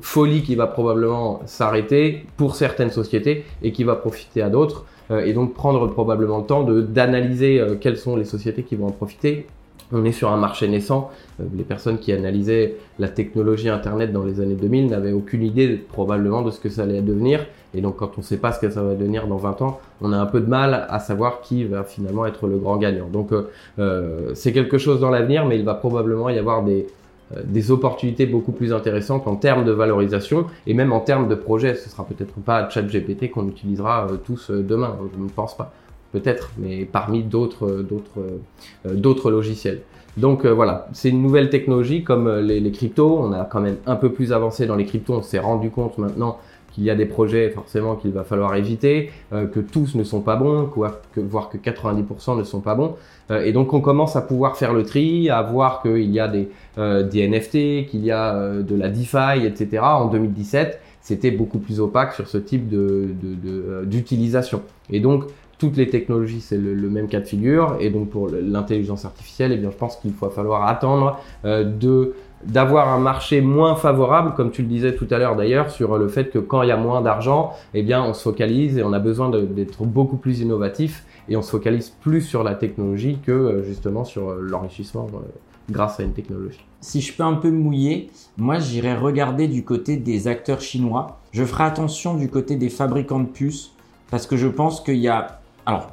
folie 0.00 0.42
qui 0.42 0.54
va 0.54 0.66
probablement 0.66 1.40
s'arrêter 1.46 2.24
pour 2.36 2.54
certaines 2.54 2.90
sociétés 2.90 3.44
et 3.62 3.72
qui 3.72 3.84
va 3.84 3.96
profiter 3.96 4.42
à 4.42 4.48
d'autres. 4.48 4.84
Euh, 5.10 5.24
et 5.24 5.32
donc 5.32 5.54
prendre 5.54 5.86
probablement 5.88 6.38
le 6.38 6.44
temps 6.44 6.62
d'analyser 6.62 7.60
euh, 7.60 7.74
quelles 7.80 7.96
sont 7.96 8.16
les 8.16 8.24
sociétés 8.24 8.62
qui 8.62 8.76
vont 8.76 8.86
en 8.86 8.92
profiter. 8.92 9.46
On 9.92 10.04
est 10.04 10.12
sur 10.12 10.30
un 10.30 10.36
marché 10.36 10.68
naissant. 10.68 11.10
Euh, 11.40 11.44
les 11.56 11.64
personnes 11.64 11.98
qui 11.98 12.12
analysaient 12.12 12.76
la 13.00 13.08
technologie 13.08 13.68
Internet 13.68 14.12
dans 14.12 14.22
les 14.22 14.40
années 14.40 14.54
2000 14.54 14.86
n'avaient 14.86 15.12
aucune 15.12 15.42
idée 15.42 15.68
probablement 15.74 16.42
de 16.42 16.52
ce 16.52 16.60
que 16.60 16.68
ça 16.68 16.82
allait 16.82 17.02
devenir. 17.02 17.44
Et 17.74 17.80
donc 17.80 17.96
quand 17.96 18.12
on 18.16 18.20
ne 18.20 18.24
sait 18.24 18.36
pas 18.36 18.52
ce 18.52 18.60
que 18.60 18.70
ça 18.70 18.82
va 18.82 18.94
devenir 18.94 19.26
dans 19.26 19.36
20 19.36 19.62
ans, 19.62 19.80
on 20.00 20.12
a 20.12 20.16
un 20.16 20.26
peu 20.26 20.40
de 20.40 20.48
mal 20.48 20.86
à 20.88 21.00
savoir 21.00 21.40
qui 21.40 21.64
va 21.64 21.82
finalement 21.82 22.26
être 22.26 22.46
le 22.46 22.58
grand 22.58 22.76
gagnant. 22.76 23.08
Donc 23.08 23.30
c'est 24.34 24.52
quelque 24.52 24.76
chose 24.76 24.98
dans 24.98 25.10
l'avenir, 25.10 25.46
mais 25.46 25.56
il 25.56 25.64
va 25.64 25.74
probablement 25.74 26.28
y 26.30 26.38
avoir 26.38 26.64
des, 26.64 26.88
des 27.44 27.70
opportunités 27.70 28.26
beaucoup 28.26 28.52
plus 28.52 28.72
intéressantes 28.72 29.26
en 29.28 29.36
termes 29.36 29.64
de 29.64 29.72
valorisation 29.72 30.46
et 30.66 30.74
même 30.74 30.92
en 30.92 31.00
termes 31.00 31.28
de 31.28 31.34
projet. 31.34 31.74
Ce 31.74 31.88
sera 31.88 32.04
peut-être 32.04 32.34
pas 32.34 32.68
ChatGPT 32.68 33.30
qu'on 33.30 33.48
utilisera 33.48 34.06
euh, 34.06 34.16
tous 34.16 34.50
euh, 34.50 34.62
demain, 34.62 34.96
je 35.14 35.22
ne 35.22 35.28
pense 35.28 35.56
pas. 35.56 35.72
Peut-être, 36.12 36.50
mais 36.58 36.84
parmi 36.86 37.22
d'autres 37.22 37.82
d'autres 37.82 38.40
d'autres 38.84 39.30
logiciels. 39.30 39.82
Donc 40.16 40.44
voilà, 40.44 40.88
c'est 40.92 41.08
une 41.08 41.22
nouvelle 41.22 41.50
technologie 41.50 42.02
comme 42.02 42.28
les, 42.40 42.58
les, 42.58 42.72
cryptos. 42.72 43.20
On 43.20 43.32
a 43.32 43.44
quand 43.44 43.60
même 43.60 43.76
un 43.86 43.94
peu 43.94 44.10
plus 44.10 44.32
avancé 44.32 44.66
dans 44.66 44.74
les 44.74 44.86
cryptos. 44.86 45.14
On 45.14 45.22
s'est 45.22 45.38
rendu 45.38 45.70
compte 45.70 45.98
maintenant 45.98 46.38
qu'il 46.72 46.84
y 46.84 46.90
a 46.90 46.94
des 46.94 47.06
projets 47.06 47.50
forcément 47.50 47.96
qu'il 47.96 48.12
va 48.12 48.24
falloir 48.24 48.54
éviter, 48.54 49.10
euh, 49.32 49.46
que 49.46 49.60
tous 49.60 49.94
ne 49.94 50.04
sont 50.04 50.20
pas 50.20 50.36
bons, 50.36 50.66
que, 50.66 51.20
voire 51.20 51.48
que 51.48 51.58
90% 51.58 52.38
ne 52.38 52.44
sont 52.44 52.60
pas 52.60 52.74
bons. 52.74 52.96
Euh, 53.30 53.44
et 53.44 53.52
donc 53.52 53.72
on 53.72 53.80
commence 53.80 54.16
à 54.16 54.22
pouvoir 54.22 54.56
faire 54.56 54.72
le 54.72 54.82
tri, 54.82 55.30
à 55.30 55.42
voir 55.42 55.82
qu'il 55.82 56.10
y 56.10 56.20
a 56.20 56.28
des, 56.28 56.48
euh, 56.78 57.02
des 57.02 57.26
NFT, 57.28 57.88
qu'il 57.88 58.04
y 58.04 58.10
a 58.10 58.34
euh, 58.34 58.62
de 58.62 58.74
la 58.74 58.88
DeFi, 58.88 59.46
etc. 59.46 59.82
En 59.82 60.06
2017, 60.06 60.80
c'était 61.00 61.30
beaucoup 61.30 61.58
plus 61.58 61.80
opaque 61.80 62.12
sur 62.12 62.28
ce 62.28 62.38
type 62.38 62.68
de, 62.68 63.08
d'utilisation. 63.84 64.58
De, 64.58 64.62
de, 64.92 64.96
et 64.96 65.00
donc 65.00 65.24
toutes 65.58 65.76
les 65.76 65.88
technologies, 65.88 66.40
c'est 66.40 66.56
le, 66.56 66.74
le, 66.74 66.88
même 66.88 67.08
cas 67.08 67.20
de 67.20 67.26
figure. 67.26 67.76
Et 67.80 67.90
donc 67.90 68.10
pour 68.10 68.28
l'intelligence 68.28 69.04
artificielle, 69.04 69.52
eh 69.52 69.56
bien, 69.56 69.70
je 69.70 69.76
pense 69.76 69.96
qu'il 69.96 70.12
va 70.12 70.30
falloir 70.30 70.66
attendre 70.66 71.20
de 71.44 72.14
d'avoir 72.44 72.88
un 72.88 72.98
marché 72.98 73.40
moins 73.40 73.74
favorable, 73.74 74.34
comme 74.34 74.50
tu 74.50 74.62
le 74.62 74.68
disais 74.68 74.94
tout 74.94 75.06
à 75.10 75.18
l'heure 75.18 75.36
d'ailleurs, 75.36 75.70
sur 75.70 75.98
le 75.98 76.08
fait 76.08 76.30
que 76.30 76.38
quand 76.38 76.62
il 76.62 76.68
y 76.68 76.72
a 76.72 76.76
moins 76.76 77.02
d'argent, 77.02 77.52
eh 77.74 77.82
bien 77.82 78.02
on 78.02 78.14
se 78.14 78.22
focalise 78.22 78.78
et 78.78 78.82
on 78.82 78.92
a 78.92 78.98
besoin 78.98 79.28
d'être 79.30 79.84
beaucoup 79.84 80.16
plus 80.16 80.40
innovatif 80.40 81.04
et 81.28 81.36
on 81.36 81.42
se 81.42 81.50
focalise 81.50 81.90
plus 81.90 82.22
sur 82.22 82.42
la 82.42 82.54
technologie 82.54 83.18
que 83.24 83.32
euh, 83.32 83.62
justement 83.62 84.04
sur 84.04 84.30
euh, 84.30 84.40
l'enrichissement 84.40 85.06
euh, 85.14 85.18
grâce 85.70 86.00
à 86.00 86.02
une 86.02 86.12
technologie. 86.12 86.64
Si 86.80 87.02
je 87.02 87.12
peux 87.12 87.22
un 87.22 87.34
peu 87.34 87.50
mouiller, 87.50 88.10
moi 88.38 88.58
j'irai 88.58 88.94
regarder 88.94 89.46
du 89.46 89.64
côté 89.64 89.96
des 89.96 90.26
acteurs 90.26 90.62
chinois. 90.62 91.20
Je 91.32 91.44
ferai 91.44 91.64
attention 91.64 92.14
du 92.14 92.30
côté 92.30 92.56
des 92.56 92.70
fabricants 92.70 93.20
de 93.20 93.28
puces 93.28 93.72
parce 94.10 94.26
que 94.26 94.36
je 94.36 94.48
pense 94.48 94.80
qu'il 94.80 94.96
y 94.96 95.08
a 95.08 95.40
alors 95.66 95.88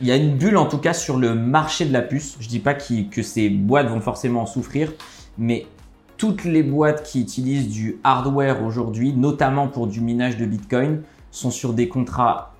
il 0.00 0.06
y 0.06 0.12
a 0.12 0.16
une 0.16 0.36
bulle 0.36 0.56
en 0.56 0.66
tout 0.66 0.78
cas 0.78 0.94
sur 0.94 1.18
le 1.18 1.34
marché 1.34 1.84
de 1.84 1.92
la 1.92 2.02
puce. 2.02 2.36
Je 2.40 2.48
dis 2.48 2.58
pas 2.58 2.74
que 2.74 3.22
ces 3.22 3.50
boîtes 3.50 3.88
vont 3.88 4.00
forcément 4.00 4.42
en 4.42 4.46
souffrir, 4.46 4.92
mais 5.40 5.66
toutes 6.18 6.44
les 6.44 6.62
boîtes 6.62 7.02
qui 7.02 7.22
utilisent 7.22 7.70
du 7.70 7.98
hardware 8.04 8.62
aujourd'hui, 8.62 9.14
notamment 9.14 9.68
pour 9.68 9.86
du 9.86 10.02
minage 10.02 10.36
de 10.36 10.44
Bitcoin, 10.44 11.00
sont 11.30 11.50
sur 11.50 11.72
des 11.72 11.88
contrats 11.88 12.52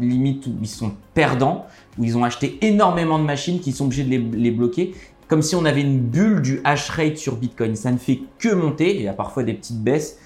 limite 0.00 0.48
où 0.48 0.50
ils 0.60 0.68
sont 0.68 0.92
perdants, 1.14 1.66
où 1.96 2.04
ils 2.04 2.18
ont 2.18 2.24
acheté 2.24 2.58
énormément 2.62 3.20
de 3.20 3.24
machines 3.24 3.60
qui 3.60 3.70
sont 3.70 3.84
obligés 3.84 4.02
de 4.02 4.36
les, 4.36 4.50
bloquer, 4.50 4.92
comme 5.28 5.40
si 5.40 5.54
on 5.54 5.64
avait 5.64 5.82
une 5.82 6.00
bulle 6.00 6.42
du 6.42 6.60
hash 6.64 6.90
rate 6.90 7.16
sur 7.16 7.36
Bitcoin. 7.36 7.76
Ça 7.76 7.92
ne 7.92 7.96
fait 7.96 8.20
que 8.40 8.52
monter, 8.52 8.96
il 8.96 9.02
y 9.02 9.08
a 9.08 9.12
parfois 9.12 9.44
des 9.44 9.54
petites 9.54 9.80
baisses, 9.80 10.18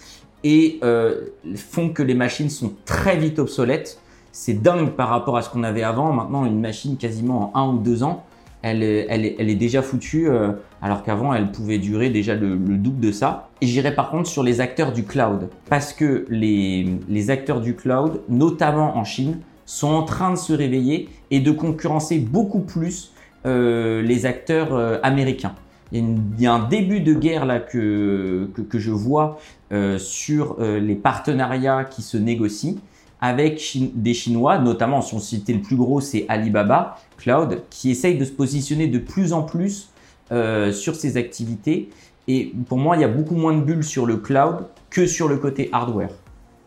et 0.42 0.78
euh, 0.82 1.26
font 1.54 1.90
que 1.90 2.02
les 2.02 2.14
machines 2.14 2.48
sont 2.48 2.72
très 2.86 3.18
vite 3.18 3.38
obsolètes. 3.38 4.00
C'est 4.32 4.54
dingue 4.54 4.92
par 4.92 5.10
rapport 5.10 5.36
à 5.36 5.42
ce 5.42 5.50
qu'on 5.50 5.64
avait 5.64 5.82
avant. 5.82 6.14
Maintenant, 6.14 6.46
une 6.46 6.60
machine 6.60 6.96
quasiment 6.96 7.50
en 7.54 7.60
un 7.60 7.74
ou 7.74 7.78
deux 7.78 8.04
ans, 8.04 8.24
elle, 8.62 8.82
elle, 8.82 9.50
est 9.50 9.54
déjà 9.54 9.82
foutue, 9.82 10.28
euh, 10.28 10.52
alors 10.82 11.02
qu'avant, 11.02 11.32
elle 11.32 11.52
pouvait 11.52 11.78
durer 11.78 12.10
déjà 12.10 12.34
le, 12.34 12.56
double 12.56 13.00
de 13.00 13.12
ça. 13.12 13.48
J'irai 13.62 13.94
par 13.94 14.10
contre 14.10 14.28
sur 14.28 14.42
les 14.42 14.60
acteurs 14.60 14.92
du 14.92 15.04
cloud, 15.04 15.48
parce 15.68 15.92
que 15.92 16.26
les, 16.28 16.86
les 17.08 17.30
acteurs 17.30 17.60
du 17.60 17.74
cloud, 17.74 18.20
notamment 18.28 18.96
en 18.96 19.04
Chine, 19.04 19.40
sont 19.66 19.88
en 19.88 20.02
train 20.02 20.30
de 20.30 20.36
se 20.36 20.52
réveiller 20.52 21.08
et 21.30 21.40
de 21.40 21.52
concurrencer 21.52 22.18
beaucoup 22.18 22.60
plus 22.60 23.12
euh, 23.46 24.02
les 24.02 24.26
acteurs 24.26 24.74
euh, 24.74 24.98
américains. 25.02 25.54
Il 25.92 25.98
y, 25.98 26.02
a 26.02 26.06
il 26.36 26.42
y, 26.42 26.46
a 26.46 26.52
un 26.52 26.68
début 26.68 27.00
de 27.00 27.14
guerre 27.14 27.46
là 27.46 27.60
que, 27.60 28.50
que, 28.54 28.60
que 28.60 28.78
je 28.78 28.90
vois 28.90 29.38
euh, 29.70 29.98
sur 29.98 30.56
euh, 30.60 30.80
les 30.80 30.94
partenariats 30.94 31.84
qui 31.84 32.00
se 32.00 32.16
négocient 32.16 32.76
avec 33.20 33.76
des 33.94 34.14
Chinois, 34.14 34.58
notamment 34.58 35.02
si 35.02 35.14
on 35.14 35.18
citait 35.18 35.52
le 35.52 35.60
plus 35.60 35.76
gros, 35.76 36.00
c'est 36.00 36.24
Alibaba 36.28 36.96
Cloud, 37.18 37.62
qui 37.68 37.90
essaye 37.90 38.16
de 38.16 38.24
se 38.24 38.30
positionner 38.30 38.86
de 38.86 38.98
plus 38.98 39.32
en 39.32 39.42
plus 39.42 39.90
euh, 40.32 40.72
sur 40.72 40.96
ses 40.96 41.16
activités. 41.16 41.90
Et 42.28 42.52
pour 42.68 42.78
moi, 42.78 42.96
il 42.96 43.00
y 43.00 43.04
a 43.04 43.08
beaucoup 43.08 43.34
moins 43.34 43.54
de 43.54 43.60
bulles 43.60 43.84
sur 43.84 44.06
le 44.06 44.16
cloud 44.16 44.66
que 44.90 45.06
sur 45.06 45.28
le 45.28 45.36
côté 45.36 45.68
hardware. 45.72 46.10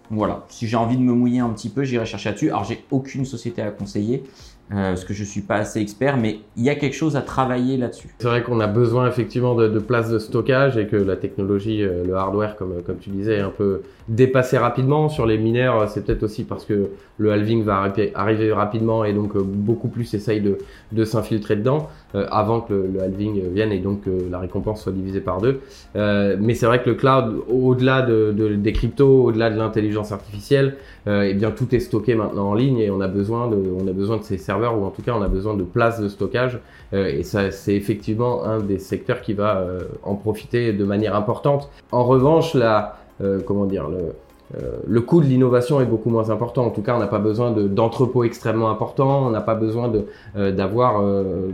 Voilà, 0.10 0.46
si 0.50 0.68
j'ai 0.68 0.76
envie 0.76 0.98
de 0.98 1.02
me 1.02 1.14
mouiller 1.14 1.40
un 1.40 1.50
petit 1.50 1.70
peu, 1.70 1.84
j'irai 1.84 2.06
chercher 2.06 2.30
là-dessus. 2.30 2.50
Alors, 2.50 2.66
j'ai 2.66 2.84
aucune 2.92 3.26
société 3.26 3.62
à 3.62 3.72
conseiller, 3.72 4.24
euh, 4.72 4.90
parce 4.90 5.04
que 5.04 5.14
je 5.14 5.24
suis 5.24 5.42
pas 5.42 5.56
assez 5.56 5.82
expert, 5.82 6.18
mais 6.18 6.40
il 6.56 6.64
y 6.64 6.70
a 6.70 6.76
quelque 6.76 6.96
chose 6.96 7.18
à 7.18 7.22
travailler 7.22 7.76
là-dessus. 7.76 8.08
C'est 8.20 8.28
vrai 8.28 8.42
qu'on 8.42 8.62
a 8.62 8.68
besoin 8.68 9.08
effectivement 9.08 9.54
de, 9.54 9.68
de 9.68 9.80
places 9.80 10.10
de 10.10 10.18
stockage 10.18 10.78
et 10.78 10.88
que 10.88 10.96
la 10.96 11.18
technologie, 11.18 11.84
euh, 11.84 12.06
le 12.06 12.16
hardware, 12.16 12.56
comme, 12.56 12.82
comme 12.82 12.98
tu 12.98 13.10
disais, 13.10 13.36
est 13.38 13.42
un 13.42 13.50
peu 13.50 13.82
dépassé 14.08 14.58
rapidement. 14.58 15.10
Sur 15.10 15.26
les 15.26 15.38
mineurs, 15.38 15.90
c'est 15.90 16.06
peut-être 16.06 16.24
aussi 16.24 16.46
parce 16.46 16.66
que 16.66 16.90
le 17.18 17.32
halving 17.32 17.64
va 17.64 17.92
arriver 18.16 18.54
rapidement 18.54 19.04
et 19.04 19.14
donc 19.14 19.36
euh, 19.36 19.42
beaucoup 19.44 19.90
plus 19.90 20.14
essaye 20.14 20.40
de, 20.40 20.58
de 20.94 21.06
s'infiltrer 21.06 21.58
dedans 21.58 21.90
euh, 22.16 22.26
avant 22.32 22.62
que 22.62 22.74
le, 22.74 23.02
halving 23.02 23.54
vienne 23.54 23.72
et 23.74 23.80
donc 23.80 24.04
que 24.04 24.30
la 24.30 24.40
récompense 24.40 24.84
soit 24.84 24.92
divisée 24.94 25.22
par 25.22 25.42
deux. 25.42 25.60
mais 25.96 26.54
c'est 26.54 26.66
vrai 26.66 26.82
que 26.82 26.90
le 26.90 26.96
cloud, 26.96 27.42
au-delà 27.50 28.02
de, 28.02 28.34
de, 28.36 28.56
des 28.56 28.74
cryptos, 28.74 29.26
au-delà 29.26 29.50
de 29.50 29.58
l'intelligence 29.58 30.12
artificielle, 30.12 30.76
euh, 31.08 31.28
eh 31.28 31.34
bien 31.34 31.50
tout 31.50 31.74
est 31.74 31.80
stocké 31.80 32.14
maintenant 32.14 32.50
en 32.50 32.54
ligne 32.54 32.78
et 32.78 32.92
on 32.92 33.02
a 33.02 33.08
besoin 33.08 33.50
de, 33.50 33.58
on 33.58 33.88
a 33.88 33.92
besoin 33.92 34.18
de 34.18 34.24
ces 34.24 34.38
ou 34.70 34.86
en 34.86 34.90
tout 34.90 35.02
cas 35.02 35.14
on 35.18 35.22
a 35.22 35.28
besoin 35.28 35.56
de 35.56 35.64
places 35.64 36.00
de 36.00 36.08
stockage. 36.08 36.60
Euh, 36.94 37.08
et 37.08 37.24
ça, 37.24 37.52
c'est 37.52 37.76
effectivement 37.76 38.44
un 38.44 38.60
des 38.60 38.80
secteurs 38.80 39.22
qui 39.22 39.34
va 39.34 39.58
euh, 39.58 39.82
en 40.04 40.16
profiter 40.16 40.74
de 40.74 40.84
manière 40.84 41.16
importante. 41.16 41.70
En 41.92 42.04
revanche, 42.04 42.54
la, 42.54 42.98
comment 43.46 43.66
dire, 43.66 43.88
le, 43.88 44.14
euh, 44.58 45.02
coût 45.02 45.22
de 45.22 45.26
l'innovation 45.26 45.82
est 45.82 45.86
beaucoup 45.86 46.10
moins 46.10 46.30
important. 46.30 46.66
En 46.66 46.70
tout 46.70 46.82
cas, 46.82 46.96
on 46.96 47.00
n'a 47.00 47.08
pas 47.08 47.20
besoin 47.20 47.52
d'entrepôts 47.52 48.24
extrêmement 48.24 48.70
importants, 48.70 49.26
on 49.26 49.30
n'a 49.30 49.42
pas 49.42 49.56
besoin 49.56 49.92
euh, 50.36 50.52
d'avoir 50.52 51.02
euh, 51.02 51.50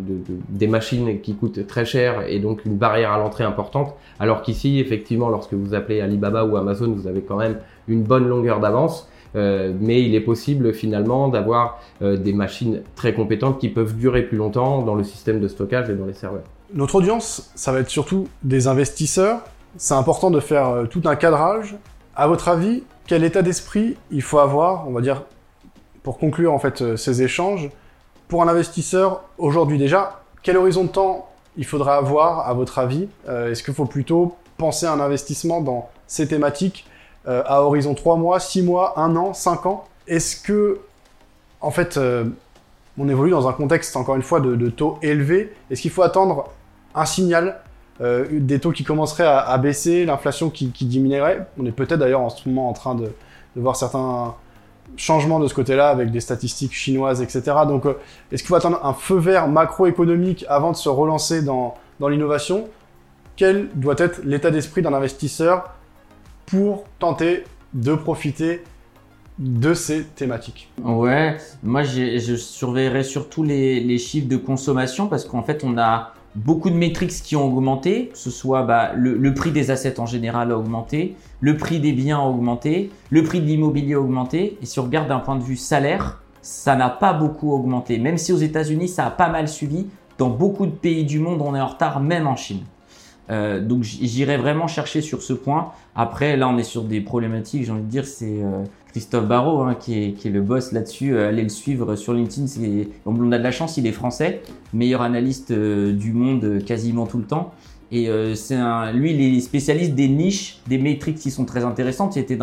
des 0.49 0.67
machines 0.67 1.21
qui 1.21 1.35
coûtent 1.35 1.65
très 1.67 1.85
cher 1.85 2.23
et 2.27 2.39
donc 2.39 2.65
une 2.65 2.75
barrière 2.75 3.11
à 3.11 3.17
l'entrée 3.17 3.43
importante. 3.43 3.93
Alors 4.19 4.41
qu'ici, 4.41 4.79
effectivement, 4.79 5.29
lorsque 5.29 5.53
vous 5.53 5.73
appelez 5.73 6.01
Alibaba 6.01 6.45
ou 6.45 6.57
Amazon, 6.57 6.91
vous 6.91 7.07
avez 7.07 7.21
quand 7.21 7.37
même 7.37 7.57
une 7.87 8.03
bonne 8.03 8.27
longueur 8.27 8.59
d'avance. 8.59 9.09
Mais 9.35 10.01
il 10.03 10.15
est 10.15 10.21
possible 10.21 10.73
finalement 10.73 11.27
d'avoir 11.27 11.79
des 12.01 12.33
machines 12.33 12.81
très 12.95 13.13
compétentes 13.13 13.59
qui 13.59 13.69
peuvent 13.69 13.95
durer 13.95 14.23
plus 14.23 14.37
longtemps 14.37 14.81
dans 14.81 14.95
le 14.95 15.03
système 15.03 15.39
de 15.39 15.47
stockage 15.47 15.89
et 15.89 15.93
dans 15.93 16.05
les 16.05 16.13
serveurs. 16.13 16.43
Notre 16.73 16.95
audience, 16.95 17.51
ça 17.55 17.71
va 17.71 17.79
être 17.79 17.89
surtout 17.89 18.27
des 18.43 18.67
investisseurs. 18.67 19.41
C'est 19.77 19.93
important 19.93 20.31
de 20.31 20.39
faire 20.39 20.87
tout 20.89 21.01
un 21.05 21.15
cadrage 21.15 21.77
à 22.17 22.25
votre 22.25 22.47
avis, 22.47 22.83
quel 23.05 23.23
état 23.23 23.43
d'esprit 23.43 23.95
il 24.09 24.23
faut 24.23 24.39
avoir, 24.39 24.87
on 24.87 24.91
va 24.91 25.01
dire, 25.01 25.21
pour 26.01 26.17
conclure 26.17 26.51
en 26.51 26.57
fait 26.57 26.81
euh, 26.81 26.97
ces 26.97 27.21
échanges, 27.21 27.69
pour 28.27 28.41
un 28.41 28.47
investisseur 28.47 29.23
aujourd'hui 29.37 29.77
déjà, 29.77 30.23
quel 30.41 30.57
horizon 30.57 30.83
de 30.85 30.89
temps 30.89 31.29
il 31.57 31.65
faudra 31.65 31.95
avoir 31.95 32.49
à 32.49 32.53
votre 32.53 32.79
avis? 32.79 33.07
Euh, 33.29 33.51
Est-ce 33.51 33.61
qu'il 33.61 33.73
faut 33.73 33.85
plutôt 33.85 34.35
penser 34.57 34.87
à 34.87 34.93
un 34.93 34.99
investissement 34.99 35.61
dans 35.61 35.89
ces 36.07 36.27
thématiques 36.27 36.87
euh, 37.27 37.43
à 37.45 37.61
horizon 37.61 37.93
3 37.93 38.15
mois, 38.17 38.39
6 38.39 38.63
mois, 38.63 38.99
1 38.99 39.15
an, 39.15 39.33
5 39.33 39.65
ans 39.65 39.85
Est-ce 40.07 40.41
que, 40.41 40.79
en 41.61 41.71
fait, 41.71 41.99
on 42.97 43.07
évolue 43.09 43.31
dans 43.31 43.47
un 43.47 43.53
contexte, 43.53 43.95
encore 43.95 44.15
une 44.15 44.21
fois, 44.21 44.39
de, 44.39 44.69
taux 44.69 44.97
élevés 45.01 45.53
Est-ce 45.69 45.81
qu'il 45.81 45.91
faut 45.91 46.01
attendre 46.01 46.49
un 46.95 47.05
signal 47.05 47.59
euh, 48.01 48.25
des 48.31 48.59
taux 48.59 48.71
qui 48.71 48.83
commenceraient 48.83 49.27
à, 49.27 49.57
baisser, 49.57 50.05
l'inflation 50.05 50.49
qui, 50.49 50.67
diminuerait? 50.67 51.47
On 51.59 51.65
est 51.65 51.71
peut-être 51.71 51.99
d'ailleurs 51.99 52.21
en 52.21 52.29
ce 52.29 52.47
moment 52.47 52.69
en 52.69 52.73
train 52.73 52.95
de, 52.95 53.11
voir 53.55 53.75
certains 53.75 54.35
changements 54.97 55.39
de 55.39 55.47
ce 55.47 55.53
côté-là 55.53 55.89
avec 55.89 56.11
des 56.11 56.19
statistiques 56.19 56.73
chinoises, 56.73 57.21
etc. 57.21 57.41
Donc, 57.67 57.85
euh, 57.85 57.93
est-ce 58.31 58.41
qu'il 58.41 58.49
faut 58.49 58.55
attendre 58.55 58.83
un 58.83 58.93
feu 58.93 59.17
vert 59.17 59.47
macroéconomique 59.47 60.45
avant 60.47 60.71
de 60.71 60.77
se 60.77 60.89
relancer 60.89 61.43
dans 61.43 61.75
l'innovation? 61.99 62.67
Quel 63.35 63.69
doit 63.75 63.95
être 63.97 64.21
l'état 64.23 64.49
d'esprit 64.49 64.81
d'un 64.81 64.93
investisseur 64.93 65.71
pour 66.47 66.85
tenter 66.97 67.43
de 67.73 67.93
profiter 67.93 68.63
de 69.37 69.75
ces 69.75 70.03
thématiques 70.03 70.71
Ouais, 70.83 71.37
moi 71.61 71.83
je 71.83 72.35
surveillerai 72.35 73.03
surtout 73.03 73.43
les, 73.43 73.97
chiffres 73.99 74.27
de 74.27 74.37
consommation 74.37 75.07
parce 75.07 75.25
qu'en 75.25 75.43
fait 75.43 75.63
on 75.63 75.77
a 75.77 76.13
beaucoup 76.35 76.69
de 76.69 76.75
métriques 76.75 77.11
qui 77.11 77.35
ont 77.35 77.45
augmenté, 77.45 78.07
que 78.07 78.17
ce 78.17 78.31
soit 78.31 78.63
bah, 78.63 78.93
le, 78.95 79.33
prix 79.33 79.51
des 79.51 79.69
assets 79.71 79.99
en 79.99 80.05
général 80.05 80.51
a 80.51 80.57
augmenté, 80.57 81.15
le 81.41 81.57
prix 81.57 81.79
des 81.79 81.91
biens 81.91 82.19
a 82.19 82.23
augmenté, 82.23 82.91
le 83.09 83.23
prix 83.23 83.41
de 83.41 83.45
l'immobilier 83.45 83.95
a 83.95 83.99
augmenté. 83.99 84.57
Et 84.61 84.65
si 84.65 84.79
on 84.79 84.83
regarde 84.83 85.07
d'un 85.07 85.19
point 85.19 85.35
de 85.35 85.43
vue 85.43 85.57
salaire, 85.57 86.21
ça 86.41 86.75
n'a 86.75 86.89
pas 86.89 87.13
beaucoup 87.13 87.51
augmenté. 87.53 87.97
Même 87.97 88.17
si 88.17 88.31
aux 88.31 88.37
États-Unis, 88.37 88.87
ça 88.87 89.07
a 89.07 89.11
pas 89.11 89.29
mal 89.29 89.47
suivi, 89.47 89.87
dans 90.17 90.29
beaucoup 90.29 90.65
de 90.65 90.71
pays 90.71 91.03
du 91.03 91.19
monde, 91.19 91.41
on 91.41 91.55
est 91.55 91.61
en 91.61 91.67
retard, 91.67 91.99
même 91.99 92.27
en 92.27 92.35
Chine. 92.35 92.61
Euh, 93.29 93.59
donc 93.59 93.83
j'irai 93.83 94.37
vraiment 94.37 94.67
chercher 94.67 95.01
sur 95.01 95.21
ce 95.21 95.33
point. 95.33 95.71
Après, 95.95 96.37
là, 96.37 96.47
on 96.47 96.57
est 96.57 96.63
sur 96.63 96.83
des 96.83 97.01
problématiques, 97.01 97.65
j'ai 97.65 97.71
envie 97.71 97.81
de 97.81 97.87
dire, 97.87 98.05
c'est 98.05 98.41
euh, 98.41 98.63
Christophe 98.91 99.27
Barrault 99.27 99.61
hein, 99.63 99.75
qui, 99.75 100.15
est, 100.23 100.29
le 100.29 100.41
boss 100.41 100.71
là-dessus. 100.71 101.13
Euh, 101.13 101.29
allez 101.29 101.43
le 101.43 101.49
suivre 101.49 101.95
sur 101.95 102.13
LinkedIn. 102.13 102.47
On 103.05 103.31
a 103.31 103.37
de 103.37 103.43
la 103.43 103.51
chance, 103.51 103.77
il 103.77 103.87
est 103.87 103.91
français, 103.91 104.41
meilleur 104.73 105.01
analyste 105.01 105.51
du 105.51 106.13
monde 106.13 106.63
quasiment 106.65 107.05
tout 107.05 107.17
le 107.17 107.25
temps. 107.25 107.51
Et 107.89 108.09
c'est 108.35 108.57
lui, 108.93 109.13
il 109.13 109.37
est 109.37 109.39
spécialiste 109.39 109.95
des 109.95 110.09
niches, 110.09 110.59
des 110.67 110.77
métriques 110.77 111.19
qui 111.19 111.31
sont 111.31 111.45
très 111.45 111.63
intéressantes. 111.63 112.17
Il 112.17 112.19
était 112.19 112.37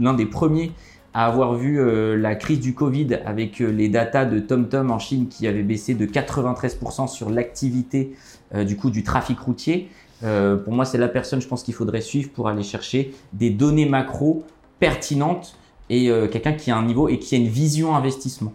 l'un 0.00 0.14
des 0.14 0.26
premiers 0.26 0.72
à 1.14 1.26
avoir 1.26 1.54
vu 1.54 1.80
la 2.18 2.34
crise 2.34 2.58
du 2.58 2.74
Covid 2.74 3.20
avec 3.24 3.60
les 3.60 3.88
datas 3.88 4.24
de 4.24 4.40
TomTom 4.40 4.90
en 4.90 4.98
Chine 4.98 5.28
qui 5.28 5.46
avait 5.46 5.62
baissé 5.62 5.94
de 5.94 6.06
93% 6.06 7.06
sur 7.06 7.30
l'activité 7.30 8.16
du 8.52 8.76
coup 8.76 8.90
du 8.90 9.04
trafic 9.04 9.38
routier. 9.38 9.88
Euh, 10.22 10.56
pour 10.56 10.72
moi, 10.72 10.84
c'est 10.84 10.98
la 10.98 11.08
personne, 11.08 11.40
je 11.40 11.48
pense 11.48 11.62
qu'il 11.62 11.74
faudrait 11.74 12.00
suivre 12.00 12.30
pour 12.30 12.48
aller 12.48 12.62
chercher 12.62 13.14
des 13.32 13.50
données 13.50 13.86
macro 13.86 14.44
pertinentes 14.78 15.56
et 15.88 16.10
euh, 16.10 16.28
quelqu'un 16.28 16.52
qui 16.52 16.70
a 16.70 16.76
un 16.76 16.84
niveau 16.84 17.08
et 17.08 17.18
qui 17.18 17.34
a 17.34 17.38
une 17.38 17.48
vision 17.48 17.94
investissement. 17.94 18.52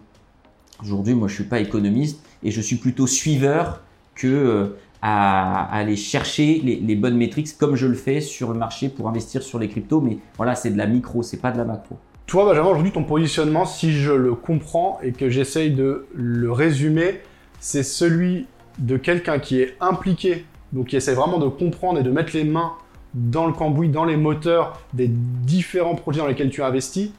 Aujourd'hui, 0.82 1.14
moi, 1.14 1.28
je 1.28 1.34
suis 1.34 1.44
pas 1.44 1.60
économiste 1.60 2.20
et 2.42 2.50
je 2.50 2.60
suis 2.60 2.76
plutôt 2.76 3.06
suiveur 3.06 3.82
que 4.14 4.26
euh, 4.26 4.66
aller 5.02 5.94
chercher 5.94 6.60
les, 6.60 6.96
bonnes 6.96 7.16
métriques 7.16 7.56
comme 7.58 7.76
je 7.76 7.86
le 7.86 7.94
fais 7.94 8.20
sur 8.20 8.52
le 8.52 8.58
marché 8.58 8.88
pour 8.88 9.08
investir 9.08 9.42
sur 9.42 9.58
les 9.58 9.68
cryptos. 9.68 10.00
Mais 10.00 10.18
voilà, 10.36 10.54
c'est 10.54 10.70
de 10.70 10.78
la 10.78 10.86
micro, 10.86 11.22
c'est 11.22 11.36
pas 11.36 11.52
de 11.52 11.58
la 11.58 11.64
macro. 11.64 11.96
Toi, 12.26 12.44
Benjamin, 12.44 12.70
aujourd'hui, 12.70 12.92
ton 12.92 13.04
positionnement, 13.04 13.66
si 13.66 13.92
je 13.92 14.10
le 14.12 14.34
comprends 14.34 14.98
et 15.02 15.12
que 15.12 15.30
j'essaye 15.30 15.70
de 15.70 16.06
le 16.12 16.50
résumer, 16.50 17.20
c'est 17.60 17.84
celui 17.84 18.46
de 18.78 18.96
quelqu'un 18.96 19.38
qui 19.38 19.60
est 19.60 19.76
impliqué 19.80 20.44
donc 20.76 20.92
il 20.92 20.96
essaie 20.96 21.14
vraiment 21.14 21.38
de 21.38 21.48
comprendre 21.48 21.98
et 21.98 22.02
de 22.02 22.10
mettre 22.10 22.34
les 22.34 22.44
mains 22.44 22.74
dans 23.14 23.46
le 23.46 23.52
cambouis, 23.52 23.88
dans 23.88 24.04
les 24.04 24.16
moteurs 24.16 24.78
des 24.92 25.08
différents 25.08 25.94
projets 25.94 26.20
dans 26.20 26.26
lesquels 26.26 26.50
tu 26.50 26.62
investis. 26.62 27.10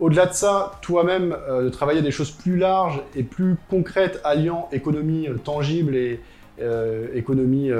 Au-delà 0.00 0.26
de 0.26 0.34
ça, 0.34 0.72
toi-même, 0.82 1.36
euh, 1.48 1.64
de 1.64 1.68
travailler 1.68 2.02
des 2.02 2.10
choses 2.10 2.32
plus 2.32 2.56
larges 2.56 3.00
et 3.14 3.22
plus 3.22 3.54
concrètes, 3.70 4.20
alliant 4.24 4.68
économie 4.72 5.28
euh, 5.28 5.36
tangible 5.36 5.94
et 5.94 6.20
euh, 6.60 7.06
économie 7.14 7.70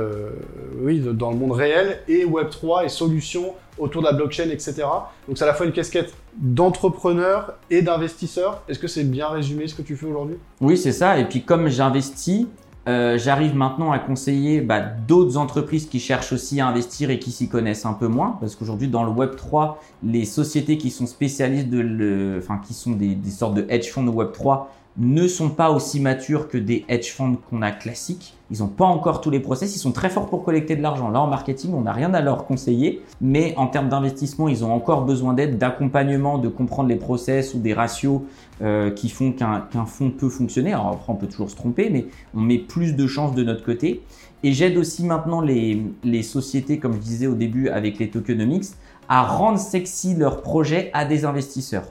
oui, 0.81 1.01
dans 1.01 1.31
le 1.31 1.37
monde 1.37 1.53
réel, 1.53 1.99
et 2.09 2.25
Web3 2.25 2.85
et 2.85 2.89
solutions 2.89 3.55
autour 3.79 4.03
de 4.03 4.07
la 4.07 4.13
blockchain, 4.13 4.51
etc. 4.51 4.85
Donc 5.27 5.37
c'est 5.37 5.45
à 5.45 5.47
la 5.47 5.55
fois 5.55 5.67
une 5.67 5.73
casquette 5.73 6.15
d'entrepreneur 6.37 7.55
et 7.71 7.83
d'investisseur. 7.83 8.63
Est-ce 8.69 8.79
que 8.79 8.89
c'est 8.89 9.05
bien 9.05 9.29
résumé 9.29 9.67
ce 9.67 9.75
que 9.75 9.83
tu 9.83 9.97
fais 9.97 10.07
aujourd'hui? 10.07 10.37
Oui, 10.61 10.77
c'est 10.77 10.93
ça. 10.93 11.19
Et 11.19 11.25
puis 11.25 11.43
comme 11.43 11.69
j'investis, 11.69 12.47
euh, 12.87 13.17
j'arrive 13.19 13.55
maintenant 13.57 13.93
à 13.93 13.99
conseiller 13.99 14.61
bah, 14.61 14.81
d'autres 14.81 15.39
entreprises 15.39 15.87
qui 15.87 16.01
cherchent 16.01 16.33
aussi 16.33 16.61
à 16.61 16.67
investir 16.67 17.11
et 17.11 17.19
qui 17.19 17.31
s'y 17.31 17.49
connaissent 17.49 17.87
un 17.87 17.95
peu 17.95 18.09
moins, 18.09 18.37
parce 18.41 18.57
qu'aujourd'hui 18.57 18.89
dans 18.89 19.05
le 19.05 19.11
Web 19.11 19.37
3, 19.37 19.83
les 20.03 20.25
sociétés 20.25 20.77
qui 20.77 20.91
sont 20.91 21.07
spécialistes 21.07 21.71
de, 21.71 21.81
le, 21.81 22.39
enfin 22.39 22.61
qui 22.65 22.75
sont 22.75 22.93
des, 22.93 23.17
sortes 23.31 23.55
de 23.55 23.67
hedge 23.71 23.91
funds 23.91 24.05
de 24.05 24.11
Web 24.11 24.33
3 24.33 24.71
ne 24.99 25.27
sont 25.27 25.51
pas 25.51 25.71
aussi 25.71 25.99
matures 25.99 26.49
que 26.49 26.59
des 26.59 26.85
hedge 26.89 27.11
funds 27.13 27.37
qu'on 27.49 27.63
a 27.63 27.73
classiques. 27.73 28.35
Ils 28.55 28.61
n'ont 28.61 28.69
pas 28.69 28.85
encore 28.85 29.21
tous 29.21 29.31
les 29.31 29.41
process. 29.41 29.75
Ils 29.75 29.81
sont 29.81 29.91
très 29.91 30.09
forts 30.09 30.29
pour 30.29 30.45
collecter 30.45 30.77
de 30.77 30.83
l'argent. 30.83 31.09
Là, 31.11 31.21
en 31.21 31.27
marketing, 31.27 31.73
on 31.75 31.81
n'a 31.81 31.93
rien 31.93 32.15
à 32.15 32.21
leur 32.21 32.47
conseiller. 32.47 33.03
Mais 33.21 33.53
en 33.57 33.67
termes 33.67 33.89
d'investissement, 33.89 34.47
ils 34.47 34.65
ont 34.65 34.73
encore 34.73 35.05
besoin 35.05 35.35
d'aide, 35.35 35.59
d'accompagnement, 35.59 36.39
de 36.39 36.49
comprendre 36.49 36.89
les 36.89 36.95
process 36.95 37.55
ou 37.55 37.59
des 37.59 37.75
ratios 37.75 38.21
euh, 38.63 38.93
qui 38.93 39.09
font 39.09 39.33
qu'un 39.33 39.87
fonds 39.87 40.13
peut 40.13 40.29
fonctionner. 40.29 40.73
Alors 40.73 40.91
après, 40.91 41.13
on 41.13 41.17
peut 41.17 41.27
toujours 41.27 41.51
se 41.51 41.57
tromper, 41.57 41.91
mais 41.91 42.07
on 42.33 42.43
met 42.43 42.59
plus 42.59 42.95
de 42.95 43.09
chances 43.09 43.35
de 43.35 43.43
notre 43.43 43.65
côté. 43.65 44.05
Et 44.45 44.53
j'aide 44.53 44.77
aussi 44.77 45.05
maintenant 45.05 45.41
les, 45.41 45.83
les 46.05 46.23
sociétés, 46.23 46.79
comme 46.79 46.93
je 46.93 46.99
disais 46.99 47.27
au 47.27 47.35
début 47.35 47.71
avec 47.71 47.99
les 47.99 48.09
tokenomics, 48.09 48.67
à 49.09 49.25
rendre 49.25 49.59
sexy 49.59 50.15
leurs 50.15 50.43
projets 50.43 50.91
à 50.93 51.05
des 51.05 51.25
investisseurs. 51.25 51.87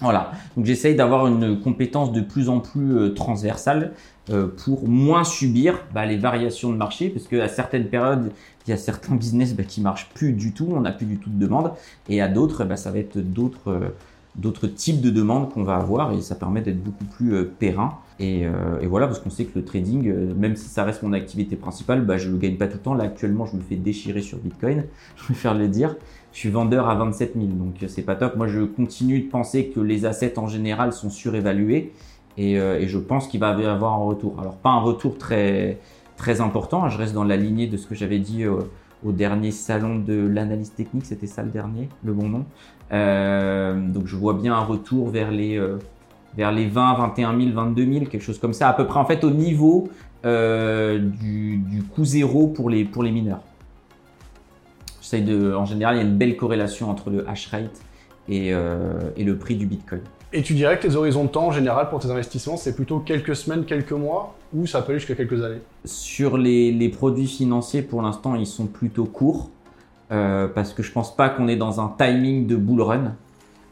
Voilà, 0.00 0.32
donc 0.56 0.66
j'essaye 0.66 0.96
d'avoir 0.96 1.26
une 1.28 1.60
compétence 1.60 2.12
de 2.12 2.20
plus 2.20 2.48
en 2.48 2.58
plus 2.58 2.96
euh, 2.96 3.14
transversale 3.14 3.92
euh, 4.30 4.48
pour 4.48 4.88
moins 4.88 5.22
subir 5.22 5.84
bah, 5.94 6.06
les 6.06 6.16
variations 6.16 6.72
de 6.72 6.76
marché, 6.76 7.08
parce 7.08 7.28
qu'à 7.28 7.46
certaines 7.46 7.86
périodes, 7.86 8.32
il 8.66 8.70
y 8.70 8.72
a 8.72 8.76
certains 8.76 9.14
business 9.14 9.54
bah, 9.54 9.62
qui 9.62 9.80
marchent 9.80 10.08
plus 10.14 10.32
du 10.32 10.52
tout, 10.52 10.68
on 10.72 10.80
n'a 10.80 10.92
plus 10.92 11.06
du 11.06 11.18
tout 11.18 11.30
de 11.30 11.38
demande, 11.38 11.72
et 12.08 12.20
à 12.20 12.26
d'autres, 12.26 12.64
bah, 12.64 12.76
ça 12.76 12.90
va 12.90 12.98
être 12.98 13.18
d'autres 13.18 13.70
euh, 13.70 13.88
d'autres 14.34 14.66
types 14.66 15.02
de 15.02 15.10
demandes 15.10 15.50
qu'on 15.50 15.62
va 15.62 15.76
avoir, 15.76 16.12
et 16.12 16.22
ça 16.22 16.34
permet 16.34 16.62
d'être 16.62 16.82
beaucoup 16.82 17.04
plus 17.04 17.44
périn. 17.44 17.98
Et, 18.18 18.46
voilà, 18.86 19.06
parce 19.06 19.18
qu'on 19.18 19.28
sait 19.28 19.44
que 19.44 19.58
le 19.58 19.62
trading, 19.62 20.10
même 20.34 20.56
si 20.56 20.70
ça 20.70 20.84
reste 20.84 21.02
mon 21.02 21.12
activité 21.12 21.54
principale, 21.54 22.00
bah, 22.00 22.16
je 22.16 22.30
ne 22.30 22.38
gagne 22.38 22.56
pas 22.56 22.66
tout 22.66 22.78
le 22.78 22.82
temps. 22.82 22.94
Là, 22.94 23.04
actuellement, 23.04 23.44
je 23.44 23.56
me 23.56 23.60
fais 23.60 23.76
déchirer 23.76 24.22
sur 24.22 24.38
Bitcoin, 24.38 24.84
je 25.16 25.24
préfère 25.24 25.52
le 25.52 25.68
dire 25.68 25.96
je 26.32 26.38
suis 26.38 26.50
vendeur 26.50 26.88
à 26.88 26.94
27 26.94 27.34
000, 27.34 27.46
donc 27.46 27.74
c'est 27.88 28.02
pas 28.02 28.14
top. 28.14 28.36
Moi, 28.36 28.48
je 28.48 28.62
continue 28.62 29.20
de 29.20 29.28
penser 29.28 29.66
que 29.66 29.80
les 29.80 30.06
assets 30.06 30.38
en 30.38 30.46
général 30.46 30.92
sont 30.92 31.10
surévalués 31.10 31.92
et, 32.38 32.58
euh, 32.58 32.86
je 32.86 32.98
pense 32.98 33.28
qu'il 33.28 33.40
va 33.40 33.54
y 33.60 33.64
avoir 33.66 33.92
un 33.92 34.04
retour. 34.04 34.36
Alors, 34.40 34.56
pas 34.56 34.70
un 34.70 34.80
retour 34.80 35.18
très, 35.18 35.78
très 36.16 36.40
important, 36.40 36.88
je 36.88 36.96
reste 36.96 37.12
dans 37.12 37.24
la 37.24 37.36
lignée 37.36 37.66
de 37.66 37.76
ce 37.76 37.86
que 37.86 37.94
j'avais 37.94 38.18
dit 38.18 38.44
euh, 38.44 38.60
au 39.04 39.12
dernier 39.12 39.50
salon 39.50 39.98
de 39.98 40.26
l'analyse 40.26 40.72
technique, 40.72 41.04
c'était 41.04 41.26
ça 41.26 41.42
le 41.42 41.50
dernier, 41.50 41.88
le 42.02 42.12
bon 42.12 42.28
nom. 42.28 42.44
Euh, 42.92 43.78
donc, 43.88 44.06
je 44.06 44.16
vois 44.16 44.34
bien 44.34 44.54
un 44.54 44.64
retour 44.64 45.10
vers 45.10 45.30
les, 45.30 45.58
euh, 45.58 45.78
vers 46.36 46.50
les 46.50 46.66
20, 46.66 46.94
21 46.94 47.38
000, 47.38 47.50
22 47.52 47.92
000, 47.92 48.04
quelque 48.06 48.22
chose 48.22 48.38
comme 48.38 48.54
ça, 48.54 48.68
à 48.68 48.72
peu 48.72 48.86
près 48.86 48.98
en 48.98 49.04
fait 49.04 49.22
au 49.24 49.30
niveau 49.30 49.88
du, 50.24 51.56
du 51.56 51.82
coût 51.82 52.04
zéro 52.04 52.46
pour 52.46 52.70
les, 52.70 52.84
pour 52.84 53.02
les 53.02 53.10
mineurs 53.10 53.40
de, 55.20 55.54
en 55.54 55.66
général, 55.66 55.96
il 55.96 55.98
y 55.98 56.02
a 56.02 56.04
une 56.04 56.16
belle 56.16 56.36
corrélation 56.36 56.90
entre 56.90 57.10
le 57.10 57.28
hash 57.28 57.48
rate 57.48 57.80
et, 58.28 58.54
euh, 58.54 59.00
et 59.16 59.24
le 59.24 59.36
prix 59.36 59.56
du 59.56 59.66
Bitcoin. 59.66 60.00
Et 60.32 60.42
tu 60.42 60.54
dirais 60.54 60.78
que 60.78 60.86
les 60.86 60.96
horizons 60.96 61.24
de 61.24 61.28
temps 61.28 61.48
en 61.48 61.52
général 61.52 61.90
pour 61.90 62.00
tes 62.00 62.10
investissements, 62.10 62.56
c'est 62.56 62.74
plutôt 62.74 63.00
quelques 63.00 63.36
semaines, 63.36 63.66
quelques 63.66 63.92
mois, 63.92 64.34
ou 64.54 64.66
ça 64.66 64.80
peut 64.80 64.92
aller 64.92 64.98
jusqu'à 64.98 65.14
quelques 65.14 65.44
années? 65.44 65.60
Sur 65.84 66.38
les, 66.38 66.72
les 66.72 66.88
produits 66.88 67.26
financiers, 67.26 67.82
pour 67.82 68.00
l'instant, 68.00 68.34
ils 68.34 68.46
sont 68.46 68.66
plutôt 68.66 69.04
courts, 69.04 69.50
euh, 70.10 70.48
parce 70.48 70.72
que 70.72 70.82
je 70.82 70.90
pense 70.90 71.14
pas 71.14 71.28
qu'on 71.28 71.48
est 71.48 71.56
dans 71.56 71.82
un 71.82 71.94
timing 71.98 72.46
de 72.46 72.56
bull 72.56 72.80
run. 72.80 73.14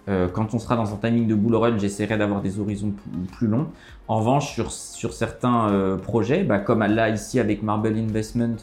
Euh, 0.09 0.29
quand 0.29 0.53
on 0.55 0.59
sera 0.59 0.77
dans 0.77 0.93
un 0.93 0.97
timing 0.97 1.27
de 1.27 1.35
bull 1.35 1.55
run, 1.55 1.79
j'essaierai 1.79 2.19
d'avoir 2.19 2.43
des 2.43 2.59
horizons 2.59 2.91
plus, 2.91 3.37
plus 3.37 3.47
longs. 3.47 3.69
En 4.09 4.19
revanche, 4.19 4.53
sur, 4.53 4.71
sur 4.73 5.15
certains 5.15 5.71
euh, 5.71 5.97
projets, 5.97 6.43
bah, 6.43 6.59
comme 6.59 6.81
là 6.81 7.09
ici 7.09 7.41
avec 7.41 7.63
Marble 7.63 7.97
Investment 7.97 8.57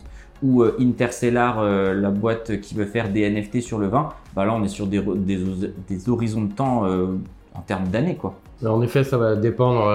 ou 0.44 0.64
euh, 0.64 0.76
Interstellar, 0.80 1.60
euh, 1.60 1.94
la 1.94 2.10
boîte 2.10 2.60
qui 2.62 2.76
veut 2.76 2.86
faire 2.86 3.10
des 3.10 3.30
NFT 3.30 3.62
sur 3.62 3.80
le 3.80 3.88
vin, 3.88 4.10
bah 4.36 4.46
là 4.46 4.54
on 4.54 4.64
est 4.64 4.68
sur 4.68 4.88
des, 4.88 5.02
des, 5.02 6.10
horizons 6.10 6.44
de 6.44 6.54
temps 6.54 6.86
euh, 6.86 7.08
en 7.56 7.62
termes 7.62 7.88
d'années 7.88 8.16
quoi. 8.16 8.36
En 8.66 8.82
effet, 8.82 9.04
ça 9.04 9.18
va 9.18 9.36
dépendre. 9.36 9.86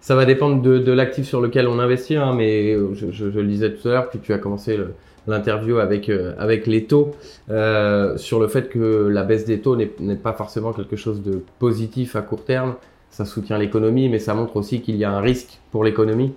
ça 0.00 0.14
va 0.14 0.24
dépendre 0.26 0.60
de, 0.60 0.92
l'actif 0.92 1.26
sur 1.26 1.40
lequel 1.40 1.66
on 1.66 1.78
investit, 1.78 2.16
hein, 2.16 2.34
mais 2.36 2.76
je, 2.94 3.10
je- 3.10 3.24
le 3.24 3.44
disais 3.44 3.72
tout 3.72 3.88
à 3.88 3.92
l'heure, 3.92 4.10
puis 4.10 4.18
tu 4.18 4.34
as 4.34 4.38
commencé 4.38 4.78
l'interview 5.26 5.78
avec 5.78 6.10
avec 6.38 6.66
les 6.66 6.84
taux 6.84 7.12
sur 7.48 8.38
le 8.38 8.48
fait 8.48 8.68
que 8.68 9.08
la 9.08 9.22
baisse 9.22 9.46
des 9.46 9.60
taux 9.60 9.76
n'est 9.76 10.16
pas 10.16 10.34
forcément 10.34 10.74
quelque 10.74 10.96
chose 10.96 11.22
de 11.22 11.42
positif 11.58 12.16
à 12.16 12.22
court 12.22 12.44
terme. 12.44 12.74
Ça 13.08 13.24
soutient 13.24 13.56
l'économie, 13.56 14.10
mais 14.10 14.18
ça 14.18 14.34
montre 14.34 14.56
aussi 14.56 14.82
qu'il 14.82 14.96
y 14.96 15.04
a 15.04 15.10
un 15.10 15.20
risque 15.20 15.58
pour 15.70 15.84
l'économie 15.84 16.34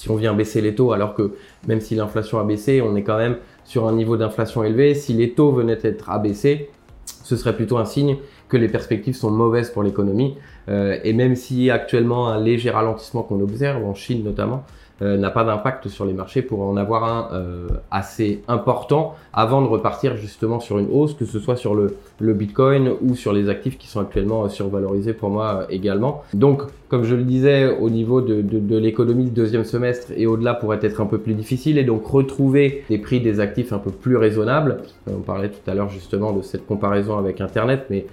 si 0.00 0.10
on 0.10 0.16
vient 0.16 0.32
baisser 0.32 0.62
les 0.62 0.74
taux, 0.74 0.92
alors 0.92 1.12
que 1.12 1.34
même 1.68 1.82
si 1.82 1.94
l'inflation 1.94 2.38
a 2.38 2.44
baissé, 2.44 2.80
on 2.80 2.96
est 2.96 3.02
quand 3.02 3.18
même 3.18 3.36
sur 3.64 3.86
un 3.86 3.92
niveau 3.92 4.16
d'inflation 4.16 4.64
élevé. 4.64 4.94
Si 4.94 5.12
les 5.12 5.32
taux 5.32 5.52
venaient 5.52 5.78
être 5.82 6.08
abaissés, 6.08 6.70
ce 7.04 7.36
serait 7.36 7.54
plutôt 7.54 7.76
un 7.76 7.84
signe 7.84 8.16
que 8.48 8.56
les 8.56 8.68
perspectives 8.68 9.14
sont 9.14 9.30
mauvaises 9.30 9.68
pour 9.68 9.82
l'économie. 9.82 10.38
Euh, 10.70 10.98
et 11.04 11.12
même 11.12 11.36
si 11.36 11.68
actuellement 11.68 12.28
un 12.28 12.40
léger 12.40 12.70
ralentissement 12.70 13.22
qu'on 13.22 13.42
observe, 13.42 13.84
en 13.84 13.92
Chine 13.92 14.24
notamment, 14.24 14.64
n'a 15.00 15.30
pas 15.30 15.44
d'impact 15.44 15.88
sur 15.88 16.04
les 16.04 16.12
marchés 16.12 16.42
pour 16.42 16.62
en 16.62 16.76
avoir 16.76 17.04
un 17.04 17.28
euh, 17.32 17.68
assez 17.90 18.42
important 18.48 19.14
avant 19.32 19.62
de 19.62 19.66
repartir 19.66 20.16
justement 20.16 20.60
sur 20.60 20.78
une 20.78 20.88
hausse, 20.92 21.14
que 21.14 21.24
ce 21.24 21.38
soit 21.38 21.56
sur 21.56 21.74
le, 21.74 21.96
le 22.18 22.34
Bitcoin 22.34 22.90
ou 23.00 23.14
sur 23.14 23.32
les 23.32 23.48
actifs 23.48 23.78
qui 23.78 23.88
sont 23.88 24.00
actuellement 24.00 24.44
euh, 24.44 24.48
survalorisés 24.48 25.14
pour 25.14 25.30
moi 25.30 25.60
euh, 25.62 25.66
également. 25.70 26.22
Donc, 26.34 26.62
comme 26.88 27.04
je 27.04 27.14
le 27.14 27.22
disais, 27.22 27.76
au 27.78 27.88
niveau 27.88 28.20
de, 28.20 28.42
de, 28.42 28.58
de 28.58 28.76
l'économie, 28.76 29.24
le 29.24 29.30
deuxième 29.30 29.64
semestre 29.64 30.08
et 30.16 30.26
au-delà 30.26 30.54
pourrait 30.54 30.80
être 30.82 31.00
un 31.00 31.06
peu 31.06 31.18
plus 31.18 31.34
difficile 31.34 31.78
et 31.78 31.84
donc 31.84 32.04
retrouver 32.06 32.84
des 32.88 32.98
prix 32.98 33.20
des 33.20 33.40
actifs 33.40 33.72
un 33.72 33.78
peu 33.78 33.90
plus 33.90 34.16
raisonnables. 34.16 34.82
Euh, 35.08 35.12
on 35.16 35.20
parlait 35.20 35.50
tout 35.50 35.70
à 35.70 35.74
l'heure 35.74 35.88
justement 35.88 36.32
de 36.32 36.42
cette 36.42 36.66
comparaison 36.66 37.16
avec 37.16 37.40
Internet, 37.40 37.86
mais 37.90 38.06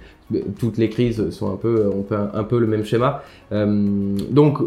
toutes 0.58 0.76
les 0.78 0.90
crises 0.90 1.30
sont 1.30 1.52
un 1.52 1.56
peu, 1.56 1.90
on 1.92 2.02
peut 2.02 2.16
un, 2.32 2.44
peu 2.44 2.58
le 2.58 2.66
même 2.66 2.84
schéma. 2.84 3.22
Euh, 3.52 4.14
donc, 4.30 4.58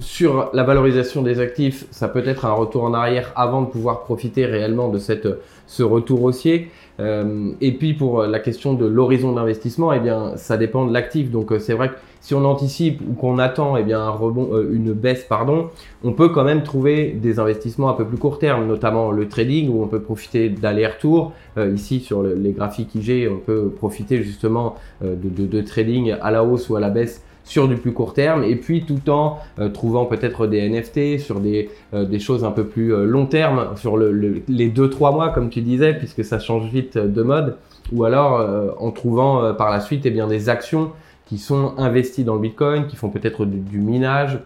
sur 0.00 0.50
la 0.52 0.62
valorisation 0.62 1.22
des 1.22 1.40
actifs, 1.40 1.86
ça 1.90 2.08
peut 2.08 2.22
être 2.26 2.44
un 2.44 2.52
retour 2.52 2.84
en 2.84 2.94
arrière 2.94 3.32
avant 3.34 3.62
de 3.62 3.66
pouvoir 3.66 4.02
profiter 4.02 4.46
réellement 4.46 4.88
de 4.88 4.98
cette, 4.98 5.28
ce 5.66 5.82
retour 5.82 6.22
haussier. 6.22 6.70
Euh, 7.00 7.52
et 7.60 7.72
puis 7.72 7.94
pour 7.94 8.22
la 8.24 8.40
question 8.40 8.74
de 8.74 8.84
l'horizon 8.84 9.32
d'investissement, 9.32 9.92
eh 9.92 10.00
bien, 10.00 10.32
ça 10.36 10.56
dépend 10.56 10.84
de 10.86 10.92
l'actif. 10.92 11.30
Donc 11.30 11.52
euh, 11.52 11.58
c'est 11.58 11.74
vrai 11.74 11.90
que 11.90 11.94
si 12.20 12.34
on 12.34 12.44
anticipe 12.44 13.00
ou 13.08 13.14
qu'on 13.14 13.38
attend 13.38 13.76
eh 13.76 13.84
bien, 13.84 14.00
un 14.00 14.10
rebond, 14.10 14.48
euh, 14.52 14.70
une 14.72 14.92
baisse, 14.92 15.24
pardon, 15.28 15.68
on 16.02 16.12
peut 16.12 16.28
quand 16.28 16.42
même 16.44 16.62
trouver 16.64 17.10
des 17.12 17.38
investissements 17.38 17.88
un 17.88 17.92
peu 17.94 18.04
plus 18.04 18.18
court 18.18 18.38
terme, 18.40 18.66
notamment 18.66 19.12
le 19.12 19.28
trading 19.28 19.68
où 19.68 19.82
on 19.82 19.86
peut 19.86 20.00
profiter 20.00 20.48
d'aller-retour. 20.48 21.32
Ici 21.74 22.00
sur 22.00 22.22
le- 22.22 22.34
les 22.34 22.52
graphiques 22.52 22.94
IG, 22.94 23.28
on 23.30 23.38
peut 23.38 23.68
profiter 23.68 24.22
justement 24.22 24.76
de, 25.02 25.16
de 25.46 25.60
trading 25.60 26.14
à 26.20 26.30
la 26.30 26.44
hausse 26.44 26.68
ou 26.68 26.76
à 26.76 26.80
la 26.80 26.88
baisse 26.90 27.24
sur 27.48 27.66
du 27.66 27.76
plus 27.76 27.92
court 27.92 28.12
terme 28.14 28.44
et 28.44 28.54
puis 28.56 28.84
tout 28.84 29.08
en 29.10 29.38
euh, 29.58 29.68
trouvant 29.70 30.04
peut-être 30.04 30.46
des 30.46 30.68
NFT 30.68 31.18
sur 31.18 31.40
des, 31.40 31.70
euh, 31.94 32.04
des 32.04 32.18
choses 32.18 32.44
un 32.44 32.50
peu 32.50 32.64
plus 32.64 32.94
euh, 32.94 33.04
long 33.04 33.26
terme 33.26 33.68
sur 33.76 33.96
le, 33.96 34.12
le- 34.12 34.42
les 34.48 34.68
2-3 34.70 35.12
mois 35.14 35.30
comme 35.30 35.48
tu 35.48 35.62
disais 35.62 35.94
puisque 35.94 36.24
ça 36.24 36.38
change 36.38 36.68
vite 36.70 36.96
de 36.98 37.22
mode 37.22 37.56
ou 37.92 38.04
alors 38.04 38.74
en 38.78 38.90
trouvant 38.90 39.54
par 39.54 39.70
la 39.70 39.80
suite 39.80 40.02
eh 40.04 40.10
bien, 40.10 40.26
des 40.26 40.50
actions 40.50 40.90
qui 41.24 41.38
sont 41.38 41.72
investies 41.78 42.22
dans 42.24 42.34
le 42.34 42.40
Bitcoin, 42.40 42.86
qui 42.86 42.96
font 42.96 43.08
peut-être 43.08 43.46
du 43.46 43.78
minage, 43.78 44.38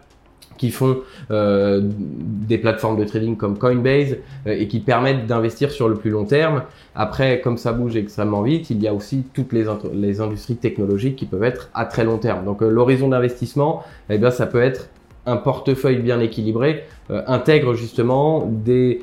qui 0.63 0.71
font 0.71 0.99
euh, 1.33 1.81
des 1.83 2.57
plateformes 2.57 2.97
de 2.97 3.05
trading 3.05 3.37
comme 3.37 3.59
Coinbase 3.59 4.19
euh, 4.47 4.57
et 4.57 4.69
qui 4.69 4.79
permettent 4.79 5.27
d'investir 5.27 5.73
sur 5.73 5.89
le 5.89 5.97
plus 5.97 6.11
long 6.11 6.25
terme. 6.25 6.63
Après, 6.95 7.41
comme 7.41 7.59
ça 7.59 7.73
bouge 7.73 7.97
extrêmement 7.97 8.43
vite, 8.43 8.71
il 8.71 8.81
y 8.81 8.87
a 8.87 8.95
aussi 8.95 9.25
toutes 9.35 9.53
les, 9.53 10.21
industries 10.21 10.55
technologiques 10.55 11.17
qui 11.17 11.27
peuvent 11.27 11.43
être 11.43 11.69
à 11.75 11.85
très 11.85 12.05
long 12.05 12.19
terme. 12.19 12.45
Donc 12.45 12.63
euh, 12.63 12.71
l'horizon 12.71 13.09
d'investissement, 13.09 13.83
eh 14.09 14.19
bien, 14.19 14.31
ça 14.31 14.47
peut 14.47 14.63
être 14.63 14.89
un 15.27 15.37
portefeuille 15.37 15.99
bien 15.99 16.21
équilibré, 16.21 16.85
intègre 17.29 17.75
justement 17.75 18.45
des 18.45 19.03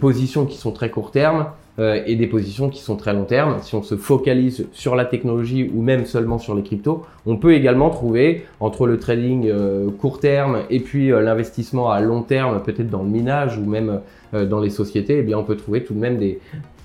positions 0.00 0.46
qui 0.46 0.56
sont 0.56 0.70
très 0.70 0.90
court 0.90 1.10
terme 1.10 1.46
euh, 1.80 2.02
et 2.04 2.14
des 2.14 2.26
positions 2.26 2.68
qui 2.68 2.82
sont 2.82 2.96
très 2.96 3.14
long 3.14 3.24
terme. 3.24 3.56
Si 3.62 3.74
on 3.74 3.82
se 3.82 3.96
focalise 3.96 4.66
sur 4.70 4.94
la 4.96 5.06
technologie 5.06 5.70
ou 5.74 5.80
même 5.80 6.04
seulement 6.04 6.38
sur 6.38 6.54
les 6.54 6.62
cryptos, 6.62 7.06
on 7.24 7.38
peut 7.38 7.54
également 7.54 7.88
trouver 7.88 8.44
entre 8.60 8.86
le 8.86 8.98
trading 8.98 9.48
euh, 9.48 9.90
court 9.90 10.20
terme 10.20 10.58
et 10.68 10.80
puis 10.80 11.10
euh, 11.10 11.22
l'investissement 11.22 11.90
à 11.90 12.02
long 12.02 12.20
terme, 12.20 12.62
peut-être 12.62 12.90
dans 12.90 13.02
le 13.02 13.08
minage 13.08 13.56
ou 13.56 13.64
même 13.64 14.00
dans 14.32 14.60
les 14.60 14.70
sociétés, 14.70 15.18
eh 15.18 15.22
bien 15.22 15.38
on 15.38 15.42
peut 15.42 15.56
trouver 15.56 15.82
tout 15.82 15.94
de 15.94 15.98
même 15.98 16.20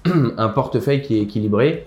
un 0.37 0.47
portefeuille 0.47 1.01
qui 1.01 1.17
est 1.17 1.21
équilibré 1.21 1.85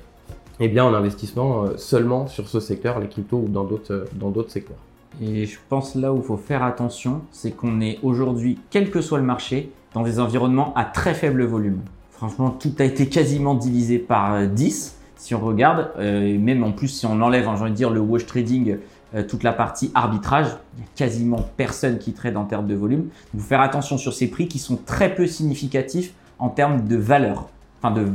eh 0.60 0.68
bien 0.68 0.84
en 0.84 0.92
investissement 0.92 1.64
seulement 1.76 2.26
sur 2.26 2.46
ce 2.46 2.60
secteur, 2.60 3.00
les 3.00 3.08
cryptos 3.08 3.38
ou 3.38 3.48
dans 3.48 3.64
d'autres 3.64 4.04
dans 4.12 4.30
d'autres 4.30 4.50
secteurs. 4.50 4.76
Et 5.22 5.46
je 5.46 5.58
pense 5.68 5.94
là 5.94 6.12
où 6.12 6.18
il 6.18 6.22
faut 6.22 6.36
faire 6.36 6.62
attention, 6.62 7.22
c'est 7.30 7.52
qu'on 7.52 7.80
est 7.80 7.98
aujourd'hui, 8.02 8.58
quel 8.70 8.90
que 8.90 9.00
soit 9.00 9.18
le 9.18 9.24
marché, 9.24 9.70
dans 9.94 10.02
des 10.02 10.20
environnements 10.20 10.74
à 10.74 10.84
très 10.84 11.14
faible 11.14 11.44
volume. 11.44 11.80
Franchement, 12.18 12.50
tout 12.50 12.72
a 12.80 12.84
été 12.84 13.08
quasiment 13.08 13.54
divisé 13.54 14.00
par 14.00 14.34
euh, 14.34 14.46
10 14.46 14.96
si 15.14 15.36
on 15.36 15.40
regarde, 15.40 15.92
euh, 15.98 16.36
même 16.36 16.64
en 16.64 16.72
plus 16.72 16.88
si 16.88 17.06
on 17.06 17.20
enlève, 17.20 17.46
hein, 17.46 17.54
j'ai 17.56 17.62
envie 17.62 17.70
de 17.70 17.76
dire, 17.76 17.90
le 17.90 18.00
wash 18.00 18.26
trading, 18.26 18.78
euh, 19.14 19.22
toute 19.22 19.44
la 19.44 19.52
partie 19.52 19.92
arbitrage, 19.94 20.48
il 20.76 20.80
y 20.80 20.82
a 20.82 20.86
quasiment 20.96 21.38
personne 21.56 21.98
qui 21.98 22.14
trade 22.14 22.36
en 22.36 22.44
termes 22.44 22.66
de 22.66 22.74
volume. 22.74 23.02
Donc, 23.32 23.42
faut 23.42 23.46
faire 23.46 23.60
attention 23.60 23.98
sur 23.98 24.12
ces 24.14 24.26
prix 24.26 24.48
qui 24.48 24.58
sont 24.58 24.80
très 24.84 25.14
peu 25.14 25.28
significatifs 25.28 26.12
en 26.40 26.48
termes 26.48 26.88
de 26.88 26.96
valeur, 26.96 27.50
enfin 27.80 27.94
de 27.94 28.08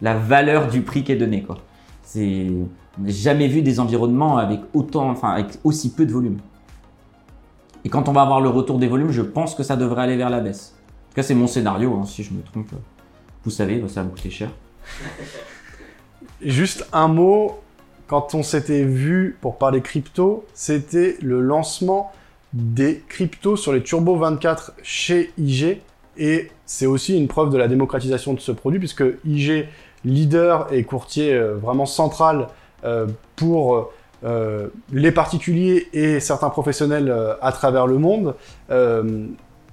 la 0.00 0.14
valeur 0.14 0.68
du 0.68 0.80
prix 0.80 1.04
qui 1.04 1.12
est 1.12 1.16
donné. 1.16 1.42
Quoi. 1.42 1.58
C'est 2.02 2.46
on 2.98 3.02
n'a 3.02 3.10
jamais 3.10 3.46
vu 3.46 3.60
des 3.60 3.78
environnements 3.78 4.38
avec 4.38 4.60
autant, 4.72 5.14
avec 5.22 5.58
aussi 5.64 5.92
peu 5.92 6.06
de 6.06 6.12
volume. 6.12 6.38
Et 7.84 7.90
quand 7.90 8.08
on 8.08 8.12
va 8.12 8.22
avoir 8.22 8.40
le 8.40 8.48
retour 8.48 8.78
des 8.78 8.88
volumes, 8.88 9.10
je 9.10 9.22
pense 9.22 9.54
que 9.54 9.62
ça 9.62 9.76
devrait 9.76 10.02
aller 10.02 10.16
vers 10.16 10.30
la 10.30 10.40
baisse. 10.40 10.74
En 10.78 11.08
tout 11.10 11.16
cas, 11.16 11.22
c'est 11.22 11.34
mon 11.34 11.46
scénario. 11.46 11.94
hein, 12.00 12.06
si 12.06 12.22
je 12.22 12.32
me 12.32 12.42
trompe, 12.42 12.72
vous 13.44 13.50
savez, 13.50 13.82
ça 13.88 14.02
va 14.02 14.08
me 14.08 14.12
coûter 14.12 14.30
cher. 14.30 14.50
Juste 16.42 16.86
un 16.92 17.08
mot, 17.08 17.60
quand 18.06 18.34
on 18.34 18.42
s'était 18.42 18.84
vu 18.84 19.38
pour 19.40 19.58
parler 19.58 19.80
crypto, 19.80 20.44
c'était 20.54 21.16
le 21.22 21.40
lancement 21.40 22.12
des 22.52 23.02
cryptos 23.08 23.56
sur 23.56 23.72
les 23.72 23.82
Turbo 23.82 24.16
24 24.16 24.72
chez 24.82 25.32
IG. 25.38 25.80
Et 26.16 26.50
c'est 26.66 26.86
aussi 26.86 27.16
une 27.16 27.28
preuve 27.28 27.50
de 27.50 27.56
la 27.56 27.68
démocratisation 27.68 28.34
de 28.34 28.40
ce 28.40 28.52
produit, 28.52 28.78
puisque 28.78 29.04
IG, 29.24 29.68
leader 30.04 30.72
et 30.72 30.84
courtier 30.84 31.34
euh, 31.34 31.54
vraiment 31.56 31.86
central 31.86 32.48
euh, 32.84 33.06
pour 33.36 33.90
euh, 34.24 34.68
les 34.92 35.12
particuliers 35.12 35.88
et 35.92 36.20
certains 36.20 36.50
professionnels 36.50 37.14
à 37.40 37.52
travers 37.52 37.86
le 37.86 37.98
monde. 37.98 38.34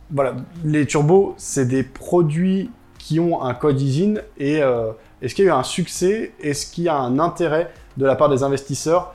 Voilà, 0.10 0.36
les 0.64 0.86
turbos, 0.86 1.34
c'est 1.38 1.68
des 1.68 1.84
produits 1.84 2.70
qui 3.08 3.22
ont 3.22 3.42
un 3.42 3.54
code 3.54 3.80
ISIN 3.80 4.16
et 4.38 4.62
euh, 4.62 4.88
est-ce 5.22 5.34
qu'il 5.34 5.46
y 5.46 5.48
a 5.48 5.52
eu 5.52 5.54
un 5.54 5.64
succès? 5.64 6.34
Est-ce 6.42 6.70
qu'il 6.70 6.84
y 6.84 6.90
a 6.90 6.98
un 6.98 7.20
intérêt 7.20 7.70
de 7.96 8.06
la 8.06 8.18
part 8.18 8.28
des 8.28 8.44
investisseurs 8.44 9.14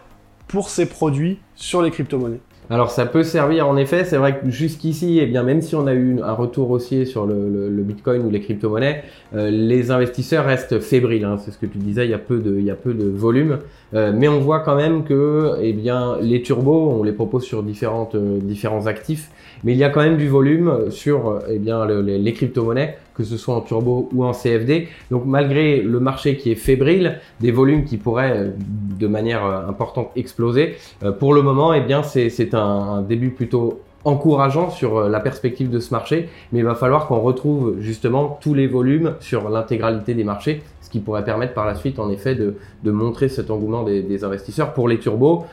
pour 0.48 0.70
ces 0.70 0.86
produits 0.86 1.40
sur 1.56 1.82
les 1.82 1.90
crypto-monnaies? 1.90 2.40
Alors 2.70 2.90
ça 2.90 3.04
peut 3.04 3.22
servir 3.22 3.68
en 3.68 3.76
effet, 3.76 4.04
c'est 4.04 4.16
vrai 4.16 4.38
que 4.38 4.48
jusqu'ici, 4.50 5.18
eh 5.20 5.26
bien 5.26 5.42
même 5.42 5.60
si 5.60 5.74
on 5.74 5.86
a 5.86 5.92
eu 5.92 6.22
un 6.22 6.32
retour 6.32 6.70
haussier 6.70 7.04
sur 7.04 7.26
le, 7.26 7.68
Bitcoin 7.82 8.22
ou 8.24 8.30
les 8.30 8.40
crypto-monnaies, 8.40 9.02
euh, 9.34 9.50
les 9.50 9.90
investisseurs 9.90 10.46
restent 10.46 10.80
fébriles. 10.80 11.26
hein, 11.26 11.36
c'est 11.38 11.50
ce 11.50 11.58
que 11.58 11.66
tu 11.66 11.76
disais, 11.76 12.06
il 12.06 12.10
y 12.10 12.14
a 12.14 12.18
peu 12.18 12.38
de, 12.38 12.72
peu 12.82 12.94
de 12.94 13.04
volume, 13.10 13.58
Euh, 13.94 14.10
mais 14.14 14.26
on 14.26 14.40
voit 14.40 14.60
quand 14.60 14.74
même 14.76 15.04
que 15.04 15.58
eh 15.60 15.74
bien 15.74 16.16
les 16.22 16.40
turbos, 16.40 16.96
on 16.98 17.02
les 17.02 17.12
propose 17.12 17.42
sur 17.44 17.62
différentes, 17.62 18.16
différents 18.16 18.86
actifs, 18.86 19.30
mais 19.64 19.72
il 19.72 19.78
y 19.78 19.84
a 19.84 19.90
quand 19.90 20.00
même 20.00 20.16
du 20.16 20.28
volume 20.28 20.90
sur 20.90 21.40
eh 21.50 21.58
bien 21.58 21.84
le- 21.84 22.00
les, 22.00 22.18
les 22.18 22.32
crypto-monnaies, 22.32 22.96
que 23.14 23.24
ce 23.24 23.36
soit 23.36 23.54
en 23.54 23.60
turbo 23.60 24.08
ou 24.12 24.24
en 24.24 24.32
CFD. 24.32 24.88
Donc 25.10 25.24
malgré 25.26 25.80
le 25.80 26.00
marché 26.00 26.36
qui 26.36 26.50
est 26.50 26.56
fébrile, 26.56 27.18
des 27.40 27.50
volumes 27.50 27.84
qui 27.84 27.96
pourraient 27.96 28.36
euh, 28.36 28.50
de 28.98 29.06
manière 29.06 29.44
euh, 29.44 29.68
importante 29.68 30.10
exploser, 30.16 30.76
euh, 31.02 31.12
pour 31.12 31.34
le 31.34 31.42
moment, 31.42 31.74
eh 31.74 31.80
bien, 31.80 32.02
c'est 32.02 32.54
un, 32.54 33.02
début 33.02 33.30
plutôt 33.30 33.80
encourageant 34.04 34.70
sur 34.70 35.08
la 35.08 35.20
perspective 35.20 35.70
de 35.70 35.78
ce 35.78 35.92
marché, 35.92 36.28
mais 36.50 36.58
il 36.58 36.64
va 36.64 36.74
falloir 36.74 37.06
qu'on 37.06 37.20
retrouve 37.20 37.76
justement 37.78 38.38
tous 38.40 38.52
les 38.52 38.66
volumes 38.66 39.14
sur 39.20 39.48
l'intégralité 39.48 40.14
des 40.14 40.24
marchés, 40.24 40.62
ce 40.80 40.90
qui 40.90 40.98
pourrait 40.98 41.24
permettre 41.24 41.54
par 41.54 41.66
la 41.66 41.76
suite 41.76 42.00
en 42.00 42.10
effet 42.10 42.34
de, 42.34 42.56
montrer 42.90 43.28
cet 43.28 43.50
engouement 43.50 43.84
des, 43.84 44.24
investisseurs 44.24 44.72
pour 44.72 44.88
les 44.88 44.98
turbos 44.98 45.44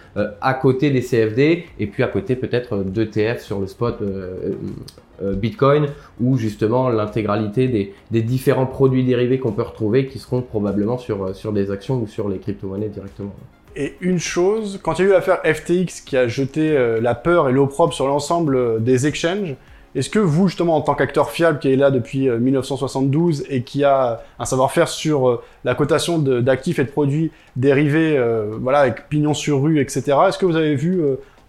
à 0.42 0.54
côté 0.56 0.90
des 0.90 1.02
CFD 1.02 1.66
et 1.80 1.88
puis 1.88 2.02
à 2.02 2.08
côté 2.08 2.36
peut-être 2.36 2.78
d'ETF 2.84 3.42
sur 3.44 3.60
le 3.60 3.68
spot 3.68 4.02
Bitcoin 5.22 5.88
ou 6.22 6.38
justement 6.38 6.90
l'intégralité 6.90 7.94
des, 8.12 8.22
différents 8.22 8.66
produits 8.66 9.04
dérivés 9.04 9.40
qu'on 9.40 9.52
peut 9.52 9.64
retrouver 9.64 10.08
qui 10.08 10.20
seront 10.20 10.42
probablement 10.42 10.98
sur, 10.98 11.36
sur 11.36 11.54
des 11.54 11.72
actions 11.72 12.02
ou 12.02 12.08
sur 12.08 12.30
les 12.30 12.38
crypto-monnaies 12.38 12.90
directement. 12.90 13.34
Et 13.76 13.96
une 14.02 14.20
chose, 14.20 14.80
quand 14.82 15.00
il 15.00 15.04
y 15.04 15.06
a 15.06 15.10
eu 15.10 15.14
l'affaire 15.14 15.40
FTX 15.44 16.02
qui 16.06 16.18
a 16.18 16.28
jeté 16.28 16.72
euh, 16.72 17.00
la 17.00 17.16
peur 17.16 17.50
et 17.50 17.52
l'opprobre 17.52 17.94
sur 17.94 18.08
l'ensemble 18.08 18.56
euh, 18.56 18.80
des 18.80 19.08
exchanges, 19.08 19.56
est-ce 19.96 20.10
que 20.10 20.20
vous, 20.20 20.48
justement, 20.48 20.76
en 20.76 20.82
tant 20.82 20.96
qu'acteur 20.96 21.32
fiable 21.32 21.60
qui 21.60 21.72
est 21.72 21.76
là 21.76 21.90
depuis 21.90 22.30
1972 22.30 23.46
et 23.50 23.64
qui 23.64 23.84
a 23.84 24.22
un 24.38 24.46
savoir-faire 24.46 24.88
sur 24.88 25.42
la 25.64 25.74
cotation 25.74 26.20
d'actifs 26.20 26.78
et 26.78 26.84
de 26.84 26.92
produits 26.92 27.32
dérivés, 27.56 28.24
voilà, 28.62 28.82
avec 28.82 29.10
pignon 29.10 29.34
sur 29.34 29.64
rue, 29.64 29.82
etc., 29.82 30.16
est-ce 30.28 30.38
que 30.38 30.46
vous 30.46 30.58
avez 30.58 30.76
vu 30.76 31.02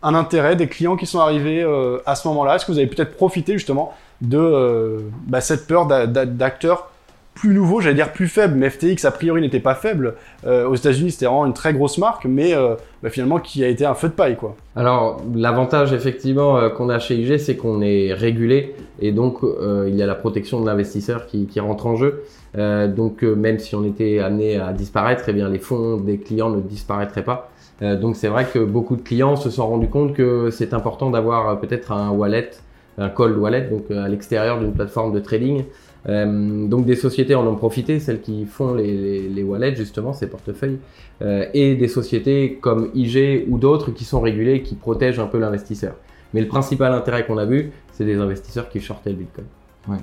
un 0.02 0.14
intérêt 0.14 0.56
des 0.56 0.66
clients 0.66 0.96
qui 0.96 1.06
sont 1.06 1.20
arrivés 1.20 1.62
à 2.06 2.14
ce 2.14 2.26
moment-là 2.28 2.56
Est-ce 2.56 2.66
que 2.66 2.72
vous 2.72 2.78
avez 2.78 2.86
peut-être 2.86 3.16
profité, 3.16 3.52
justement, 3.54 3.94
de 4.20 4.98
bah, 5.26 5.40
cette 5.40 5.66
peur 5.66 5.86
d'acteurs 5.86 6.90
plus 7.34 7.54
nouveau, 7.54 7.80
j'allais 7.80 7.94
dire 7.94 8.12
plus 8.12 8.28
faible, 8.28 8.54
mais 8.56 8.68
FTX 8.68 9.04
a 9.06 9.10
priori 9.10 9.40
n'était 9.40 9.60
pas 9.60 9.74
faible. 9.74 10.14
Euh, 10.46 10.68
aux 10.68 10.74
États-Unis, 10.74 11.12
c'était 11.12 11.26
vraiment 11.26 11.46
une 11.46 11.54
très 11.54 11.72
grosse 11.72 11.96
marque, 11.96 12.26
mais 12.26 12.54
euh, 12.54 12.74
bah, 13.02 13.08
finalement 13.08 13.38
qui 13.38 13.64
a 13.64 13.68
été 13.68 13.86
un 13.86 13.94
feu 13.94 14.08
de 14.08 14.12
paille, 14.12 14.36
quoi. 14.36 14.56
Alors 14.76 15.22
l'avantage 15.34 15.92
effectivement 15.92 16.58
euh, 16.58 16.68
qu'on 16.68 16.90
a 16.90 16.98
chez 16.98 17.16
IG, 17.16 17.38
c'est 17.38 17.56
qu'on 17.56 17.80
est 17.80 18.12
régulé 18.12 18.74
et 19.00 19.12
donc 19.12 19.38
il 19.42 19.94
y 19.94 20.02
a 20.02 20.06
la 20.06 20.14
protection 20.14 20.60
de 20.60 20.66
l'investisseur 20.66 21.26
qui, 21.26 21.46
qui, 21.46 21.60
rentre 21.60 21.86
en 21.86 21.96
jeu. 21.96 22.24
donc 22.54 23.22
même 23.22 23.58
si 23.58 23.74
on 23.74 23.84
était 23.84 24.18
amené 24.18 24.58
à 24.58 24.72
disparaître, 24.72 25.24
eh 25.28 25.32
bien 25.32 25.48
les 25.48 25.58
fonds 25.58 25.96
des 25.96 26.18
clients 26.18 26.50
ne 26.50 26.60
disparaîtraient 26.60 27.24
pas. 27.24 27.49
Donc 27.80 28.16
c'est 28.16 28.28
vrai 28.28 28.46
que 28.52 28.58
beaucoup 28.58 28.96
de 28.96 29.00
clients 29.00 29.36
se 29.36 29.48
sont 29.48 29.66
rendus 29.66 29.88
compte 29.88 30.14
que 30.14 30.50
c'est 30.50 30.74
important 30.74 31.10
d'avoir 31.10 31.58
peut-être 31.60 31.92
un 31.92 32.10
wallet, 32.10 32.50
un 32.98 33.08
cold 33.08 33.38
wallet, 33.38 33.68
donc 33.70 33.90
à 33.90 34.06
l'extérieur 34.08 34.60
d'une 34.60 34.72
plateforme 34.72 35.12
de 35.12 35.20
trading. 35.20 35.64
Euh, 36.08 36.66
donc 36.66 36.86
des 36.86 36.96
sociétés 36.96 37.34
en 37.34 37.46
ont 37.46 37.56
profité, 37.56 38.00
celles 38.00 38.20
qui 38.20 38.46
font 38.46 38.74
les, 38.74 39.42
wallets 39.42 39.74
justement, 39.76 40.12
ces 40.12 40.28
portefeuilles, 40.28 40.78
euh, 41.22 41.46
et 41.52 41.74
des 41.74 41.88
sociétés 41.88 42.58
comme 42.60 42.90
IG 42.94 43.44
ou 43.48 43.58
d'autres 43.58 43.90
qui 43.90 44.04
sont 44.04 44.20
régulées, 44.20 44.62
qui 44.62 44.74
protègent 44.74 45.20
un 45.20 45.26
peu 45.26 45.38
l'investisseur. 45.38 45.94
Mais 46.32 46.40
le 46.40 46.48
principal 46.48 46.92
intérêt 46.92 47.26
qu'on 47.26 47.38
a 47.38 47.44
vu, 47.44 47.72
c'est 47.92 48.04
des 48.04 48.16
investisseurs 48.16 48.68
qui 48.68 48.80
shortaient 48.80 49.10
le 49.10 49.16
Bitcoin. 49.16 49.46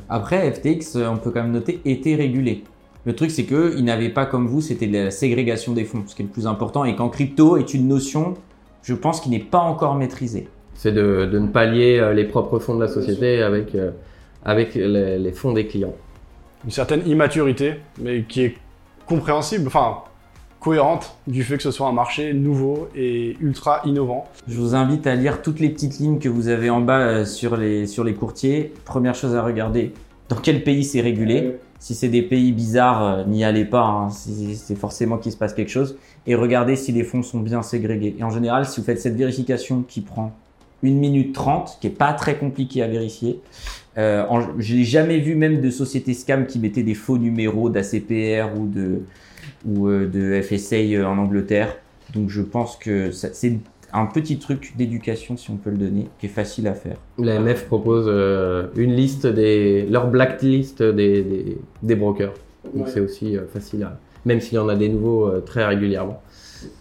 Après, 0.09 0.51
FTX, 0.51 0.97
on 0.97 1.17
peut 1.17 1.31
quand 1.31 1.43
même 1.43 1.51
noter, 1.51 1.79
était 1.85 2.15
régulé. 2.15 2.63
Le 3.07 3.15
truc, 3.15 3.31
c'est 3.31 3.45
qu'ils 3.45 3.83
n'avaient 3.83 4.09
pas 4.09 4.27
comme 4.27 4.47
vous, 4.47 4.61
c'était 4.61 4.85
la 4.85 5.09
ségrégation 5.09 5.73
des 5.73 5.85
fonds, 5.85 6.03
ce 6.05 6.13
qui 6.13 6.21
est 6.21 6.25
le 6.25 6.31
plus 6.31 6.45
important, 6.45 6.85
et 6.85 6.95
qu'en 6.95 7.09
crypto 7.09 7.57
est 7.57 7.73
une 7.73 7.87
notion, 7.87 8.35
je 8.83 8.93
pense, 8.93 9.21
qui 9.21 9.29
n'est 9.29 9.39
pas 9.39 9.59
encore 9.59 9.95
maîtrisée. 9.95 10.47
C'est 10.75 10.91
de, 10.91 11.25
de, 11.25 11.39
ne 11.39 11.47
pas 11.47 11.65
lier 11.65 11.97
euh, 11.97 12.13
les 12.13 12.25
propres 12.25 12.59
fonds 12.59 12.75
de 12.75 12.81
la 12.81 12.87
société 12.87 13.41
avec 13.41 13.75
avec 14.47 14.75
les, 14.75 15.31
fonds 15.31 15.53
des 15.53 15.67
clients. 15.67 15.93
Une 16.65 16.71
certaine 16.71 17.07
immaturité, 17.07 17.75
mais 17.99 18.23
qui 18.23 18.43
est 18.43 18.55
compréhensible, 19.05 19.67
enfin 19.67 19.99
cohérente 20.59 21.15
du 21.27 21.43
fait 21.43 21.55
que 21.55 21.63
ce 21.63 21.71
soit 21.71 21.87
un 21.87 21.93
marché 21.93 22.33
nouveau 22.33 22.89
et 22.95 23.37
ultra 23.39 23.81
innovant. 23.85 24.27
Je 24.47 24.57
vous 24.57 24.73
invite 24.73 25.05
à 25.05 25.15
lire 25.15 25.41
toutes 25.41 25.59
les 25.59 25.69
petites 25.69 25.99
lignes 25.99 26.17
que 26.17 26.29
vous 26.29 26.47
avez 26.47 26.69
en 26.69 26.81
bas 26.81 26.99
euh, 26.99 27.25
sur 27.25 27.55
les, 27.55 27.87
sur 27.87 28.03
les 28.03 28.15
courtiers. 28.15 28.73
Première 28.83 29.15
chose 29.15 29.35
à 29.35 29.43
regarder, 29.43 29.93
dans 30.29 30.37
quel 30.37 30.63
pays 30.63 30.83
c'est 30.83 31.01
régulé? 31.01 31.57
Si 31.79 31.93
c'est 31.93 32.09
des 32.09 32.23
pays 32.23 32.51
bizarres, 32.51 33.03
euh, 33.03 33.23
n'y 33.25 33.43
allez 33.43 33.65
pas, 33.65 33.83
hein. 33.83 34.09
c'est 34.09 34.77
forcément 34.77 35.17
qu'il 35.17 35.31
se 35.31 35.37
passe 35.37 35.53
quelque 35.53 35.69
chose. 35.69 35.97
Et 36.25 36.35
regardez 36.35 36.75
si 36.75 36.91
les 36.91 37.03
fonds 37.03 37.23
sont 37.23 37.39
bien 37.39 37.61
ségrégés. 37.61 38.15
Et 38.17 38.23
en 38.23 38.31
général, 38.31 38.65
si 38.65 38.79
vous 38.79 38.85
faites 38.85 38.99
cette 38.99 39.15
vérification 39.15 39.83
qui 39.87 40.01
prend 40.01 40.33
1 40.83 40.89
minute 40.91 41.33
30, 41.33 41.77
qui 41.79 41.87
est 41.87 41.91
pas 41.91 42.13
très 42.13 42.37
compliqué 42.37 42.81
à 42.81 42.87
vérifier, 42.87 43.39
euh, 43.97 44.25
je 44.59 44.75
n'ai 44.75 44.83
jamais 44.83 45.19
vu 45.19 45.35
même 45.35 45.61
de 45.61 45.69
sociétés 45.69 46.13
scam 46.13 46.45
qui 46.45 46.59
mettaient 46.59 46.83
des 46.83 46.93
faux 46.93 47.17
numéros 47.17 47.69
d'ACPR 47.69 48.57
ou 48.57 48.67
de, 48.67 49.01
ou, 49.65 49.87
euh, 49.87 50.07
de 50.07 50.41
FSA 50.41 51.07
en 51.07 51.17
Angleterre. 51.17 51.75
Donc 52.13 52.29
je 52.29 52.41
pense 52.41 52.75
que 52.75 53.11
c'est 53.11 53.57
un 53.93 54.05
petit 54.05 54.39
truc 54.39 54.73
d'éducation, 54.77 55.37
si 55.37 55.49
on 55.49 55.57
peut 55.57 55.69
le 55.69 55.77
donner, 55.77 56.07
qui 56.19 56.25
est 56.25 56.29
facile 56.29 56.67
à 56.67 56.73
faire. 56.73 56.97
L'AMF 57.17 57.65
propose 57.65 58.05
euh, 58.07 58.67
une 58.75 58.93
liste 58.93 59.27
des 59.27 59.85
leur 59.85 60.07
blacklist 60.07 60.83
des, 60.83 61.21
des, 61.21 61.57
des 61.83 61.95
brokers. 61.95 62.33
Donc 62.73 62.89
c'est 62.89 62.99
aussi 62.99 63.37
facile 63.51 63.83
à, 63.83 63.97
même 64.25 64.41
s'il 64.41 64.55
y 64.55 64.59
en 64.59 64.67
a 64.67 64.75
des 64.75 64.89
nouveaux 64.89 65.39
très 65.41 65.65
régulièrement. 65.65 66.21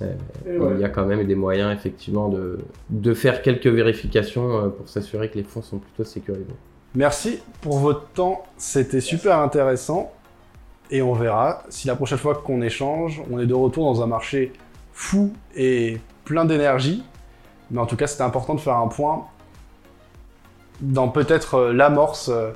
Il 0.00 0.80
y 0.80 0.84
a 0.84 0.88
quand 0.88 1.04
même 1.04 1.24
des 1.26 1.34
moyens 1.34 1.72
effectivement 1.72 2.28
de, 2.28 2.58
de 2.90 3.14
faire 3.14 3.42
quelques 3.42 3.66
vérifications 3.66 4.72
pour 4.76 4.88
s'assurer 4.88 5.28
que 5.30 5.36
les 5.36 5.44
fonds 5.44 5.62
sont 5.62 5.78
plutôt 5.78 6.02
sécurisés. 6.04 6.46
Merci 6.94 7.40
pour 7.60 7.78
votre 7.78 8.08
temps, 8.08 8.44
c'était 8.56 9.02
super 9.02 9.38
intéressant. 9.38 10.12
Et 10.90 11.02
on 11.02 11.12
verra 11.12 11.62
si 11.68 11.88
la 11.88 11.94
prochaine 11.94 12.18
fois 12.18 12.36
qu'on 12.36 12.62
échange, 12.62 13.22
on 13.30 13.38
est 13.38 13.46
de 13.46 13.54
retour 13.54 13.84
dans 13.92 14.02
un 14.02 14.06
marché 14.06 14.52
fou 14.92 15.32
et 15.54 15.98
plein 16.26 16.44
d'énergie. 16.44 17.02
Mais 17.70 17.80
en 17.80 17.86
tout 17.86 17.96
cas, 17.96 18.06
c'était 18.06 18.22
important 18.22 18.54
de 18.54 18.60
faire 18.60 18.76
un 18.76 18.88
point 18.88 19.24
dans 20.80 21.08
peut-être 21.08 21.54
euh, 21.54 21.72
l'amorce 21.72 22.28
euh, 22.28 22.50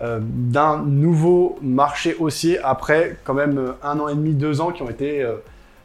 euh, 0.00 0.20
d'un 0.22 0.78
nouveau 0.78 1.58
marché 1.60 2.16
haussier 2.18 2.58
après 2.62 3.18
quand 3.24 3.34
même 3.34 3.74
un 3.82 3.98
an 3.98 4.08
et 4.08 4.14
demi, 4.14 4.32
deux 4.32 4.60
ans 4.60 4.70
qui 4.70 4.82
ont 4.82 4.88
été 4.88 5.26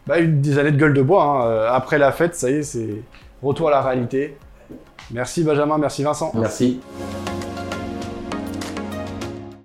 bah, 0.05 0.21
des 0.21 0.59
années 0.59 0.71
de 0.71 0.77
gueule 0.77 0.93
de 0.93 1.01
bois. 1.01 1.23
Hein. 1.23 1.67
Après 1.71 1.97
la 1.97 2.11
fête, 2.11 2.36
ça 2.36 2.49
y 2.51 2.55
est, 2.55 2.63
c'est 2.63 3.01
retour 3.41 3.69
à 3.69 3.71
la 3.71 3.81
réalité. 3.81 4.38
Merci 5.11 5.43
Benjamin, 5.43 5.79
merci 5.79 6.03
Vincent. 6.03 6.31
Merci. 6.36 6.79